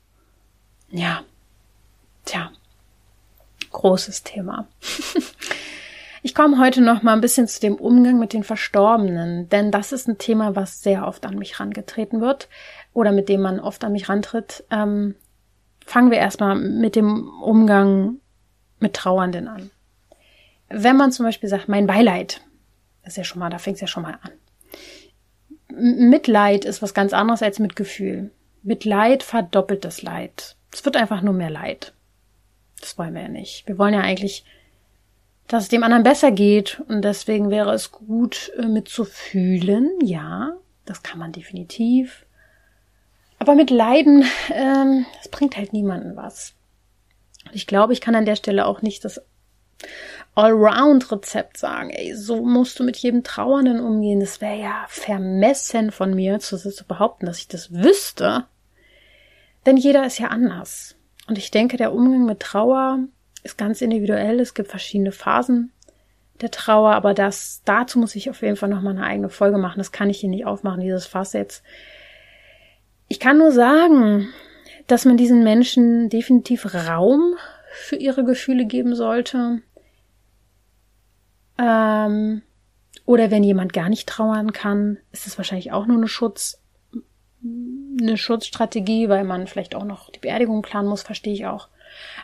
Ja, 0.90 1.22
tja, 2.26 2.52
großes 3.72 4.22
Thema. 4.22 4.68
ich 6.24 6.34
komme 6.34 6.58
heute 6.58 6.80
noch 6.80 7.02
mal 7.02 7.12
ein 7.12 7.20
bisschen 7.20 7.46
zu 7.46 7.60
dem 7.60 7.74
Umgang 7.74 8.18
mit 8.18 8.32
den 8.32 8.44
Verstorbenen, 8.44 9.50
denn 9.50 9.70
das 9.70 9.92
ist 9.92 10.08
ein 10.08 10.16
Thema, 10.16 10.56
was 10.56 10.80
sehr 10.80 11.06
oft 11.06 11.26
an 11.26 11.36
mich 11.36 11.60
rangetreten 11.60 12.22
wird 12.22 12.48
oder 12.94 13.12
mit 13.12 13.28
dem 13.28 13.42
man 13.42 13.60
oft 13.60 13.84
an 13.84 13.92
mich 13.92 14.08
rantritt. 14.08 14.64
Ähm, 14.70 15.16
fangen 15.84 16.10
wir 16.10 16.16
erstmal 16.16 16.54
mit 16.54 16.96
dem 16.96 17.28
Umgang 17.42 18.20
mit 18.80 18.94
Trauernden 18.94 19.48
an. 19.48 19.70
Wenn 20.70 20.96
man 20.96 21.12
zum 21.12 21.26
Beispiel 21.26 21.50
sagt, 21.50 21.68
mein 21.68 21.86
Beileid, 21.86 22.40
ist 23.04 23.18
ja 23.18 23.24
schon 23.24 23.40
mal, 23.40 23.50
da 23.50 23.58
fängt 23.58 23.74
es 23.74 23.82
ja 23.82 23.86
schon 23.86 24.04
mal 24.04 24.18
an. 24.22 24.30
Mitleid 25.76 26.64
ist 26.64 26.80
was 26.80 26.94
ganz 26.94 27.12
anderes 27.12 27.42
als 27.42 27.58
Mitgefühl. 27.58 28.30
Mitleid 28.62 29.22
verdoppelt 29.22 29.84
das 29.84 30.00
Leid. 30.00 30.56
Es 30.72 30.86
wird 30.86 30.96
einfach 30.96 31.20
nur 31.20 31.34
mehr 31.34 31.50
Leid. 31.50 31.92
Das 32.80 32.96
wollen 32.96 33.12
wir 33.12 33.20
ja 33.20 33.28
nicht. 33.28 33.68
Wir 33.68 33.76
wollen 33.76 33.92
ja 33.92 34.00
eigentlich, 34.00 34.46
dass 35.48 35.64
es 35.64 35.68
dem 35.68 35.82
anderen 35.82 36.02
besser 36.02 36.30
geht 36.32 36.80
und 36.88 37.02
deswegen 37.02 37.50
wäre 37.50 37.72
es 37.74 37.92
gut 37.92 38.52
äh, 38.58 38.66
mitzufühlen. 38.66 39.90
Ja, 40.02 40.56
das 40.84 41.02
kann 41.02 41.18
man 41.18 41.32
definitiv. 41.32 42.24
Aber 43.38 43.54
mit 43.54 43.70
Leiden, 43.70 44.24
ähm, 44.52 45.06
das 45.18 45.28
bringt 45.28 45.56
halt 45.56 45.72
niemanden 45.72 46.16
was. 46.16 46.54
Ich 47.52 47.66
glaube, 47.66 47.92
ich 47.92 48.00
kann 48.00 48.14
an 48.14 48.24
der 48.24 48.36
Stelle 48.36 48.64
auch 48.66 48.80
nicht 48.80 49.04
das 49.04 49.20
Allround-Rezept 50.34 51.58
sagen. 51.58 51.90
Ey, 51.90 52.14
so 52.14 52.44
musst 52.44 52.78
du 52.78 52.84
mit 52.84 52.96
jedem 52.96 53.22
Trauernden 53.22 53.80
umgehen. 53.80 54.20
Das 54.20 54.40
wäre 54.40 54.58
ja 54.58 54.84
vermessen 54.88 55.90
von 55.90 56.14
mir 56.14 56.40
zu, 56.40 56.56
zu 56.56 56.84
behaupten, 56.84 57.26
dass 57.26 57.38
ich 57.38 57.48
das 57.48 57.72
wüsste. 57.72 58.46
Denn 59.66 59.76
jeder 59.76 60.06
ist 60.06 60.18
ja 60.18 60.28
anders. 60.28 60.96
Und 61.28 61.38
ich 61.38 61.50
denke, 61.50 61.76
der 61.76 61.92
Umgang 61.92 62.24
mit 62.24 62.40
Trauer 62.40 63.00
ist 63.44 63.56
ganz 63.56 63.80
individuell. 63.80 64.40
Es 64.40 64.54
gibt 64.54 64.70
verschiedene 64.70 65.12
Phasen 65.12 65.70
der 66.40 66.50
Trauer, 66.50 66.92
aber 66.92 67.14
das, 67.14 67.62
dazu 67.64 67.98
muss 67.98 68.16
ich 68.16 68.28
auf 68.28 68.42
jeden 68.42 68.56
Fall 68.56 68.68
nochmal 68.68 68.94
eine 68.94 69.04
eigene 69.04 69.28
Folge 69.28 69.58
machen. 69.58 69.78
Das 69.78 69.92
kann 69.92 70.10
ich 70.10 70.18
hier 70.18 70.30
nicht 70.30 70.46
aufmachen, 70.46 70.80
dieses 70.80 71.06
Fass 71.06 71.32
jetzt. 71.32 71.62
Ich 73.06 73.20
kann 73.20 73.38
nur 73.38 73.52
sagen, 73.52 74.28
dass 74.86 75.04
man 75.04 75.16
diesen 75.16 75.44
Menschen 75.44 76.08
definitiv 76.08 76.74
Raum 76.74 77.34
für 77.72 77.96
ihre 77.96 78.24
Gefühle 78.24 78.66
geben 78.66 78.96
sollte. 78.96 79.62
Ähm, 81.58 82.42
oder 83.06 83.30
wenn 83.30 83.44
jemand 83.44 83.72
gar 83.72 83.88
nicht 83.88 84.08
trauern 84.08 84.52
kann, 84.52 84.98
ist 85.12 85.26
es 85.26 85.36
wahrscheinlich 85.38 85.72
auch 85.72 85.86
nur 85.86 85.98
eine 85.98 86.08
Schutz, 86.08 86.60
eine 88.00 88.16
Schutzstrategie, 88.16 89.08
weil 89.08 89.24
man 89.24 89.46
vielleicht 89.46 89.74
auch 89.74 89.84
noch 89.84 90.10
die 90.10 90.18
Beerdigung 90.18 90.62
planen 90.62 90.88
muss, 90.88 91.02
verstehe 91.02 91.34
ich 91.34 91.46
auch. 91.46 91.68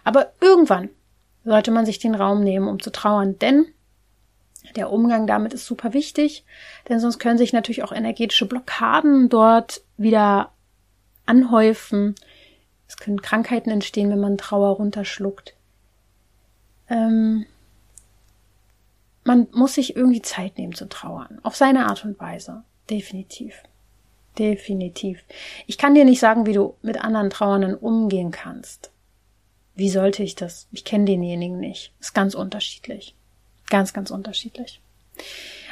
Aber 0.03 0.33
irgendwann 0.41 0.89
sollte 1.45 1.71
man 1.71 1.87
sich 1.87 1.99
den 1.99 2.15
Raum 2.15 2.43
nehmen, 2.43 2.69
um 2.69 2.81
zu 2.81 2.91
trauern, 2.91 3.39
denn 3.39 3.67
der 4.77 4.93
Umgang 4.93 5.27
damit 5.27 5.55
ist 5.55 5.67
super 5.67 5.95
wichtig, 5.95 6.45
denn 6.89 7.01
sonst 7.01 7.19
können 7.19 7.39
sich 7.39 7.53
natürlich 7.53 7.83
auch 7.83 7.93
energetische 7.93 8.47
Blockaden 8.47 9.29
dort 9.29 9.83
wieder 9.97 10.53
anhäufen, 11.27 12.15
es 12.87 12.97
können 12.97 13.23
Krankheiten 13.23 13.71
entstehen, 13.71 14.11
wenn 14.11 14.21
man 14.21 14.37
Trauer 14.37 14.77
runterschluckt. 14.77 15.55
Ähm, 16.89 17.47
man 19.23 19.47
muss 19.53 19.75
sich 19.75 19.95
irgendwie 19.95 20.23
Zeit 20.23 20.59
nehmen 20.59 20.75
zu 20.75 20.89
trauern. 20.89 21.39
Auf 21.45 21.55
seine 21.55 21.87
Art 21.87 22.05
und 22.05 22.19
Weise. 22.19 22.65
Definitiv. 22.91 23.63
Definitiv. 24.39 25.23
Ich 25.69 25.79
kann 25.79 25.95
dir 25.95 26.05
nicht 26.05 26.19
sagen, 26.19 26.47
wie 26.47 26.53
du 26.53 26.75
mit 26.83 27.01
anderen 27.01 27.31
Trauernden 27.31 27.77
umgehen 27.77 28.33
kannst. 28.33 28.91
Wie 29.81 29.89
sollte 29.89 30.23
ich 30.23 30.35
das? 30.35 30.69
Ich 30.73 30.85
kenne 30.85 31.07
denjenigen 31.07 31.59
nicht. 31.59 31.95
Ist 32.01 32.13
ganz 32.13 32.35
unterschiedlich. 32.35 33.15
Ganz, 33.71 33.95
ganz 33.95 34.11
unterschiedlich. 34.11 34.83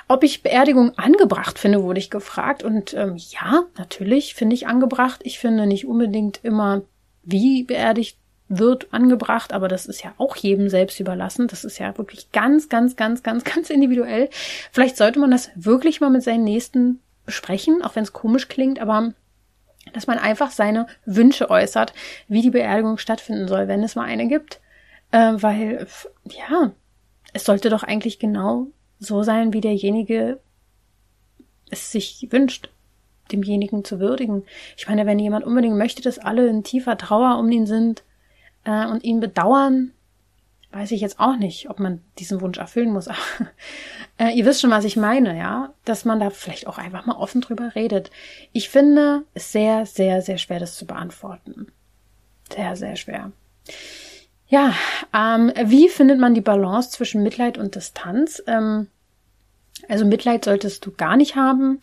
Ob 0.08 0.24
ich 0.24 0.42
Beerdigung 0.42 0.96
angebracht 0.96 1.58
finde, 1.58 1.82
wurde 1.82 1.98
ich 1.98 2.08
gefragt. 2.08 2.62
Und 2.62 2.94
ähm, 2.94 3.18
ja, 3.18 3.64
natürlich 3.76 4.32
finde 4.32 4.54
ich 4.54 4.66
angebracht. 4.66 5.20
Ich 5.24 5.38
finde 5.38 5.66
nicht 5.66 5.86
unbedingt 5.86 6.40
immer 6.42 6.80
wie 7.22 7.64
beerdigt 7.64 8.16
wird 8.48 8.94
angebracht, 8.94 9.52
aber 9.52 9.68
das 9.68 9.84
ist 9.84 10.02
ja 10.02 10.14
auch 10.16 10.36
jedem 10.36 10.70
selbst 10.70 11.00
überlassen. 11.00 11.46
Das 11.46 11.64
ist 11.64 11.76
ja 11.76 11.98
wirklich 11.98 12.32
ganz, 12.32 12.70
ganz, 12.70 12.96
ganz, 12.96 13.22
ganz, 13.22 13.44
ganz 13.44 13.68
individuell. 13.68 14.30
Vielleicht 14.72 14.96
sollte 14.96 15.18
man 15.18 15.30
das 15.30 15.50
wirklich 15.54 16.00
mal 16.00 16.08
mit 16.08 16.22
seinen 16.22 16.44
Nächsten 16.44 17.00
besprechen, 17.26 17.82
auch 17.82 17.94
wenn 17.94 18.04
es 18.04 18.14
komisch 18.14 18.48
klingt, 18.48 18.78
aber 18.78 19.12
dass 19.92 20.06
man 20.06 20.18
einfach 20.18 20.50
seine 20.50 20.86
Wünsche 21.04 21.50
äußert, 21.50 21.92
wie 22.28 22.42
die 22.42 22.50
Beerdigung 22.50 22.98
stattfinden 22.98 23.48
soll, 23.48 23.68
wenn 23.68 23.82
es 23.82 23.94
mal 23.94 24.04
eine 24.04 24.28
gibt. 24.28 24.60
Äh, 25.10 25.34
weil, 25.36 25.86
ja, 26.24 26.72
es 27.32 27.44
sollte 27.44 27.70
doch 27.70 27.82
eigentlich 27.82 28.18
genau 28.18 28.68
so 28.98 29.22
sein, 29.22 29.52
wie 29.52 29.60
derjenige 29.60 30.40
es 31.70 31.92
sich 31.92 32.26
wünscht 32.30 32.70
demjenigen 33.30 33.84
zu 33.84 34.00
würdigen. 34.00 34.44
Ich 34.76 34.88
meine, 34.88 35.06
wenn 35.06 35.18
jemand 35.18 35.44
unbedingt 35.44 35.76
möchte, 35.76 36.02
dass 36.02 36.18
alle 36.18 36.48
in 36.48 36.64
tiefer 36.64 36.96
Trauer 36.96 37.38
um 37.38 37.50
ihn 37.50 37.66
sind 37.66 38.02
äh, 38.64 38.86
und 38.86 39.04
ihn 39.04 39.20
bedauern, 39.20 39.92
weiß 40.72 40.90
ich 40.92 41.00
jetzt 41.00 41.20
auch 41.20 41.36
nicht, 41.36 41.70
ob 41.70 41.78
man 41.78 42.02
diesen 42.18 42.40
Wunsch 42.40 42.58
erfüllen 42.58 42.92
muss. 42.92 43.08
äh, 44.18 44.30
ihr 44.30 44.44
wisst 44.44 44.60
schon, 44.60 44.70
was 44.70 44.84
ich 44.84 44.96
meine, 44.96 45.36
ja, 45.36 45.72
dass 45.84 46.04
man 46.04 46.20
da 46.20 46.30
vielleicht 46.30 46.66
auch 46.66 46.78
einfach 46.78 47.06
mal 47.06 47.16
offen 47.16 47.40
drüber 47.40 47.74
redet. 47.74 48.10
Ich 48.52 48.68
finde 48.68 49.24
es 49.34 49.52
sehr, 49.52 49.86
sehr, 49.86 50.22
sehr 50.22 50.38
schwer, 50.38 50.60
das 50.60 50.76
zu 50.76 50.86
beantworten. 50.86 51.68
Sehr, 52.52 52.76
sehr 52.76 52.96
schwer. 52.96 53.32
Ja, 54.48 54.74
ähm, 55.14 55.52
wie 55.64 55.88
findet 55.88 56.18
man 56.18 56.34
die 56.34 56.40
Balance 56.40 56.90
zwischen 56.90 57.22
Mitleid 57.22 57.58
und 57.58 57.74
Distanz? 57.74 58.42
Ähm, 58.46 58.88
also 59.88 60.04
Mitleid 60.04 60.44
solltest 60.44 60.84
du 60.84 60.92
gar 60.92 61.16
nicht 61.16 61.36
haben. 61.36 61.80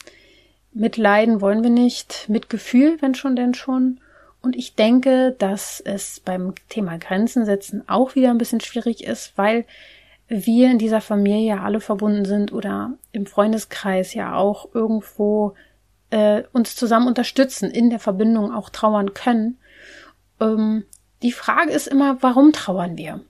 Mitleiden 0.73 1.41
wollen 1.41 1.63
wir 1.63 1.69
nicht. 1.69 2.27
Mitgefühl, 2.27 2.97
wenn 3.01 3.15
schon, 3.15 3.36
denn 3.36 3.53
schon. 3.53 4.01
Und 4.41 4.55
ich 4.55 4.75
denke, 4.75 5.36
dass 5.39 5.79
es 5.79 6.19
beim 6.19 6.53
Thema 6.69 6.97
Grenzen 6.97 7.45
setzen 7.45 7.88
auch 7.88 8.15
wieder 8.15 8.29
ein 8.31 8.38
bisschen 8.38 8.61
schwierig 8.61 9.03
ist, 9.03 9.33
weil 9.38 9.65
wir 10.28 10.71
in 10.71 10.80
dieser 10.80 11.01
Familie 11.01 11.61
alle 11.61 11.80
verbunden 11.80 12.26
sind 12.26 12.51
oder 12.51 12.93
im 13.11 13.26
Freundeskreis 13.26 14.13
ja 14.13 14.36
auch 14.36 14.69
irgendwo 14.73 15.53
äh, 16.09 16.43
uns 16.51 16.76
zusammen 16.76 17.07
unterstützen, 17.07 17.69
in 17.69 17.89
der 17.89 17.99
Verbindung 17.99 18.53
auch 18.53 18.69
trauern 18.69 19.13
können. 19.13 19.57
Ähm, 20.39 20.86
die 21.21 21.32
Frage 21.32 21.71
ist 21.71 21.88
immer, 21.88 22.21
warum 22.21 22.53
trauern 22.53 22.97
wir? 22.97 23.21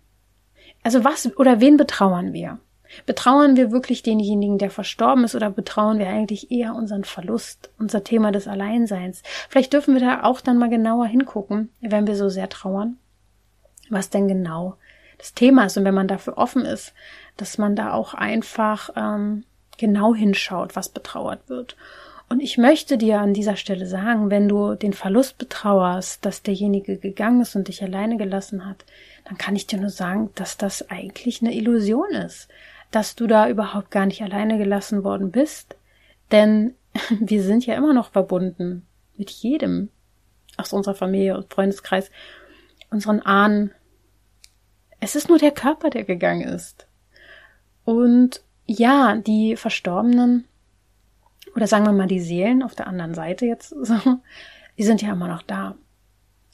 Also 0.83 1.03
was 1.03 1.35
oder 1.37 1.59
wen 1.59 1.77
betrauern 1.77 2.33
wir? 2.33 2.59
Betrauern 3.05 3.57
wir 3.57 3.71
wirklich 3.71 4.03
denjenigen, 4.03 4.57
der 4.57 4.69
verstorben 4.69 5.23
ist, 5.23 5.35
oder 5.35 5.49
betrauern 5.49 5.99
wir 5.99 6.07
eigentlich 6.07 6.51
eher 6.51 6.75
unseren 6.75 7.03
Verlust, 7.03 7.71
unser 7.77 8.03
Thema 8.03 8.31
des 8.31 8.47
Alleinseins? 8.47 9.21
Vielleicht 9.49 9.73
dürfen 9.73 9.95
wir 9.95 10.01
da 10.01 10.23
auch 10.23 10.39
dann 10.39 10.57
mal 10.57 10.69
genauer 10.69 11.07
hingucken, 11.07 11.69
wenn 11.81 12.07
wir 12.07 12.15
so 12.15 12.29
sehr 12.29 12.47
trauern, 12.47 12.97
was 13.89 14.11
denn 14.11 14.27
genau 14.27 14.77
das 15.17 15.33
Thema 15.33 15.65
ist 15.65 15.77
und 15.77 15.85
wenn 15.85 15.93
man 15.93 16.07
dafür 16.07 16.37
offen 16.37 16.65
ist, 16.65 16.93
dass 17.37 17.57
man 17.57 17.75
da 17.75 17.93
auch 17.93 18.13
einfach 18.13 18.89
ähm, 18.95 19.43
genau 19.77 20.15
hinschaut, 20.15 20.75
was 20.75 20.89
betrauert 20.89 21.49
wird. 21.49 21.75
Und 22.27 22.39
ich 22.39 22.57
möchte 22.57 22.97
dir 22.97 23.19
an 23.19 23.33
dieser 23.33 23.55
Stelle 23.55 23.85
sagen, 23.85 24.31
wenn 24.31 24.47
du 24.47 24.73
den 24.73 24.93
Verlust 24.93 25.37
betrauerst, 25.37 26.25
dass 26.25 26.41
derjenige 26.41 26.97
gegangen 26.97 27.41
ist 27.41 27.55
und 27.55 27.67
dich 27.67 27.83
alleine 27.83 28.17
gelassen 28.17 28.65
hat, 28.65 28.83
dann 29.25 29.37
kann 29.37 29.55
ich 29.55 29.67
dir 29.67 29.79
nur 29.79 29.89
sagen, 29.89 30.31
dass 30.35 30.57
das 30.57 30.89
eigentlich 30.89 31.41
eine 31.41 31.53
Illusion 31.53 32.09
ist, 32.09 32.47
dass 32.89 33.15
du 33.15 33.27
da 33.27 33.47
überhaupt 33.47 33.91
gar 33.91 34.07
nicht 34.07 34.23
alleine 34.23 34.57
gelassen 34.57 35.03
worden 35.03 35.31
bist. 35.31 35.75
Denn 36.31 36.73
wir 37.19 37.43
sind 37.43 37.65
ja 37.65 37.75
immer 37.75 37.93
noch 37.93 38.11
verbunden 38.11 38.87
mit 39.17 39.29
jedem 39.29 39.89
aus 40.57 40.73
unserer 40.73 40.95
Familie 40.95 41.35
und 41.37 41.53
Freundeskreis, 41.53 42.09
unseren 42.89 43.21
Ahnen, 43.21 43.71
es 45.05 45.15
ist 45.15 45.29
nur 45.29 45.37
der 45.37 45.51
Körper, 45.51 45.91
der 45.91 46.03
gegangen 46.03 46.41
ist. 46.41 46.87
Und 47.83 48.41
ja, 48.65 49.15
die 49.15 49.55
Verstorbenen, 49.55 50.45
oder 51.55 51.67
sagen 51.67 51.85
wir 51.85 51.91
mal 51.91 52.07
die 52.07 52.19
Seelen 52.19 52.63
auf 52.63 52.73
der 52.73 52.87
anderen 52.87 53.13
Seite 53.13 53.45
jetzt 53.45 53.69
so, 53.81 53.95
die 54.79 54.83
sind 54.83 55.03
ja 55.03 55.13
immer 55.13 55.27
noch 55.27 55.43
da. 55.43 55.75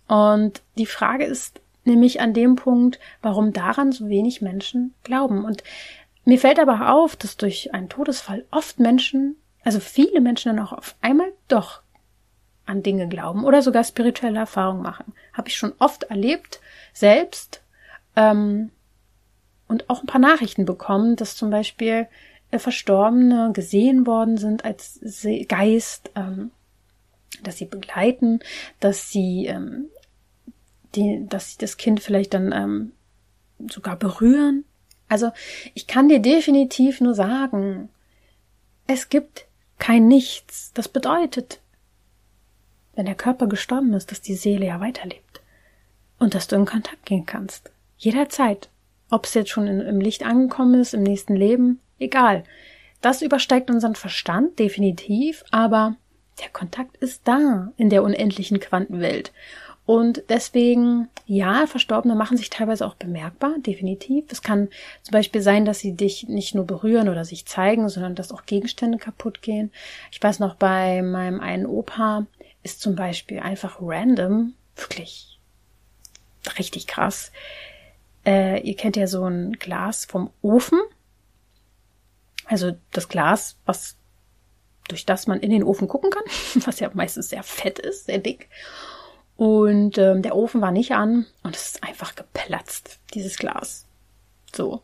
Und 0.09 0.61
die 0.77 0.85
Frage 0.85 1.23
ist 1.23 1.61
nämlich 1.85 2.19
an 2.19 2.33
dem 2.33 2.57
Punkt, 2.57 2.99
warum 3.21 3.53
daran 3.53 3.93
so 3.93 4.09
wenig 4.09 4.41
Menschen 4.41 4.93
glauben. 5.03 5.45
Und 5.45 5.63
mir 6.25 6.37
fällt 6.37 6.59
aber 6.59 6.93
auf, 6.93 7.15
dass 7.15 7.37
durch 7.37 7.73
einen 7.73 7.87
Todesfall 7.87 8.45
oft 8.51 8.79
Menschen, 8.79 9.37
also 9.63 9.79
viele 9.79 10.19
Menschen 10.19 10.53
dann 10.53 10.65
auch 10.65 10.73
auf 10.73 10.95
einmal 10.99 11.31
doch 11.47 11.83
an 12.65 12.83
Dinge 12.83 13.07
glauben 13.07 13.45
oder 13.45 13.61
sogar 13.61 13.85
spirituelle 13.85 14.39
Erfahrungen 14.39 14.83
machen. 14.83 15.13
Habe 15.31 15.47
ich 15.47 15.55
schon 15.55 15.71
oft 15.79 16.03
erlebt, 16.03 16.59
selbst 16.91 17.60
ähm, 18.15 18.71
und 19.67 19.89
auch 19.89 20.01
ein 20.01 20.07
paar 20.07 20.21
Nachrichten 20.21 20.65
bekommen, 20.65 21.15
dass 21.15 21.35
zum 21.35 21.49
Beispiel 21.49 22.07
äh, 22.51 22.59
Verstorbene 22.59 23.51
gesehen 23.53 24.05
worden 24.05 24.37
sind 24.37 24.65
als 24.65 24.99
Geist, 25.47 26.11
ähm, 26.15 26.51
dass 27.43 27.57
sie 27.57 27.65
begleiten, 27.65 28.39
dass 28.79 29.09
sie, 29.09 29.45
ähm, 29.47 29.85
die, 30.95 31.25
dass 31.27 31.51
sie 31.51 31.57
das 31.59 31.77
Kind 31.77 32.01
vielleicht 32.01 32.33
dann 32.33 32.51
ähm, 32.51 32.91
sogar 33.69 33.95
berühren. 33.95 34.65
Also 35.07 35.31
ich 35.73 35.87
kann 35.87 36.09
dir 36.09 36.19
definitiv 36.19 37.01
nur 37.01 37.13
sagen, 37.13 37.89
es 38.87 39.09
gibt 39.09 39.45
kein 39.79 40.07
Nichts. 40.07 40.71
Das 40.73 40.87
bedeutet, 40.89 41.61
wenn 42.95 43.05
der 43.05 43.15
Körper 43.15 43.47
gestorben 43.47 43.93
ist, 43.93 44.11
dass 44.11 44.21
die 44.21 44.35
Seele 44.35 44.67
ja 44.67 44.79
weiterlebt 44.79 45.41
und 46.19 46.35
dass 46.35 46.47
du 46.47 46.55
in 46.55 46.65
Kontakt 46.65 47.05
gehen 47.05 47.25
kannst. 47.25 47.71
Jederzeit. 48.01 48.69
Ob 49.11 49.25
es 49.25 49.35
jetzt 49.35 49.51
schon 49.51 49.67
in, 49.67 49.79
im 49.79 50.01
Licht 50.01 50.25
angekommen 50.25 50.81
ist, 50.81 50.95
im 50.95 51.03
nächsten 51.03 51.35
Leben, 51.35 51.79
egal. 51.99 52.43
Das 52.99 53.21
übersteigt 53.21 53.69
unseren 53.69 53.95
Verstand, 53.95 54.57
definitiv, 54.57 55.43
aber 55.51 55.95
der 56.41 56.49
Kontakt 56.49 56.97
ist 56.97 57.27
da 57.27 57.71
in 57.77 57.89
der 57.91 58.01
unendlichen 58.01 58.59
Quantenwelt. 58.59 59.31
Und 59.85 60.23
deswegen, 60.29 61.09
ja, 61.27 61.67
Verstorbene 61.67 62.15
machen 62.15 62.37
sich 62.37 62.49
teilweise 62.49 62.87
auch 62.87 62.95
bemerkbar, 62.95 63.53
definitiv. 63.59 64.25
Es 64.29 64.41
kann 64.41 64.69
zum 65.03 65.11
Beispiel 65.11 65.41
sein, 65.41 65.65
dass 65.65 65.79
sie 65.79 65.93
dich 65.93 66.27
nicht 66.27 66.55
nur 66.55 66.65
berühren 66.65 67.07
oder 67.07 67.23
sich 67.23 67.45
zeigen, 67.45 67.87
sondern 67.87 68.15
dass 68.15 68.31
auch 68.31 68.45
Gegenstände 68.45 68.97
kaputt 68.97 69.43
gehen. 69.43 69.71
Ich 70.11 70.23
weiß 70.23 70.39
noch, 70.39 70.55
bei 70.55 71.03
meinem 71.03 71.39
einen 71.39 71.67
Opa 71.67 72.25
ist 72.63 72.81
zum 72.81 72.95
Beispiel 72.95 73.39
einfach 73.41 73.77
random, 73.79 74.53
wirklich 74.75 75.39
richtig 76.57 76.87
krass, 76.87 77.31
äh, 78.25 78.59
ihr 78.61 78.75
kennt 78.75 78.95
ja 78.95 79.07
so 79.07 79.25
ein 79.25 79.53
Glas 79.53 80.05
vom 80.05 80.29
Ofen. 80.41 80.79
Also 82.45 82.73
das 82.91 83.07
Glas, 83.07 83.57
was 83.65 83.97
durch 84.87 85.05
das 85.05 85.27
man 85.27 85.39
in 85.39 85.51
den 85.51 85.63
Ofen 85.63 85.87
gucken 85.87 86.09
kann, 86.11 86.23
was 86.65 86.79
ja 86.79 86.89
meistens 86.93 87.29
sehr 87.29 87.43
fett 87.43 87.79
ist, 87.79 88.05
sehr 88.05 88.19
dick. 88.19 88.49
Und 89.37 89.97
ähm, 89.97 90.21
der 90.21 90.35
Ofen 90.35 90.61
war 90.61 90.71
nicht 90.71 90.91
an 90.91 91.25
und 91.43 91.55
es 91.55 91.67
ist 91.67 91.83
einfach 91.83 92.15
geplatzt, 92.15 92.99
dieses 93.13 93.37
Glas. 93.37 93.87
So. 94.53 94.83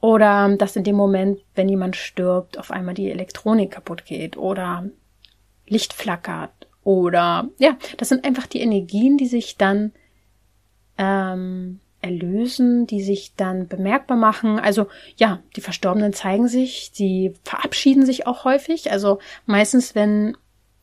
Oder 0.00 0.56
dass 0.56 0.76
in 0.76 0.84
dem 0.84 0.96
Moment, 0.96 1.40
wenn 1.54 1.68
jemand 1.68 1.96
stirbt, 1.96 2.58
auf 2.58 2.70
einmal 2.70 2.94
die 2.94 3.10
Elektronik 3.10 3.70
kaputt 3.70 4.04
geht 4.04 4.36
oder 4.36 4.88
Licht 5.66 5.92
flackert. 5.92 6.50
Oder 6.82 7.48
ja, 7.58 7.76
das 7.96 8.08
sind 8.08 8.24
einfach 8.24 8.46
die 8.46 8.60
Energien, 8.60 9.16
die 9.16 9.26
sich 9.26 9.56
dann 9.56 9.92
ähm, 10.98 11.80
erlösen, 12.04 12.86
die 12.86 13.02
sich 13.02 13.34
dann 13.36 13.66
bemerkbar 13.66 14.16
machen. 14.16 14.58
Also 14.58 14.86
ja, 15.16 15.40
die 15.56 15.60
Verstorbenen 15.60 16.12
zeigen 16.12 16.48
sich, 16.48 16.90
sie 16.92 17.34
verabschieden 17.44 18.04
sich 18.04 18.26
auch 18.26 18.44
häufig. 18.44 18.92
Also 18.92 19.18
meistens, 19.46 19.94
wenn 19.94 20.36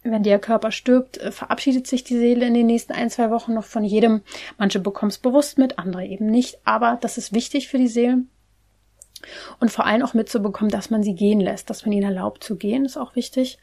wenn 0.03 0.23
der 0.23 0.39
Körper 0.39 0.71
stirbt, 0.71 1.19
äh, 1.19 1.31
verabschiedet 1.31 1.85
sich 1.85 2.03
die 2.03 2.17
Seele 2.17 2.47
in 2.47 2.55
den 2.55 2.65
nächsten 2.65 2.93
ein, 2.93 3.11
zwei 3.11 3.29
Wochen 3.29 3.53
noch 3.53 3.65
von 3.65 3.83
jedem. 3.83 4.21
Manche 4.57 4.79
bekommen 4.79 5.11
es 5.11 5.19
bewusst 5.19 5.59
mit, 5.59 5.77
andere 5.77 6.05
eben 6.05 6.25
nicht. 6.25 6.57
Aber 6.65 6.97
das 6.99 7.19
ist 7.19 7.33
wichtig 7.33 7.67
für 7.67 7.77
die 7.77 7.87
Seelen. 7.87 8.29
Und 9.59 9.71
vor 9.71 9.85
allem 9.85 10.01
auch 10.01 10.15
mitzubekommen, 10.15 10.71
dass 10.71 10.89
man 10.89 11.03
sie 11.03 11.13
gehen 11.13 11.39
lässt, 11.39 11.69
dass 11.69 11.85
man 11.85 11.93
ihnen 11.93 12.05
erlaubt 12.05 12.43
zu 12.43 12.55
gehen, 12.55 12.85
ist 12.85 12.97
auch 12.97 13.15
wichtig. 13.15 13.59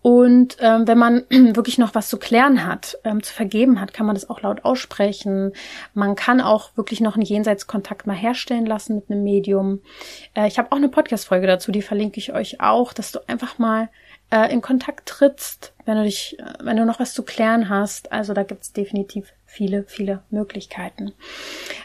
Und 0.00 0.56
ähm, 0.60 0.86
wenn 0.86 0.98
man 0.98 1.24
wirklich 1.30 1.78
noch 1.78 1.94
was 1.94 2.08
zu 2.08 2.18
klären 2.18 2.64
hat, 2.64 2.98
ähm, 3.04 3.22
zu 3.22 3.32
vergeben 3.32 3.80
hat, 3.80 3.92
kann 3.92 4.06
man 4.06 4.14
das 4.14 4.30
auch 4.30 4.42
laut 4.42 4.64
aussprechen. 4.64 5.52
Man 5.92 6.14
kann 6.14 6.40
auch 6.40 6.76
wirklich 6.76 7.00
noch 7.00 7.14
einen 7.14 7.24
Jenseitskontakt 7.24 8.06
mal 8.06 8.16
herstellen 8.16 8.66
lassen 8.66 8.94
mit 8.94 9.10
einem 9.10 9.24
Medium. 9.24 9.80
Äh, 10.34 10.46
ich 10.46 10.58
habe 10.58 10.70
auch 10.70 10.76
eine 10.76 10.88
Podcast-Folge 10.88 11.46
dazu, 11.46 11.72
die 11.72 11.82
verlinke 11.82 12.18
ich 12.18 12.32
euch 12.32 12.60
auch, 12.60 12.92
dass 12.92 13.10
du 13.10 13.18
einfach 13.28 13.58
mal 13.58 13.88
äh, 14.30 14.52
in 14.52 14.60
Kontakt 14.60 15.08
trittst, 15.08 15.72
wenn 15.84 15.96
du 15.96 16.04
dich, 16.04 16.38
äh, 16.38 16.44
wenn 16.62 16.76
du 16.76 16.84
noch 16.84 17.00
was 17.00 17.12
zu 17.12 17.24
klären 17.24 17.68
hast. 17.68 18.12
Also 18.12 18.34
da 18.34 18.44
gibt's 18.44 18.72
definitiv 18.72 19.32
viele, 19.46 19.82
viele 19.88 20.22
Möglichkeiten. 20.30 21.12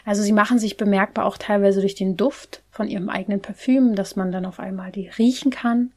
Also 0.04 0.22
sie 0.22 0.32
machen 0.32 0.60
sich 0.60 0.76
bemerkbar 0.76 1.24
auch 1.24 1.36
teilweise 1.36 1.80
durch 1.80 1.96
den 1.96 2.16
Duft 2.16 2.62
von 2.70 2.86
ihrem 2.86 3.08
eigenen 3.08 3.42
Parfüm, 3.42 3.96
dass 3.96 4.14
man 4.14 4.30
dann 4.30 4.46
auf 4.46 4.60
einmal 4.60 4.92
die 4.92 5.08
riechen 5.08 5.50
kann 5.50 5.90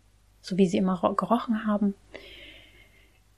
so 0.48 0.58
wie 0.58 0.68
sie 0.68 0.78
immer 0.78 1.00
gerochen 1.16 1.68
haben. 1.68 1.94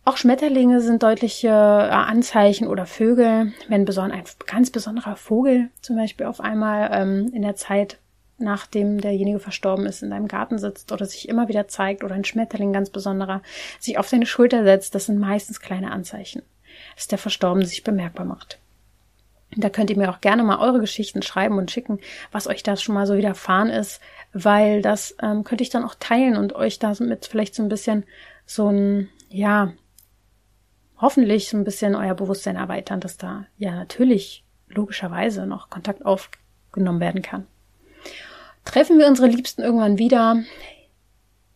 Auch 0.06 0.18
Schmetterlinge 0.18 0.82
sind 0.82 1.04
deutliche 1.04 1.50
äh, 1.50 1.52
Anzeichen 1.52 2.68
oder 2.68 2.86
Vögel, 2.86 3.54
wenn 3.68 3.86
ein 3.88 4.24
ganz 4.48 4.72
besonderer 4.72 5.16
Vogel 5.16 5.70
zum 5.82 5.98
Beispiel 5.98 6.26
auf 6.26 6.40
einmal 6.40 6.90
ähm, 6.94 7.32
in 7.34 7.42
der 7.42 7.56
Zeit, 7.56 7.98
nachdem 8.38 9.02
derjenige 9.02 9.40
verstorben 9.40 9.86
ist, 9.86 10.02
in 10.02 10.10
deinem 10.12 10.28
Garten 10.28 10.58
sitzt 10.58 10.92
oder 10.92 11.06
sich 11.06 11.28
immer 11.28 11.48
wieder 11.48 11.68
zeigt 11.68 12.04
oder 12.04 12.16
ein 12.16 12.24
Schmetterling 12.24 12.74
ganz 12.74 12.90
besonderer 12.90 13.42
sich 13.80 13.98
auf 13.98 14.08
seine 14.08 14.26
Schulter 14.26 14.64
setzt, 14.64 14.96
das 14.96 15.08
sind 15.08 15.20
meistens 15.20 15.60
kleine 15.60 15.92
Anzeichen, 15.92 16.44
dass 16.96 17.08
der 17.08 17.18
Verstorbene 17.18 17.66
sich 17.66 17.84
bemerkbar 17.84 18.26
macht. 18.26 18.60
Da 19.56 19.70
könnt 19.70 19.90
ihr 19.90 19.98
mir 19.98 20.12
auch 20.12 20.22
gerne 20.22 20.44
mal 20.44 20.60
eure 20.60 20.80
Geschichten 20.80 21.22
schreiben 21.22 21.58
und 21.58 21.72
schicken, 21.72 22.00
was 22.32 22.48
euch 22.48 22.62
da 22.62 22.78
schon 22.78 22.94
mal 22.94 23.08
so 23.08 23.18
widerfahren 23.18 23.70
ist, 23.70 24.00
weil 24.32 24.82
das 24.82 25.16
ähm, 25.22 25.44
könnte 25.44 25.64
ich 25.64 25.70
dann 25.70 25.84
auch 25.84 25.96
teilen 25.96 26.38
und 26.38 26.54
euch 26.54 26.78
damit 26.78 27.26
vielleicht 27.26 27.56
so 27.56 27.64
ein 27.64 27.70
bisschen 27.70 28.04
so 28.46 28.70
ein, 28.70 29.10
ja, 29.30 29.74
hoffentlich 30.98 31.50
so 31.50 31.58
ein 31.58 31.64
bisschen 31.64 31.96
euer 31.96 32.14
Bewusstsein 32.14 32.58
erweitern, 32.58 33.00
dass 33.00 33.18
da 33.18 33.46
ja 33.58 33.72
natürlich 33.72 34.44
logischerweise 34.68 35.48
noch 35.48 35.70
Kontakt 35.70 36.06
aufgenommen 36.06 37.00
werden 37.00 37.22
kann. 37.22 37.48
Treffen 38.66 39.00
wir 39.00 39.08
unsere 39.08 39.28
Liebsten 39.28 39.64
irgendwann 39.64 39.98
wieder? 39.98 40.44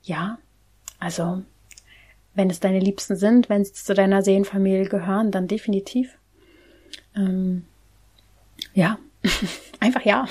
Ja, 0.02 0.39
also 1.00 1.44
wenn 2.34 2.50
es 2.50 2.60
deine 2.60 2.80
Liebsten 2.80 3.16
sind, 3.16 3.50
wenn 3.50 3.64
sie 3.64 3.74
zu 3.74 3.94
deiner 3.94 4.24
Seelenfamilie 4.24 4.89
gehören, 4.89 5.30
dann 5.30 5.48
definitiv. 5.48 6.18
Ähm, 7.16 7.66
ja, 8.74 8.97
einfach 9.80 10.03
ja. 10.03 10.28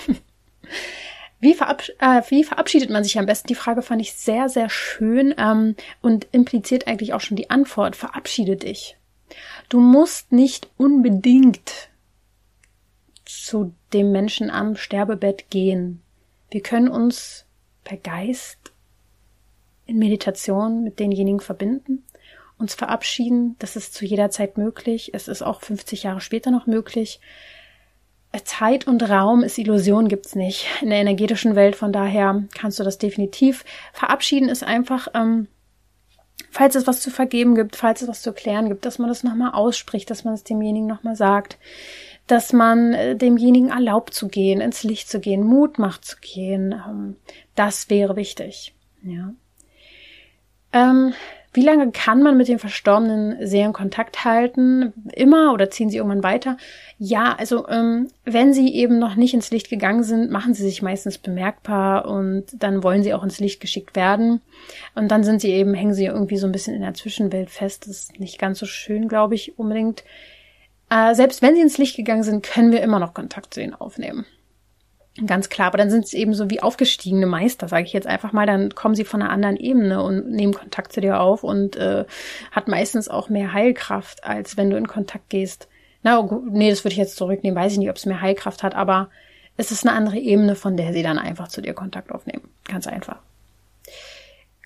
Wie, 1.40 1.54
verabsch 1.54 1.90
äh, 1.98 2.22
wie, 2.28 2.44
verabschiedet 2.44 2.90
man 2.90 3.02
sich 3.02 3.18
am 3.18 3.26
besten? 3.26 3.48
Die 3.48 3.56
Frage 3.56 3.82
fand 3.82 4.00
ich 4.00 4.12
sehr, 4.12 4.48
sehr 4.48 4.70
schön 4.70 5.34
ähm, 5.38 5.74
und 6.00 6.28
impliziert 6.30 6.86
eigentlich 6.86 7.14
auch 7.14 7.20
schon 7.20 7.36
die 7.36 7.50
Antwort. 7.50 7.96
Verabschiede 7.96 8.56
dich. 8.56 8.96
Du 9.68 9.80
musst 9.80 10.30
nicht 10.30 10.68
unbedingt 10.76 11.90
zu 13.24 13.74
dem 13.92 14.12
Menschen 14.12 14.50
am 14.50 14.76
Sterbebett 14.76 15.50
gehen. 15.50 16.02
Wir 16.50 16.60
können 16.60 16.88
uns 16.88 17.46
per 17.82 17.96
Geist 17.96 18.72
in 19.86 19.98
Meditation 19.98 20.84
mit 20.84 21.00
denjenigen 21.00 21.40
verbinden, 21.40 22.04
uns 22.58 22.74
verabschieden. 22.74 23.56
Das 23.58 23.74
ist 23.74 23.94
zu 23.94 24.04
jeder 24.04 24.30
Zeit 24.30 24.58
möglich. 24.58 25.10
Es 25.14 25.28
ist 25.28 25.42
auch 25.42 25.60
50 25.60 26.04
Jahre 26.04 26.20
später 26.20 26.50
noch 26.50 26.66
möglich. 26.66 27.20
Zeit 28.44 28.86
und 28.86 29.02
Raum 29.08 29.42
ist 29.42 29.58
Illusion, 29.58 30.08
gibt's 30.08 30.34
nicht 30.34 30.66
in 30.80 30.90
der 30.90 31.00
energetischen 31.00 31.54
Welt. 31.54 31.76
Von 31.76 31.92
daher 31.92 32.44
kannst 32.54 32.80
du 32.80 32.84
das 32.84 32.98
definitiv 32.98 33.64
verabschieden. 33.92 34.48
Ist 34.48 34.64
einfach, 34.64 35.08
ähm, 35.14 35.48
falls 36.50 36.74
es 36.74 36.86
was 36.86 37.00
zu 37.00 37.10
vergeben 37.10 37.54
gibt, 37.54 37.76
falls 37.76 38.02
es 38.02 38.08
was 38.08 38.22
zu 38.22 38.32
klären 38.32 38.68
gibt, 38.68 38.86
dass 38.86 38.98
man 38.98 39.08
das 39.08 39.22
nochmal 39.22 39.52
ausspricht, 39.52 40.10
dass 40.10 40.24
man 40.24 40.34
es 40.34 40.44
demjenigen 40.44 40.86
nochmal 40.86 41.16
sagt, 41.16 41.58
dass 42.26 42.52
man 42.52 42.94
äh, 42.94 43.16
demjenigen 43.16 43.70
erlaubt 43.70 44.14
zu 44.14 44.28
gehen, 44.28 44.60
ins 44.60 44.82
Licht 44.82 45.10
zu 45.10 45.20
gehen, 45.20 45.42
Mut 45.42 45.78
macht 45.78 46.04
zu 46.04 46.16
gehen. 46.20 46.72
Ähm, 46.72 47.16
das 47.54 47.90
wäre 47.90 48.16
wichtig. 48.16 48.74
Ja. 49.02 49.34
Ähm, 50.72 51.12
wie 51.54 51.62
lange 51.62 51.90
kann 51.92 52.22
man 52.22 52.38
mit 52.38 52.48
dem 52.48 52.58
Verstorbenen 52.58 53.46
sehr 53.46 53.66
in 53.66 53.74
Kontakt 53.74 54.24
halten? 54.24 54.94
Immer 55.12 55.52
oder 55.52 55.70
ziehen 55.70 55.90
sie 55.90 55.98
irgendwann 55.98 56.22
weiter? 56.22 56.56
Ja, 56.98 57.34
also 57.38 57.68
ähm, 57.68 58.08
wenn 58.24 58.54
sie 58.54 58.74
eben 58.74 58.98
noch 58.98 59.16
nicht 59.16 59.34
ins 59.34 59.50
Licht 59.50 59.68
gegangen 59.68 60.02
sind, 60.02 60.30
machen 60.30 60.54
sie 60.54 60.62
sich 60.62 60.80
meistens 60.80 61.18
bemerkbar 61.18 62.06
und 62.06 62.46
dann 62.54 62.82
wollen 62.82 63.02
sie 63.02 63.12
auch 63.12 63.22
ins 63.22 63.38
Licht 63.38 63.60
geschickt 63.60 63.96
werden. 63.96 64.40
Und 64.94 65.08
dann 65.08 65.24
sind 65.24 65.42
sie 65.42 65.50
eben, 65.50 65.74
hängen 65.74 65.94
sie 65.94 66.06
irgendwie 66.06 66.38
so 66.38 66.46
ein 66.46 66.52
bisschen 66.52 66.74
in 66.74 66.80
der 66.80 66.94
Zwischenwelt 66.94 67.50
fest. 67.50 67.86
Das 67.86 68.04
ist 68.04 68.20
nicht 68.20 68.38
ganz 68.38 68.58
so 68.58 68.64
schön, 68.64 69.06
glaube 69.06 69.34
ich, 69.34 69.58
unbedingt. 69.58 70.04
Äh, 70.88 71.14
selbst 71.14 71.42
wenn 71.42 71.54
sie 71.54 71.60
ins 71.60 71.76
Licht 71.76 71.96
gegangen 71.96 72.22
sind, 72.22 72.42
können 72.42 72.72
wir 72.72 72.80
immer 72.80 72.98
noch 72.98 73.12
Kontakt 73.12 73.52
zu 73.52 73.60
ihnen 73.60 73.74
aufnehmen. 73.74 74.24
Ganz 75.26 75.50
klar, 75.50 75.66
aber 75.66 75.76
dann 75.76 75.90
sind 75.90 76.06
es 76.06 76.14
eben 76.14 76.32
so 76.32 76.48
wie 76.48 76.62
aufgestiegene 76.62 77.26
Meister, 77.26 77.68
sage 77.68 77.84
ich 77.84 77.92
jetzt 77.92 78.06
einfach 78.06 78.32
mal. 78.32 78.46
Dann 78.46 78.74
kommen 78.74 78.94
sie 78.94 79.04
von 79.04 79.20
einer 79.20 79.30
anderen 79.30 79.56
Ebene 79.56 80.02
und 80.02 80.30
nehmen 80.30 80.54
Kontakt 80.54 80.92
zu 80.92 81.02
dir 81.02 81.20
auf 81.20 81.44
und 81.44 81.76
äh, 81.76 82.06
hat 82.50 82.68
meistens 82.68 83.08
auch 83.08 83.28
mehr 83.28 83.52
Heilkraft, 83.52 84.24
als 84.24 84.56
wenn 84.56 84.70
du 84.70 84.76
in 84.78 84.88
Kontakt 84.88 85.28
gehst. 85.28 85.68
Na, 86.02 86.18
oh, 86.18 86.42
nee, 86.50 86.70
das 86.70 86.82
würde 86.82 86.92
ich 86.92 86.98
jetzt 86.98 87.16
zurücknehmen. 87.16 87.60
Weiß 87.60 87.72
ich 87.72 87.78
nicht, 87.78 87.90
ob 87.90 87.96
es 87.96 88.06
mehr 88.06 88.22
Heilkraft 88.22 88.62
hat, 88.62 88.74
aber 88.74 89.10
es 89.58 89.70
ist 89.70 89.86
eine 89.86 89.94
andere 89.94 90.18
Ebene, 90.18 90.56
von 90.56 90.78
der 90.78 90.94
sie 90.94 91.02
dann 91.02 91.18
einfach 91.18 91.48
zu 91.48 91.60
dir 91.60 91.74
Kontakt 91.74 92.10
aufnehmen. 92.10 92.48
Ganz 92.64 92.86
einfach. 92.86 93.18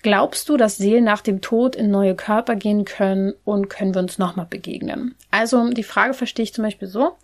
Glaubst 0.01 0.47
du, 0.47 0.55
dass 0.55 0.77
Seelen 0.77 1.03
nach 1.03 1.21
dem 1.21 1.41
Tod 1.41 1.75
in 1.75 1.91
neue 1.91 2.15
Körper 2.15 2.55
gehen 2.55 2.85
können 2.85 3.33
und 3.43 3.67
können 3.69 3.93
wir 3.93 3.99
uns 3.99 4.17
nochmal 4.17 4.47
begegnen? 4.49 5.15
Also 5.29 5.69
die 5.71 5.83
Frage 5.83 6.13
verstehe 6.13 6.43
ich 6.43 6.53
zum 6.53 6.63
Beispiel 6.63 6.87
so 6.87 7.17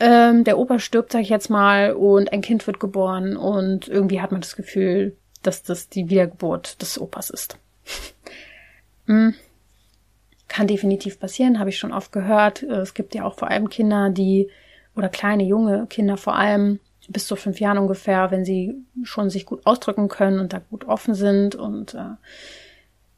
ähm, 0.00 0.44
der 0.44 0.58
Opa 0.58 0.78
stirbt, 0.78 1.12
sag 1.12 1.22
ich 1.22 1.28
jetzt 1.28 1.50
mal, 1.50 1.92
und 1.92 2.32
ein 2.32 2.40
Kind 2.40 2.66
wird 2.66 2.80
geboren 2.80 3.36
und 3.36 3.88
irgendwie 3.88 4.20
hat 4.20 4.32
man 4.32 4.40
das 4.40 4.56
Gefühl, 4.56 5.16
dass 5.42 5.62
das 5.62 5.88
die 5.88 6.08
Wiedergeburt 6.08 6.80
des 6.82 7.00
Opas 7.00 7.30
ist. 7.30 7.58
hm. 9.06 9.34
Kann 10.48 10.66
definitiv 10.66 11.18
passieren, 11.18 11.58
habe 11.58 11.70
ich 11.70 11.78
schon 11.78 11.92
oft 11.92 12.12
gehört. 12.12 12.62
Es 12.62 12.94
gibt 12.94 13.14
ja 13.14 13.24
auch 13.24 13.34
vor 13.34 13.50
allem 13.50 13.68
Kinder, 13.68 14.10
die, 14.10 14.50
oder 14.94 15.08
kleine 15.08 15.42
junge 15.42 15.86
Kinder 15.86 16.16
vor 16.16 16.36
allem, 16.36 16.80
bis 17.08 17.26
zu 17.26 17.36
fünf 17.36 17.60
Jahren 17.60 17.78
ungefähr, 17.78 18.30
wenn 18.30 18.44
sie 18.44 18.74
schon 19.02 19.30
sich 19.30 19.46
gut 19.46 19.66
ausdrücken 19.66 20.08
können 20.08 20.38
und 20.38 20.52
da 20.52 20.58
gut 20.58 20.86
offen 20.86 21.14
sind 21.14 21.54
und 21.54 21.94
äh, 21.94 22.16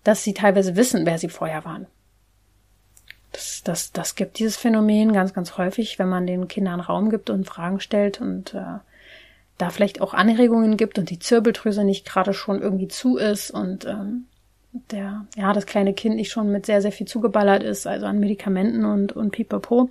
dass 0.03 0.25
sie 0.25 0.35
teilweise 0.35 0.77
wissen, 0.77 1.05
wer 1.05 1.19
sie 1.19 1.29
vorher 1.29 1.65
waren. 1.65 1.87
Das, 3.37 3.63
das, 3.63 3.93
das 3.93 4.15
gibt 4.15 4.39
dieses 4.39 4.57
Phänomen 4.57 5.13
ganz, 5.13 5.35
ganz 5.35 5.59
häufig, 5.59 5.99
wenn 5.99 6.09
man 6.09 6.27
den 6.27 6.49
Kindern 6.49 6.81
Raum 6.81 7.11
gibt 7.11 7.29
und 7.29 7.45
Fragen 7.45 7.81
stellt 7.81 8.19
und 8.23 8.55
äh, 8.55 8.79
da 9.59 9.71
vielleicht 9.71 10.01
auch 10.01 10.15
Anregungen 10.15 10.79
gibt 10.79 10.99
und 10.99 11.11
die 11.11 11.19
Zirbeldrüse 11.19 11.85
nicht 11.85 12.07
gerade 12.07 12.33
schon 12.33 12.63
irgendwie 12.63 12.89
zu 12.89 13.19
ist 13.19 13.51
und 13.51 13.85
ähm, 13.85 14.25
der, 14.91 15.27
ja, 15.37 15.53
das 15.53 15.67
kleine 15.67 15.93
Kind 15.93 16.17
nicht 16.17 16.31
schon 16.31 16.51
mit 16.51 16.65
sehr, 16.65 16.81
sehr 16.81 16.93
viel 16.93 17.07
zugeballert 17.07 17.63
ist, 17.63 17.87
also 17.87 18.07
an 18.07 18.21
Medikamenten 18.21 18.87
und, 18.87 19.13
und 19.13 19.33
pipapo, 19.33 19.91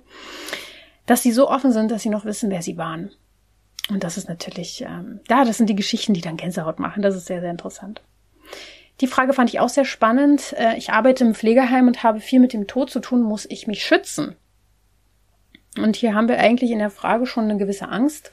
dass 1.06 1.22
sie 1.22 1.30
so 1.30 1.48
offen 1.48 1.70
sind, 1.70 1.92
dass 1.92 2.02
sie 2.02 2.10
noch 2.10 2.24
wissen, 2.24 2.50
wer 2.50 2.62
sie 2.62 2.76
waren. 2.76 3.12
Und 3.90 4.02
das 4.02 4.16
ist 4.16 4.28
natürlich, 4.28 4.82
ähm, 4.82 5.20
ja, 5.30 5.44
das 5.44 5.56
sind 5.56 5.70
die 5.70 5.76
Geschichten, 5.76 6.14
die 6.14 6.20
dann 6.20 6.36
Gänsehaut 6.36 6.80
machen. 6.80 7.00
Das 7.00 7.14
ist 7.14 7.26
sehr, 7.26 7.40
sehr 7.40 7.52
interessant. 7.52 8.02
Die 9.00 9.06
Frage 9.06 9.32
fand 9.32 9.50
ich 9.50 9.60
auch 9.60 9.68
sehr 9.68 9.84
spannend. 9.84 10.54
Äh, 10.58 10.76
ich 10.76 10.90
arbeite 10.90 11.24
im 11.24 11.34
Pflegeheim 11.34 11.86
und 11.86 12.02
habe 12.02 12.20
viel 12.20 12.40
mit 12.40 12.52
dem 12.52 12.66
Tod 12.66 12.90
zu 12.90 13.00
tun. 13.00 13.22
Muss 13.22 13.46
ich 13.46 13.66
mich 13.66 13.84
schützen? 13.84 14.36
Und 15.76 15.96
hier 15.96 16.14
haben 16.14 16.28
wir 16.28 16.38
eigentlich 16.38 16.70
in 16.70 16.78
der 16.78 16.90
Frage 16.90 17.26
schon 17.26 17.44
eine 17.44 17.58
gewisse 17.58 17.88
Angst 17.88 18.32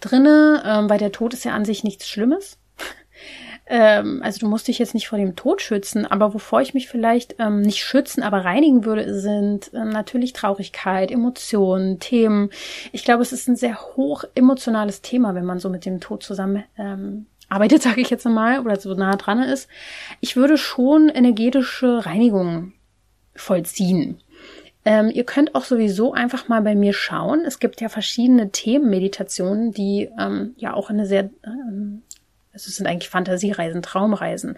drinne, 0.00 0.62
ähm, 0.64 0.88
weil 0.88 0.98
der 0.98 1.12
Tod 1.12 1.34
ist 1.34 1.44
ja 1.44 1.52
an 1.52 1.64
sich 1.64 1.84
nichts 1.84 2.08
Schlimmes. 2.08 2.58
Ähm, 3.70 4.22
also 4.22 4.38
du 4.38 4.48
musst 4.48 4.66
dich 4.66 4.78
jetzt 4.78 4.94
nicht 4.94 5.08
vor 5.08 5.18
dem 5.18 5.36
Tod 5.36 5.60
schützen, 5.60 6.06
aber 6.06 6.32
wovor 6.32 6.62
ich 6.62 6.72
mich 6.72 6.88
vielleicht 6.88 7.34
ähm, 7.38 7.60
nicht 7.60 7.84
schützen, 7.84 8.22
aber 8.22 8.46
reinigen 8.46 8.86
würde, 8.86 9.20
sind 9.20 9.74
natürlich 9.74 10.32
Traurigkeit, 10.32 11.10
Emotionen, 11.10 12.00
Themen. 12.00 12.48
Ich 12.92 13.04
glaube, 13.04 13.20
es 13.20 13.30
ist 13.30 13.46
ein 13.46 13.56
sehr 13.56 13.78
hoch 13.94 14.24
emotionales 14.34 15.02
Thema, 15.02 15.34
wenn 15.34 15.44
man 15.44 15.58
so 15.58 15.68
mit 15.68 15.84
dem 15.84 16.00
Tod 16.00 16.22
zusammen 16.22 16.64
arbeitet, 17.48 17.82
sage 17.84 18.00
ich 18.00 18.10
jetzt 18.10 18.26
mal, 18.26 18.60
oder 18.60 18.78
so 18.78 18.94
nah 18.94 19.16
dran 19.16 19.42
ist, 19.42 19.68
ich 20.20 20.36
würde 20.36 20.58
schon 20.58 21.08
energetische 21.08 22.06
Reinigung 22.06 22.72
vollziehen. 23.34 24.20
Ähm, 24.84 25.10
ihr 25.10 25.24
könnt 25.24 25.54
auch 25.54 25.64
sowieso 25.64 26.12
einfach 26.12 26.48
mal 26.48 26.62
bei 26.62 26.74
mir 26.74 26.92
schauen. 26.92 27.44
Es 27.44 27.58
gibt 27.58 27.80
ja 27.80 27.88
verschiedene 27.88 28.50
Themenmeditationen, 28.50 29.72
die 29.72 30.08
ähm, 30.18 30.54
ja 30.56 30.72
auch 30.72 30.88
eine 30.88 31.04
sehr, 31.04 31.30
ähm, 31.44 32.02
es 32.52 32.64
sind 32.64 32.86
eigentlich 32.86 33.10
Fantasiereisen, 33.10 33.82
Traumreisen, 33.82 34.56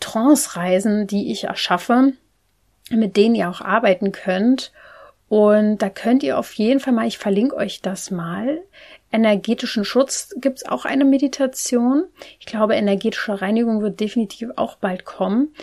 Trance-Reisen, 0.00 1.06
die 1.06 1.30
ich 1.30 1.44
erschaffe, 1.44 2.12
mit 2.90 3.16
denen 3.16 3.34
ihr 3.34 3.48
auch 3.48 3.60
arbeiten 3.60 4.10
könnt. 4.10 4.72
Und 5.28 5.78
da 5.78 5.88
könnt 5.88 6.22
ihr 6.22 6.38
auf 6.38 6.52
jeden 6.54 6.80
Fall 6.80 6.92
mal, 6.92 7.06
ich 7.06 7.18
verlinke 7.18 7.56
euch 7.56 7.80
das 7.80 8.10
mal, 8.10 8.58
energetischen 9.12 9.84
Schutz 9.84 10.34
gibt's 10.36 10.66
auch 10.66 10.84
eine 10.84 11.04
Meditation. 11.04 12.04
Ich 12.40 12.46
glaube, 12.46 12.74
energetische 12.74 13.40
Reinigung 13.40 13.82
wird 13.82 14.00
definitiv 14.00 14.50
auch 14.56 14.76
bald 14.76 15.04
kommen. 15.04 15.54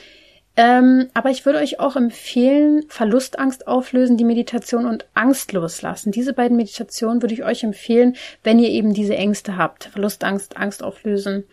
Ähm, 0.55 1.07
aber 1.13 1.29
ich 1.29 1.45
würde 1.45 1.59
euch 1.59 1.79
auch 1.79 1.95
empfehlen, 1.95 2.83
Verlustangst 2.89 3.67
auflösen, 3.67 4.17
die 4.17 4.25
Meditation 4.25 4.85
und 4.85 5.05
Angst 5.13 5.53
loslassen. 5.53 6.11
Diese 6.11 6.33
beiden 6.33 6.57
Meditationen 6.57 7.21
würde 7.21 7.33
ich 7.33 7.45
euch 7.45 7.63
empfehlen, 7.63 8.17
wenn 8.43 8.59
ihr 8.59 8.69
eben 8.69 8.93
diese 8.93 9.15
Ängste 9.15 9.55
habt. 9.55 9.85
Verlustangst, 9.85 10.57
Angst 10.57 10.83
auflösen. 10.83 11.45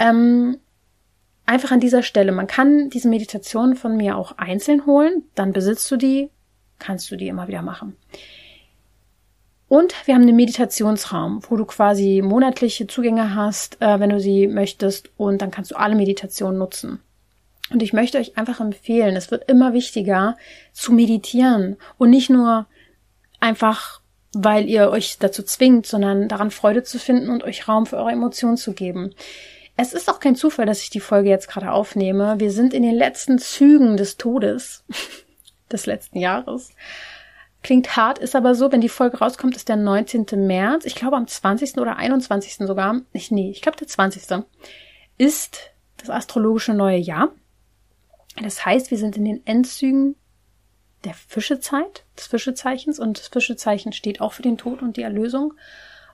Ähm, 0.00 0.58
einfach 1.46 1.70
an 1.70 1.80
dieser 1.80 2.02
Stelle. 2.02 2.32
Man 2.32 2.48
kann 2.48 2.90
diese 2.90 3.08
Meditation 3.08 3.76
von 3.76 3.96
mir 3.96 4.16
auch 4.16 4.36
einzeln 4.36 4.84
holen. 4.84 5.22
Dann 5.36 5.52
besitzt 5.52 5.88
du 5.90 5.96
die, 5.96 6.30
kannst 6.80 7.10
du 7.10 7.16
die 7.16 7.28
immer 7.28 7.46
wieder 7.46 7.62
machen. 7.62 7.96
Und 9.70 9.94
wir 10.04 10.16
haben 10.16 10.22
einen 10.22 10.34
Meditationsraum, 10.34 11.42
wo 11.48 11.56
du 11.56 11.64
quasi 11.64 12.22
monatliche 12.24 12.88
Zugänge 12.88 13.36
hast, 13.36 13.80
äh, 13.80 14.00
wenn 14.00 14.10
du 14.10 14.18
sie 14.18 14.48
möchtest. 14.48 15.10
Und 15.16 15.42
dann 15.42 15.52
kannst 15.52 15.70
du 15.70 15.76
alle 15.76 15.94
Meditationen 15.94 16.58
nutzen. 16.58 16.98
Und 17.70 17.80
ich 17.80 17.92
möchte 17.92 18.18
euch 18.18 18.36
einfach 18.36 18.58
empfehlen, 18.58 19.14
es 19.14 19.30
wird 19.30 19.48
immer 19.48 19.72
wichtiger 19.72 20.36
zu 20.72 20.92
meditieren 20.92 21.76
und 21.98 22.10
nicht 22.10 22.30
nur 22.30 22.66
einfach, 23.38 24.00
weil 24.32 24.68
ihr 24.68 24.90
euch 24.90 25.18
dazu 25.20 25.44
zwingt, 25.44 25.86
sondern 25.86 26.26
daran 26.26 26.50
Freude 26.50 26.82
zu 26.82 26.98
finden 26.98 27.30
und 27.30 27.44
euch 27.44 27.68
Raum 27.68 27.86
für 27.86 27.98
eure 27.98 28.10
Emotionen 28.10 28.56
zu 28.56 28.72
geben. 28.72 29.14
Es 29.76 29.92
ist 29.92 30.10
auch 30.10 30.18
kein 30.18 30.34
Zufall, 30.34 30.66
dass 30.66 30.82
ich 30.82 30.90
die 30.90 30.98
Folge 30.98 31.28
jetzt 31.28 31.46
gerade 31.46 31.70
aufnehme. 31.70 32.40
Wir 32.40 32.50
sind 32.50 32.74
in 32.74 32.82
den 32.82 32.96
letzten 32.96 33.38
Zügen 33.38 33.96
des 33.96 34.16
Todes 34.16 34.82
des 35.70 35.86
letzten 35.86 36.18
Jahres. 36.18 36.72
Klingt 37.62 37.96
hart, 37.96 38.18
ist 38.18 38.34
aber 38.34 38.54
so, 38.54 38.72
wenn 38.72 38.80
die 38.80 38.88
Folge 38.88 39.18
rauskommt, 39.18 39.54
ist 39.54 39.68
der 39.68 39.76
19. 39.76 40.26
März. 40.46 40.86
Ich 40.86 40.94
glaube 40.94 41.16
am 41.16 41.26
20. 41.26 41.76
oder 41.76 41.96
21. 41.96 42.66
sogar. 42.66 43.02
Ich, 43.12 43.30
nee, 43.30 43.50
ich 43.50 43.60
glaube 43.60 43.76
der 43.76 43.86
20. 43.86 44.44
ist 45.18 45.70
das 45.98 46.08
astrologische 46.08 46.72
neue 46.72 46.96
Jahr. 46.96 47.32
Das 48.42 48.64
heißt, 48.64 48.90
wir 48.90 48.98
sind 48.98 49.16
in 49.16 49.26
den 49.26 49.46
Endzügen 49.46 50.16
der 51.04 51.14
Fischezeit, 51.14 52.04
des 52.16 52.26
Fischezeichens 52.26 52.98
und 52.98 53.18
das 53.18 53.28
Fischezeichen 53.28 53.92
steht 53.92 54.20
auch 54.20 54.32
für 54.32 54.42
den 54.42 54.58
Tod 54.58 54.82
und 54.82 54.96
die 54.96 55.02
Erlösung. 55.02 55.54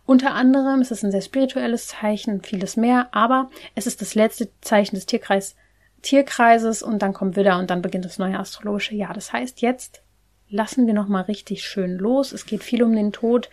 Unter 0.05 0.34
anderem 0.34 0.80
ist 0.80 0.92
es 0.92 1.05
ein 1.05 1.11
sehr 1.11 1.20
spirituelles 1.20 1.88
Zeichen, 1.88 2.42
vieles 2.42 2.76
mehr, 2.76 3.09
aber 3.12 3.51
es 3.74 3.86
ist 3.86 4.01
das 4.01 4.14
letzte 4.14 4.49
Zeichen 4.61 4.94
des 4.94 5.07
Tierkreis, 5.07 5.57
Tierkreises 6.03 6.82
und 6.82 7.01
dann 7.01 7.12
kommt 7.12 7.36
Widder 7.36 7.59
und 7.59 7.70
dann 7.70 7.82
beginnt 7.82 8.05
das 8.05 8.18
neue 8.18 8.38
astrologische 8.38 8.94
Jahr. 8.94 9.14
Das 9.14 9.32
heißt, 9.32 9.61
jetzt 9.62 10.03
lassen 10.49 10.86
wir 10.86 10.94
noch 10.94 11.09
mal 11.09 11.22
richtig 11.22 11.64
schön 11.64 11.97
los. 11.97 12.32
Es 12.32 12.47
geht 12.47 12.62
viel 12.62 12.82
um 12.82 12.94
den 12.94 13.12
Tod. 13.12 13.51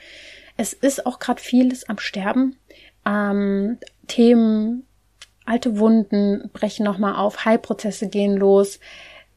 Es 0.57 0.73
ist 0.73 1.05
auch 1.05 1.19
gerade 1.19 1.41
vieles 1.41 1.89
am 1.89 1.97
Sterben. 1.97 2.57
Ähm, 3.05 3.77
Themen, 4.07 4.85
alte 5.45 5.77
Wunden 5.79 6.49
brechen 6.53 6.85
noch 6.85 6.97
mal 6.97 7.15
auf, 7.15 7.45
Heilprozesse 7.45 8.07
gehen 8.07 8.37
los. 8.37 8.79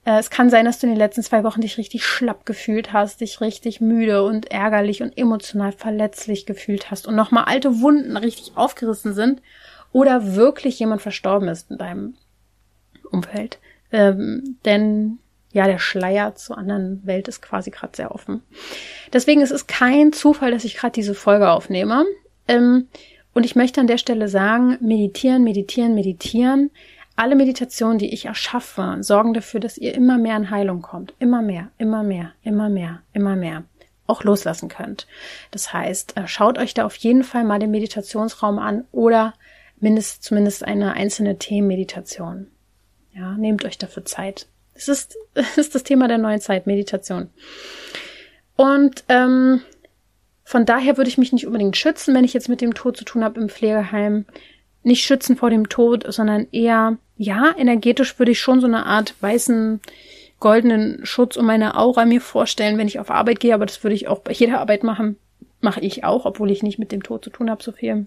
Äh, 0.04 0.18
es 0.18 0.30
kann 0.30 0.50
sein, 0.50 0.64
dass 0.64 0.78
du 0.78 0.86
in 0.86 0.92
den 0.92 0.98
letzten 0.98 1.22
zwei 1.22 1.44
Wochen 1.44 1.60
dich 1.60 1.78
richtig 1.78 2.04
schlapp 2.04 2.46
gefühlt 2.46 2.92
hast, 2.92 3.20
dich 3.20 3.40
richtig 3.40 3.80
müde 3.80 4.22
und 4.22 4.50
ärgerlich 4.50 5.02
und 5.02 5.16
emotional 5.18 5.72
verletzlich 5.72 6.46
gefühlt 6.46 6.90
hast 6.90 7.06
und 7.06 7.16
nochmal 7.16 7.44
alte 7.44 7.80
Wunden 7.80 8.16
richtig 8.16 8.52
aufgerissen 8.56 9.14
sind 9.14 9.42
oder 9.92 10.36
wirklich 10.36 10.78
jemand 10.78 11.02
verstorben 11.02 11.48
ist 11.48 11.70
in 11.70 11.78
deinem 11.78 12.14
Umfeld. 13.10 13.58
Ähm, 13.92 14.58
denn 14.64 15.18
ja, 15.56 15.66
der 15.66 15.78
Schleier 15.78 16.34
zur 16.34 16.58
anderen 16.58 17.04
Welt 17.06 17.28
ist 17.28 17.40
quasi 17.40 17.70
gerade 17.70 17.96
sehr 17.96 18.14
offen. 18.14 18.42
Deswegen 19.12 19.40
ist 19.40 19.50
es 19.50 19.66
kein 19.66 20.12
Zufall, 20.12 20.50
dass 20.50 20.64
ich 20.64 20.76
gerade 20.76 20.92
diese 20.92 21.14
Folge 21.14 21.50
aufnehme. 21.50 22.04
Ähm, 22.46 22.88
und 23.32 23.44
ich 23.44 23.56
möchte 23.56 23.80
an 23.80 23.86
der 23.86 23.96
Stelle 23.96 24.28
sagen, 24.28 24.76
meditieren, 24.80 25.44
meditieren, 25.44 25.94
meditieren 25.94 26.70
alle 27.16 27.34
Meditationen, 27.34 27.96
die 27.96 28.12
ich 28.12 28.26
erschaffe, 28.26 28.98
sorgen 29.00 29.32
dafür, 29.32 29.58
dass 29.58 29.78
ihr 29.78 29.94
immer 29.94 30.18
mehr 30.18 30.36
in 30.36 30.50
Heilung 30.50 30.82
kommt. 30.82 31.14
Immer 31.18 31.40
mehr, 31.40 31.70
immer 31.78 32.02
mehr, 32.02 32.32
immer 32.42 32.68
mehr, 32.68 33.00
immer 33.14 33.34
mehr. 33.34 33.64
Auch 34.06 34.22
loslassen 34.22 34.68
könnt. 34.68 35.06
Das 35.50 35.72
heißt, 35.72 36.18
äh, 36.18 36.28
schaut 36.28 36.58
euch 36.58 36.74
da 36.74 36.84
auf 36.84 36.96
jeden 36.96 37.24
Fall 37.24 37.44
mal 37.44 37.58
den 37.58 37.70
Meditationsraum 37.70 38.58
an 38.58 38.84
oder 38.92 39.32
mindest, 39.80 40.22
zumindest 40.22 40.64
eine 40.64 40.92
einzelne 40.92 41.38
Themenmeditation. 41.38 42.48
Ja, 43.14 43.38
nehmt 43.38 43.64
euch 43.64 43.78
dafür 43.78 44.04
Zeit. 44.04 44.46
Es 44.76 44.88
ist, 44.88 45.16
es 45.34 45.58
ist 45.58 45.74
das 45.74 45.82
Thema 45.82 46.08
der 46.08 46.18
neuen 46.18 46.40
Zeit, 46.40 46.66
Meditation. 46.66 47.30
Und 48.56 49.04
ähm, 49.08 49.60
von 50.44 50.64
daher 50.64 50.96
würde 50.96 51.08
ich 51.08 51.18
mich 51.18 51.32
nicht 51.32 51.46
unbedingt 51.46 51.76
schützen, 51.76 52.14
wenn 52.14 52.24
ich 52.24 52.32
jetzt 52.32 52.48
mit 52.48 52.60
dem 52.60 52.74
Tod 52.74 52.96
zu 52.96 53.04
tun 53.04 53.24
habe 53.24 53.40
im 53.40 53.48
Pflegeheim. 53.48 54.24
Nicht 54.82 55.04
schützen 55.04 55.36
vor 55.36 55.50
dem 55.50 55.68
Tod, 55.68 56.04
sondern 56.12 56.46
eher 56.52 56.98
ja, 57.16 57.54
energetisch 57.56 58.18
würde 58.18 58.32
ich 58.32 58.40
schon 58.40 58.60
so 58.60 58.66
eine 58.66 58.86
Art 58.86 59.14
weißen, 59.20 59.80
goldenen 60.38 61.04
Schutz 61.04 61.36
um 61.36 61.46
meine 61.46 61.76
Aura 61.76 62.04
mir 62.04 62.20
vorstellen, 62.20 62.78
wenn 62.78 62.88
ich 62.88 63.00
auf 63.00 63.10
Arbeit 63.10 63.40
gehe, 63.40 63.54
aber 63.54 63.66
das 63.66 63.82
würde 63.82 63.94
ich 63.94 64.06
auch 64.06 64.20
bei 64.20 64.32
jeder 64.32 64.60
Arbeit 64.60 64.84
machen. 64.84 65.16
Mache 65.60 65.80
ich 65.80 66.04
auch, 66.04 66.26
obwohl 66.26 66.50
ich 66.50 66.62
nicht 66.62 66.78
mit 66.78 66.92
dem 66.92 67.02
Tod 67.02 67.24
zu 67.24 67.30
tun 67.30 67.50
habe, 67.50 67.62
so 67.62 67.72
viel. 67.72 68.06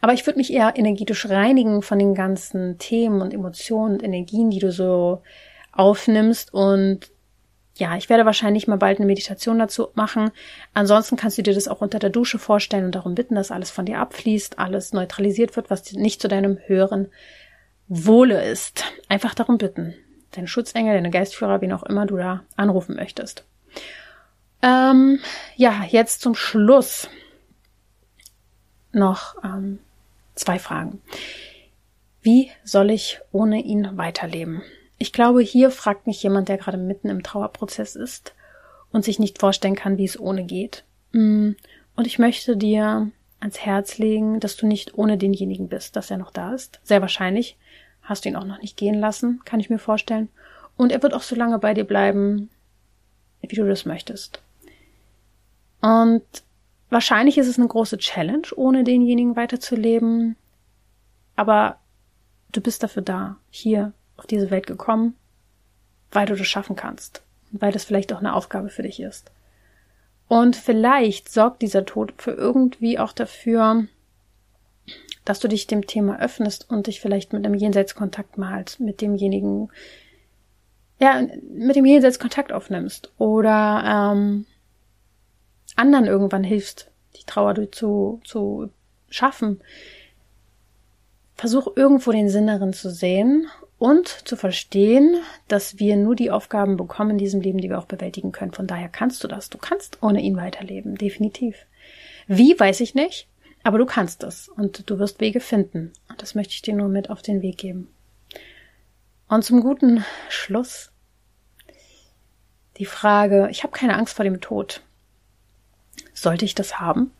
Aber 0.00 0.12
ich 0.12 0.26
würde 0.26 0.38
mich 0.38 0.52
eher 0.52 0.76
energetisch 0.76 1.28
reinigen 1.28 1.82
von 1.82 1.98
den 1.98 2.14
ganzen 2.14 2.78
Themen 2.78 3.20
und 3.20 3.34
Emotionen 3.34 3.94
und 3.94 4.02
Energien, 4.02 4.50
die 4.50 4.58
du 4.58 4.72
so 4.72 5.22
aufnimmst 5.72 6.52
und 6.52 7.10
ja, 7.76 7.96
ich 7.96 8.10
werde 8.10 8.26
wahrscheinlich 8.26 8.68
mal 8.68 8.76
bald 8.76 8.98
eine 8.98 9.06
Meditation 9.06 9.58
dazu 9.58 9.88
machen. 9.94 10.32
Ansonsten 10.74 11.16
kannst 11.16 11.38
du 11.38 11.42
dir 11.42 11.54
das 11.54 11.66
auch 11.66 11.80
unter 11.80 11.98
der 11.98 12.10
Dusche 12.10 12.38
vorstellen 12.38 12.84
und 12.84 12.94
darum 12.94 13.14
bitten, 13.14 13.36
dass 13.36 13.50
alles 13.50 13.70
von 13.70 13.86
dir 13.86 13.98
abfließt, 13.98 14.58
alles 14.58 14.92
neutralisiert 14.92 15.56
wird, 15.56 15.70
was 15.70 15.90
nicht 15.92 16.20
zu 16.20 16.28
deinem 16.28 16.58
höheren 16.66 17.08
Wohle 17.88 18.44
ist. 18.44 18.84
Einfach 19.08 19.34
darum 19.34 19.56
bitten. 19.56 19.94
Deine 20.32 20.46
Schutzengel, 20.46 20.94
deine 20.94 21.10
Geistführer, 21.10 21.62
wen 21.62 21.72
auch 21.72 21.82
immer 21.82 22.04
du 22.04 22.16
da 22.18 22.44
anrufen 22.54 22.96
möchtest. 22.96 23.44
Ähm, 24.62 25.18
ja, 25.56 25.82
jetzt 25.88 26.20
zum 26.20 26.34
Schluss 26.34 27.08
noch 28.92 29.36
ähm, 29.44 29.78
zwei 30.34 30.58
Fragen. 30.58 31.00
Wie 32.22 32.50
soll 32.64 32.90
ich 32.90 33.20
ohne 33.32 33.62
ihn 33.62 33.96
weiterleben? 33.96 34.62
Ich 34.98 35.12
glaube, 35.12 35.40
hier 35.40 35.70
fragt 35.70 36.06
mich 36.06 36.22
jemand, 36.22 36.48
der 36.48 36.58
gerade 36.58 36.76
mitten 36.76 37.08
im 37.08 37.22
Trauerprozess 37.22 37.96
ist 37.96 38.34
und 38.92 39.04
sich 39.04 39.18
nicht 39.18 39.38
vorstellen 39.38 39.76
kann, 39.76 39.96
wie 39.96 40.04
es 40.04 40.20
ohne 40.20 40.44
geht. 40.44 40.84
Mm, 41.12 41.52
und 41.96 42.06
ich 42.06 42.18
möchte 42.18 42.56
dir 42.56 43.10
ans 43.40 43.60
Herz 43.60 43.98
legen, 43.98 44.40
dass 44.40 44.56
du 44.56 44.66
nicht 44.66 44.98
ohne 44.98 45.16
denjenigen 45.16 45.68
bist, 45.68 45.96
dass 45.96 46.10
er 46.10 46.18
noch 46.18 46.30
da 46.30 46.54
ist. 46.54 46.80
Sehr 46.82 47.00
wahrscheinlich 47.00 47.56
hast 48.02 48.24
du 48.24 48.28
ihn 48.28 48.36
auch 48.36 48.44
noch 48.44 48.60
nicht 48.60 48.76
gehen 48.76 48.98
lassen, 48.98 49.40
kann 49.44 49.60
ich 49.60 49.70
mir 49.70 49.78
vorstellen. 49.78 50.28
Und 50.76 50.92
er 50.92 51.02
wird 51.02 51.14
auch 51.14 51.22
so 51.22 51.34
lange 51.34 51.58
bei 51.58 51.74
dir 51.74 51.84
bleiben, 51.84 52.50
wie 53.40 53.54
du 53.54 53.66
das 53.66 53.86
möchtest. 53.86 54.42
Und 55.80 56.22
wahrscheinlich 56.90 57.38
ist 57.38 57.46
es 57.46 57.58
eine 57.58 57.68
große 57.68 57.98
Challenge, 57.98 58.46
ohne 58.56 58.84
denjenigen 58.84 59.36
weiterzuleben. 59.36 60.36
Aber 61.36 61.78
du 62.52 62.60
bist 62.60 62.82
dafür 62.82 63.02
da, 63.02 63.36
hier 63.50 63.92
auf 64.16 64.26
diese 64.26 64.50
Welt 64.50 64.66
gekommen, 64.66 65.16
weil 66.12 66.26
du 66.26 66.36
das 66.36 66.46
schaffen 66.46 66.76
kannst. 66.76 67.22
Weil 67.52 67.72
das 67.72 67.84
vielleicht 67.84 68.12
auch 68.12 68.18
eine 68.18 68.34
Aufgabe 68.34 68.68
für 68.68 68.82
dich 68.82 69.00
ist. 69.00 69.30
Und 70.28 70.54
vielleicht 70.54 71.28
sorgt 71.28 71.62
dieser 71.62 71.84
Tod 71.84 72.14
für 72.18 72.30
irgendwie 72.30 72.98
auch 72.98 73.12
dafür, 73.12 73.86
dass 75.24 75.40
du 75.40 75.48
dich 75.48 75.66
dem 75.66 75.86
Thema 75.86 76.20
öffnest 76.20 76.70
und 76.70 76.86
dich 76.86 77.00
vielleicht 77.00 77.32
mit 77.32 77.44
einem 77.44 77.54
Jenseitskontakt 77.54 78.38
malst, 78.38 78.78
mit 78.80 79.00
demjenigen, 79.00 79.70
ja, 81.00 81.26
mit 81.52 81.76
dem 81.76 81.84
Jenseits 81.84 82.18
Kontakt 82.18 82.52
aufnimmst 82.52 83.12
oder 83.18 84.12
ähm, 84.14 84.46
anderen 85.76 86.06
irgendwann 86.06 86.44
hilfst, 86.44 86.90
die 87.16 87.24
Trauer 87.24 87.70
zu, 87.72 88.20
zu 88.24 88.70
schaffen. 89.08 89.60
Versuch 91.34 91.68
irgendwo 91.76 92.12
den 92.12 92.28
Sinn 92.28 92.46
darin 92.46 92.72
zu 92.72 92.90
sehen 92.90 93.46
und 93.78 94.08
zu 94.08 94.36
verstehen, 94.36 95.16
dass 95.48 95.78
wir 95.78 95.96
nur 95.96 96.14
die 96.14 96.30
Aufgaben 96.30 96.76
bekommen 96.76 97.12
in 97.12 97.18
diesem 97.18 97.40
Leben, 97.40 97.58
die 97.58 97.70
wir 97.70 97.78
auch 97.78 97.86
bewältigen 97.86 98.30
können. 98.30 98.52
Von 98.52 98.66
daher 98.66 98.88
kannst 98.88 99.24
du 99.24 99.28
das. 99.28 99.48
Du 99.48 99.58
kannst 99.58 100.02
ohne 100.02 100.20
ihn 100.20 100.36
weiterleben, 100.36 100.96
definitiv. 100.96 101.56
Wie, 102.26 102.58
weiß 102.58 102.80
ich 102.80 102.94
nicht. 102.94 103.26
Aber 103.62 103.78
du 103.78 103.86
kannst 103.86 104.22
es 104.22 104.48
und 104.48 104.88
du 104.88 104.98
wirst 104.98 105.20
Wege 105.20 105.40
finden. 105.40 105.92
Und 106.08 106.22
das 106.22 106.34
möchte 106.34 106.52
ich 106.54 106.62
dir 106.62 106.74
nur 106.74 106.88
mit 106.88 107.10
auf 107.10 107.22
den 107.22 107.42
Weg 107.42 107.58
geben. 107.58 107.88
Und 109.28 109.44
zum 109.44 109.60
guten 109.60 110.04
Schluss 110.28 110.92
die 112.78 112.86
Frage, 112.86 113.48
ich 113.50 113.62
habe 113.62 113.76
keine 113.76 113.96
Angst 113.96 114.14
vor 114.14 114.24
dem 114.24 114.40
Tod. 114.40 114.82
Sollte 116.20 116.44
ich 116.44 116.54
das 116.54 116.78
haben? 116.78 117.12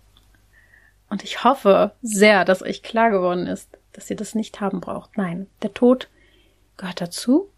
Und 1.09 1.24
ich 1.24 1.42
hoffe 1.42 1.92
sehr, 2.03 2.44
dass 2.44 2.62
euch 2.62 2.82
klar 2.82 3.11
geworden 3.11 3.46
ist, 3.46 3.78
dass 3.92 4.11
ihr 4.11 4.16
das 4.16 4.34
nicht 4.34 4.61
haben 4.61 4.80
braucht. 4.80 5.16
Nein, 5.16 5.46
der 5.62 5.72
Tod 5.72 6.09
gehört 6.76 7.01
dazu. 7.01 7.48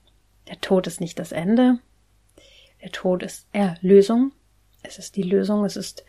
Der 0.48 0.60
Tod 0.60 0.86
ist 0.86 1.00
nicht 1.00 1.18
das 1.18 1.32
Ende. 1.32 1.80
Der 2.80 2.92
Tod 2.92 3.24
ist 3.24 3.46
Erlösung. 3.52 4.30
Es 4.84 4.98
ist 4.98 5.16
die 5.16 5.24
Lösung. 5.24 5.64
Es 5.64 5.76
ist 5.76 6.04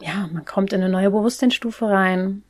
ja, 0.00 0.28
man 0.32 0.44
kommt 0.44 0.72
in 0.72 0.80
eine 0.80 0.92
neue 0.92 1.10
Bewusstseinsstufe 1.10 1.88
rein. 1.88 2.44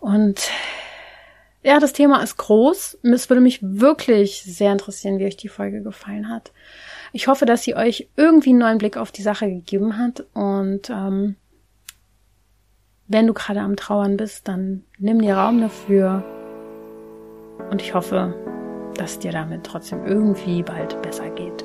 Und 0.00 0.48
ja, 1.62 1.78
das 1.78 1.92
Thema 1.92 2.22
ist 2.22 2.38
groß. 2.38 2.98
Es 3.02 3.28
würde 3.28 3.42
mich 3.42 3.58
wirklich 3.62 4.42
sehr 4.42 4.72
interessieren, 4.72 5.18
wie 5.18 5.26
euch 5.26 5.36
die 5.36 5.48
Folge 5.48 5.82
gefallen 5.82 6.30
hat. 6.30 6.52
Ich 7.12 7.28
hoffe, 7.28 7.44
dass 7.44 7.62
sie 7.62 7.76
euch 7.76 8.08
irgendwie 8.16 8.50
einen 8.50 8.58
neuen 8.60 8.78
Blick 8.78 8.96
auf 8.96 9.12
die 9.12 9.22
Sache 9.22 9.46
gegeben 9.48 9.98
hat. 9.98 10.24
Und 10.32 10.88
ähm, 10.88 11.36
wenn 13.06 13.26
du 13.26 13.34
gerade 13.34 13.60
am 13.60 13.76
Trauern 13.76 14.16
bist, 14.16 14.48
dann 14.48 14.84
nimm 14.98 15.20
dir 15.20 15.36
Raum 15.36 15.60
dafür. 15.60 16.24
Und 17.70 17.82
ich 17.82 17.94
hoffe, 17.94 18.34
dass 18.96 19.18
dir 19.18 19.32
damit 19.32 19.64
trotzdem 19.64 20.06
irgendwie 20.06 20.62
bald 20.62 21.00
besser 21.02 21.28
geht. 21.30 21.64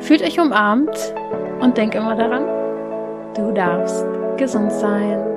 Fühlt 0.00 0.22
euch 0.22 0.38
umarmt 0.40 1.14
und 1.60 1.76
denk 1.76 1.94
immer 1.94 2.16
daran, 2.16 2.44
du 3.34 3.52
darfst 3.52 4.04
gesund 4.36 4.72
sein. 4.72 5.35